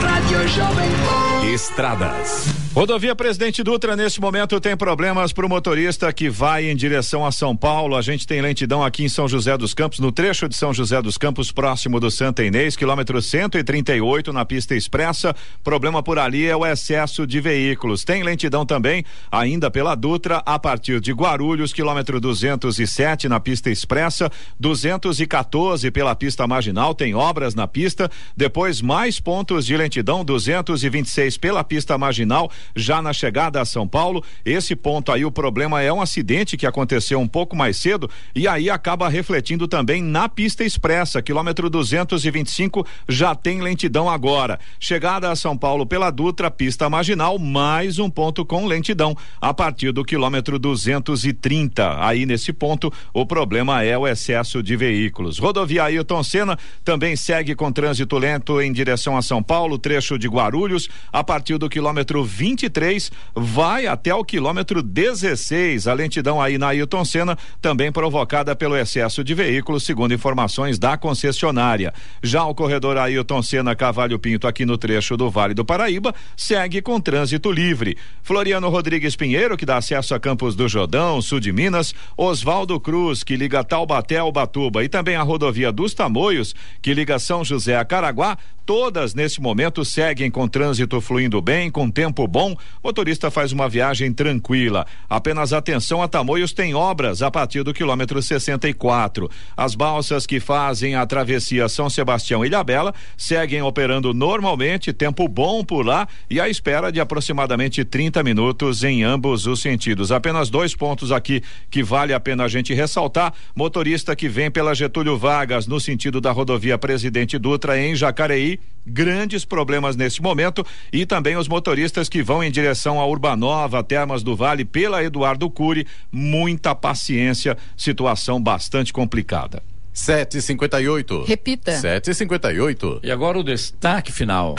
Rádio 0.00 0.38
Jovem 0.48 0.90
Pan. 1.06 1.46
Estradas. 1.46 2.46
Rodovia 2.72 3.16
Presidente 3.16 3.64
Dutra, 3.64 3.96
nesse 3.96 4.20
momento, 4.20 4.60
tem 4.60 4.76
problemas 4.76 5.32
para 5.32 5.44
o 5.44 5.48
motorista 5.48 6.12
que 6.12 6.30
vai 6.30 6.70
em 6.70 6.76
direção 6.76 7.26
a 7.26 7.32
São 7.32 7.56
Paulo. 7.56 7.96
A 7.96 8.00
gente 8.00 8.24
tem 8.24 8.40
lentidão 8.40 8.84
aqui 8.84 9.02
em 9.02 9.08
São 9.08 9.26
José 9.26 9.58
dos 9.58 9.74
Campos, 9.74 9.98
no 9.98 10.12
trecho 10.12 10.48
de 10.48 10.54
São 10.54 10.72
José 10.72 11.02
dos 11.02 11.18
Campos, 11.18 11.50
próximo 11.50 11.98
do 11.98 12.12
Santa 12.12 12.44
Inês, 12.44 12.76
quilômetro 12.76 13.20
138, 13.20 14.32
na 14.32 14.44
pista 14.44 14.76
expressa. 14.76 15.34
Problema 15.64 16.00
por 16.00 16.16
ali 16.16 16.46
é 16.46 16.54
o 16.54 16.64
excesso 16.64 17.26
de 17.26 17.40
veículos. 17.40 18.04
Tem 18.04 18.22
lentidão 18.22 18.64
também, 18.64 19.04
ainda 19.32 19.68
pela 19.68 19.96
Dutra, 19.96 20.40
a 20.46 20.56
partir 20.56 21.00
de 21.00 21.12
Guarulhos, 21.12 21.72
quilômetro 21.72 22.20
207, 22.20 23.28
na 23.28 23.40
pista 23.40 23.68
expressa, 23.68 24.30
214 24.60 25.90
pela 25.90 26.14
pista 26.14 26.46
marginal. 26.46 26.94
Tem 26.94 27.16
obras 27.16 27.52
na 27.52 27.66
pista. 27.66 28.08
Depois, 28.36 28.80
mais 28.80 29.18
pontos 29.18 29.66
de 29.66 29.76
lentidão, 29.76 30.24
226 30.24 31.36
pela 31.36 31.64
pista 31.64 31.98
marginal 31.98 32.48
já 32.74 33.00
na 33.02 33.12
chegada 33.12 33.60
a 33.60 33.64
São 33.64 33.86
Paulo. 33.86 34.22
Esse 34.44 34.74
ponto 34.74 35.12
aí, 35.12 35.24
o 35.24 35.30
problema 35.30 35.82
é 35.82 35.92
um 35.92 36.00
acidente 36.00 36.56
que 36.56 36.66
aconteceu 36.66 37.18
um 37.20 37.28
pouco 37.28 37.56
mais 37.56 37.76
cedo 37.76 38.08
e 38.34 38.46
aí 38.46 38.70
acaba 38.70 39.08
refletindo 39.08 39.66
também 39.66 40.02
na 40.02 40.28
pista 40.28 40.64
expressa, 40.64 41.22
quilômetro 41.22 41.68
225, 41.68 42.86
já 43.08 43.34
tem 43.34 43.60
lentidão 43.60 44.08
agora. 44.08 44.58
Chegada 44.78 45.30
a 45.30 45.36
São 45.36 45.56
Paulo 45.56 45.86
pela 45.86 46.10
Dutra, 46.10 46.50
pista 46.50 46.88
marginal, 46.88 47.38
mais 47.38 47.98
um 47.98 48.10
ponto 48.10 48.44
com 48.44 48.66
lentidão 48.66 49.16
a 49.40 49.52
partir 49.54 49.92
do 49.92 50.04
quilômetro 50.04 50.58
230. 50.58 52.04
Aí 52.04 52.26
nesse 52.26 52.52
ponto, 52.52 52.92
o 53.12 53.24
problema 53.24 53.82
é 53.82 53.96
o 53.96 54.06
excesso 54.06 54.62
de 54.62 54.76
veículos. 54.76 55.38
Rodovia 55.38 55.84
Ailton 55.84 56.22
Senna 56.22 56.58
também 56.84 57.16
segue 57.16 57.54
com 57.54 57.72
trânsito 57.72 58.18
lento 58.18 58.60
em 58.60 58.72
direção 58.72 59.16
a 59.16 59.22
São 59.22 59.42
Paulo, 59.42 59.78
trecho 59.78 60.18
de 60.18 60.28
Guarulhos, 60.28 60.88
a 61.12 61.22
partir 61.22 61.58
do 61.58 61.68
quilômetro 61.68 62.24
20 62.24 62.49
23 62.50 63.12
vai 63.34 63.86
até 63.86 64.12
o 64.12 64.24
quilômetro 64.24 64.82
16. 64.82 65.86
A 65.86 65.92
lentidão 65.92 66.42
aí 66.42 66.58
na 66.58 66.68
Ailton 66.68 67.04
Senna 67.04 67.38
também 67.60 67.92
provocada 67.92 68.56
pelo 68.56 68.76
excesso 68.76 69.22
de 69.22 69.34
veículos, 69.34 69.84
segundo 69.84 70.12
informações 70.12 70.78
da 70.78 70.96
concessionária. 70.96 71.94
Já 72.22 72.44
o 72.44 72.54
corredor 72.54 72.96
Ailton 72.96 73.42
Senna 73.42 73.76
Cavalho 73.76 74.18
Pinto 74.18 74.48
aqui 74.48 74.66
no 74.66 74.76
trecho 74.76 75.16
do 75.16 75.30
Vale 75.30 75.54
do 75.54 75.64
Paraíba 75.64 76.12
segue 76.36 76.82
com 76.82 77.00
trânsito 77.00 77.52
livre. 77.52 77.96
Floriano 78.22 78.68
Rodrigues 78.68 79.14
Pinheiro, 79.14 79.56
que 79.56 79.66
dá 79.66 79.76
acesso 79.76 80.14
a 80.14 80.20
Campos 80.20 80.56
do 80.56 80.68
Jordão, 80.68 81.22
sul 81.22 81.38
de 81.38 81.52
Minas, 81.52 81.94
Oswaldo 82.16 82.80
Cruz, 82.80 83.22
que 83.22 83.36
liga 83.36 83.62
Taubaté 83.62 84.18
ao 84.18 84.32
Batuba 84.32 84.82
e 84.82 84.88
também 84.88 85.14
a 85.14 85.22
rodovia 85.22 85.70
dos 85.70 85.94
Tamoios, 85.94 86.54
que 86.82 86.92
liga 86.94 87.18
São 87.18 87.44
José 87.44 87.76
a 87.76 87.84
Caraguá, 87.84 88.36
todas 88.66 89.14
neste 89.14 89.40
momento 89.40 89.84
seguem 89.84 90.30
com 90.30 90.46
trânsito 90.46 91.00
fluindo 91.00 91.40
bem, 91.40 91.70
com 91.70 91.90
tempo 91.90 92.26
bom. 92.26 92.39
Motorista 92.82 93.30
faz 93.30 93.52
uma 93.52 93.68
viagem 93.68 94.12
tranquila. 94.12 94.86
Apenas 95.08 95.52
atenção 95.52 96.02
a 96.02 96.08
Tamoios 96.08 96.52
tem 96.52 96.74
obras 96.74 97.22
a 97.22 97.30
partir 97.30 97.62
do 97.62 97.74
quilômetro 97.74 98.22
64. 98.22 99.30
As 99.56 99.74
balsas 99.74 100.26
que 100.26 100.40
fazem 100.40 100.94
a 100.94 101.04
travessia 101.06 101.68
São 101.68 101.90
Sebastião 101.90 102.44
e 102.44 102.48
Ilhabela 102.48 102.94
seguem 103.16 103.62
operando 103.62 104.12
normalmente, 104.12 104.92
tempo 104.92 105.26
bom 105.28 105.64
por 105.64 105.86
lá 105.86 106.06
e 106.28 106.40
à 106.40 106.48
espera 106.48 106.90
de 106.90 107.00
aproximadamente 107.00 107.84
30 107.84 108.22
minutos 108.22 108.84
em 108.84 109.02
ambos 109.02 109.46
os 109.46 109.60
sentidos. 109.60 110.12
Apenas 110.12 110.50
dois 110.50 110.74
pontos 110.74 111.12
aqui 111.12 111.42
que 111.70 111.82
vale 111.82 112.12
a 112.12 112.20
pena 112.20 112.44
a 112.44 112.48
gente 112.48 112.74
ressaltar. 112.74 113.32
Motorista 113.54 114.14
que 114.16 114.28
vem 114.28 114.50
pela 114.50 114.74
Getúlio 114.74 115.16
Vargas 115.16 115.66
no 115.66 115.80
sentido 115.80 116.20
da 116.20 116.32
rodovia 116.32 116.76
Presidente 116.76 117.38
Dutra 117.38 117.78
em 117.78 117.94
Jacareí, 117.94 118.58
grandes 118.86 119.44
problemas 119.44 119.96
neste 119.96 120.22
momento 120.22 120.64
e 120.92 121.06
também 121.06 121.36
os 121.36 121.48
motoristas 121.48 122.08
que 122.08 122.22
vão 122.22 122.42
em 122.42 122.50
direção 122.50 123.00
a 123.00 123.06
Urbanova, 123.06 123.82
Termas 123.82 124.22
do 124.22 124.34
Vale 124.34 124.64
pela 124.64 125.02
Eduardo 125.02 125.48
Cury, 125.50 125.86
muita 126.10 126.74
paciência, 126.74 127.56
situação 127.76 128.42
bastante 128.42 128.92
complicada. 128.92 129.62
758. 129.92 131.24
Repita. 131.24 131.72
758. 131.72 133.00
E 133.02 133.10
agora 133.10 133.38
o 133.38 133.42
destaque 133.42 134.12
final. 134.12 134.54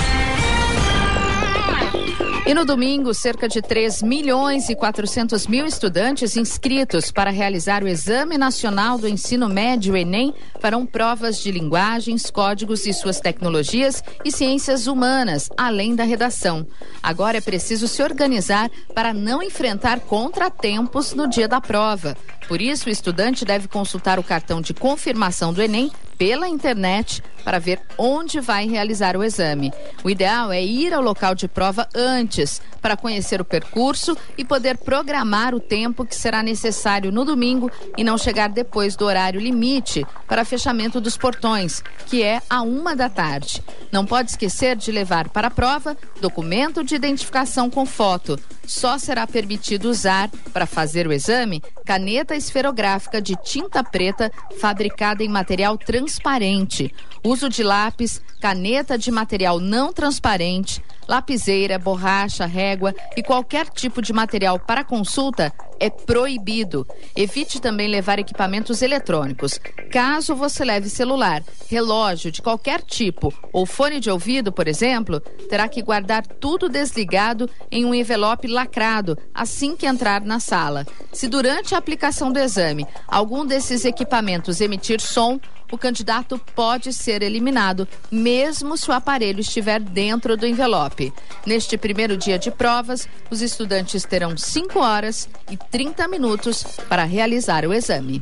E 2.52 2.54
no 2.54 2.66
domingo, 2.66 3.14
cerca 3.14 3.47
de 3.47 3.62
3 3.62 4.04
milhões 4.04 4.68
e 4.68 4.76
400 4.76 5.47
mil 5.47 5.66
estudantes 5.66 6.36
inscritos 6.36 7.10
para 7.10 7.30
realizar 7.30 7.82
o 7.82 7.88
Exame 7.88 8.38
Nacional 8.38 8.97
do 8.97 9.08
Ensino 9.08 9.47
Médio 9.47 9.95
Enem 9.95 10.34
farão 10.60 10.86
provas 10.86 11.41
de 11.41 11.49
linguagens, 11.49 12.30
códigos 12.30 12.86
e 12.86 12.91
suas 12.91 13.22
tecnologias 13.22 14.04
e 14.26 14.34
ciências 14.34 14.86
humanas, 14.86 15.49
além 15.58 15.95
da 15.95 16.04
redação. 16.04 16.68
Agora 17.02 17.38
é 17.38 17.41
preciso 17.41 17.88
se 17.88 18.04
organizar 18.04 18.70
para 18.93 19.14
não 19.14 19.41
enfrentar 19.41 20.02
contratempos 20.02 21.14
no 21.14 21.30
dia 21.30 21.47
da 21.47 21.62
prova. 21.62 22.18
Por 22.49 22.60
isso, 22.60 22.89
o 22.89 22.91
estudante 22.91 23.45
deve 23.45 23.70
consultar 23.70 24.20
o 24.20 24.24
cartão 24.24 24.60
de 24.60 24.74
confirmação 24.74 25.54
do 25.54 25.62
Enem 25.62 25.89
pela 26.22 26.47
internet 26.47 27.24
para 27.43 27.57
ver 27.57 27.82
onde 27.97 28.39
vai 28.39 28.67
realizar 28.67 29.17
o 29.17 29.24
exame. 29.24 29.74
O 30.03 30.09
ideal 30.09 30.51
é 30.51 30.63
ir 30.63 30.93
ao 30.93 31.01
local 31.01 31.34
de 31.34 31.47
prova 31.47 31.89
antes, 31.95 32.61
para 32.80 32.95
conhecer 32.95 33.41
o 33.41 33.45
percurso 33.45 34.15
e 34.38 34.45
poder 34.45 34.78
programar 34.78 35.55
o 35.55 35.59
tempo 35.59 36.05
que 36.05 36.15
será 36.15 36.43
necessário 36.43 37.11
no 37.11 37.26
domingo 37.26 37.72
e 37.97 38.03
não 38.03 38.19
chegar 38.19 38.49
depois 38.49 38.95
do 38.95 39.05
horário 39.05 39.39
limite 39.39 40.05
para 40.28 40.45
fechamento 40.45 41.01
dos 41.01 41.17
portões, 41.17 41.82
que 42.05 42.22
é 42.22 42.39
a 42.47 42.61
uma 42.61 42.95
da 42.95 43.09
tarde. 43.09 43.63
Não 43.91 44.05
pode 44.05 44.32
esquecer 44.32 44.76
de 44.76 44.91
levar 44.91 45.30
para 45.30 45.47
a 45.47 45.51
prova 45.51 45.97
documento 46.22 46.84
de 46.84 46.95
identificação 46.95 47.69
com 47.69 47.86
foto. 47.86 48.39
Só 48.65 48.97
será 48.97 49.28
permitido 49.28 49.89
usar, 49.89 50.30
para 50.53 50.65
fazer 50.65 51.05
o 51.05 51.11
exame, 51.11 51.61
caneta 51.86 52.36
esferográfica 52.36 53.22
de 53.22 53.36
tinta 53.36 53.84
preta 53.84 54.32
fabricada 54.59 55.24
em 55.24 55.28
material 55.30 55.78
transparente. 56.12 56.93
Uso 57.24 57.47
de 57.47 57.64
lápis, 57.64 58.22
caneta 58.41 58.97
de 58.97 59.12
material 59.12 59.59
não 59.59 59.93
transparente, 59.93 60.84
lapiseira, 61.07 61.78
borracha, 61.78 62.45
régua 62.45 62.93
e 63.16 63.22
qualquer 63.22 63.70
tipo 63.70 64.01
de 64.01 64.12
material 64.12 64.59
para 64.59 64.84
consulta 64.84 65.53
é 65.80 65.89
proibido. 65.89 66.86
Evite 67.16 67.59
também 67.59 67.88
levar 67.88 68.20
equipamentos 68.20 68.82
eletrônicos. 68.82 69.59
Caso 69.91 70.36
você 70.36 70.64
leve 70.64 70.89
celular, 70.89 71.43
relógio 71.70 72.32
de 72.32 72.41
qualquer 72.41 72.82
tipo 72.82 73.34
ou 73.51 73.66
fone 73.66 73.99
de 73.99 74.09
ouvido, 74.09 74.51
por 74.51 74.68
exemplo, 74.68 75.20
terá 75.49 75.68
que 75.68 75.82
guardar 75.82 76.26
tudo 76.26 76.70
desligado 76.70 77.49
em 77.72 77.86
um 77.86 77.93
envelope 77.93 78.47
lacrado 78.47 79.18
assim 79.34 79.76
que 79.76 79.86
entrar 79.86 80.22
na 80.22 80.39
sala. 80.39 80.86
Se 81.12 81.28
durante 81.28 81.76
a 81.76 81.78
aplicação 81.78 82.32
do 82.32 82.39
exame 82.39 82.86
algum 83.07 83.45
desses 83.45 83.86
equipamentos 83.86 84.62
emitir 84.62 85.01
som, 85.01 85.39
o 85.72 85.78
candidato 85.78 86.39
pode 86.53 86.91
ser 86.93 87.24
eliminado, 87.24 87.88
mesmo 88.11 88.78
se 88.78 88.89
o 88.89 88.93
aparelho 88.93 89.39
estiver 89.39 89.80
dentro 89.80 90.36
do 90.36 90.45
envelope. 90.45 91.13
Neste 91.45 91.78
primeiro 91.78 92.17
dia 92.17 92.38
de 92.38 92.51
provas, 92.51 93.07
os 93.30 93.41
estudantes 93.41 94.03
terão 94.03 94.36
5 94.38 94.80
horas 94.80 95.30
e 95.49 95.55
30 95.57 96.07
minutos 96.07 96.63
para 96.89 97.05
realizar 97.05 97.65
o 97.65 97.74
exame. 97.74 98.19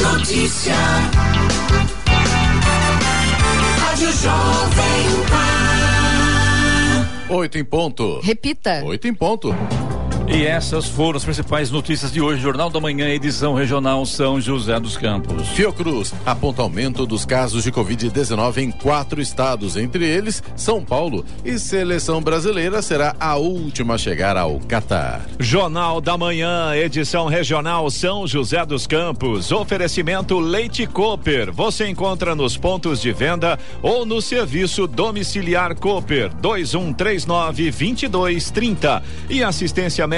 Notícia. 0.00 0.74
Rádio 3.80 4.12
Jovem 4.12 5.26
Pan. 5.28 7.34
Oito 7.34 7.58
em 7.58 7.64
ponto. 7.64 8.20
Repita. 8.20 8.84
Oito 8.84 9.08
em 9.08 9.14
ponto. 9.14 9.52
E 10.30 10.44
essas 10.44 10.86
foram 10.86 11.16
as 11.16 11.24
principais 11.24 11.70
notícias 11.70 12.12
de 12.12 12.20
hoje, 12.20 12.42
Jornal 12.42 12.68
da 12.68 12.78
Manhã, 12.78 13.08
edição 13.08 13.54
regional 13.54 14.04
São 14.04 14.38
José 14.38 14.78
dos 14.78 14.94
Campos. 14.94 15.48
Fiocruz 15.48 16.12
aponta 16.26 16.60
aumento 16.60 17.06
dos 17.06 17.24
casos 17.24 17.64
de 17.64 17.72
Covid-19 17.72 18.58
em 18.58 18.70
quatro 18.70 19.22
estados, 19.22 19.74
entre 19.74 20.04
eles 20.04 20.42
São 20.54 20.84
Paulo. 20.84 21.24
E 21.42 21.58
seleção 21.58 22.20
brasileira 22.20 22.82
será 22.82 23.16
a 23.18 23.36
última 23.36 23.94
a 23.94 23.98
chegar 23.98 24.36
ao 24.36 24.60
Catar. 24.60 25.22
Jornal 25.40 25.98
da 25.98 26.18
Manhã, 26.18 26.74
edição 26.76 27.26
regional 27.26 27.90
São 27.90 28.26
José 28.26 28.66
dos 28.66 28.86
Campos. 28.86 29.50
Oferecimento 29.50 30.38
Leite 30.38 30.86
Cooper. 30.86 31.50
Você 31.54 31.88
encontra 31.88 32.34
nos 32.34 32.54
pontos 32.54 33.00
de 33.00 33.12
venda 33.12 33.58
ou 33.80 34.04
no 34.04 34.20
serviço 34.20 34.86
domiciliar 34.86 35.74
Cooper 35.74 36.30
2139 36.34 37.70
2230 37.70 39.02
e 39.30 39.42
assistência 39.42 40.06
médica 40.06 40.17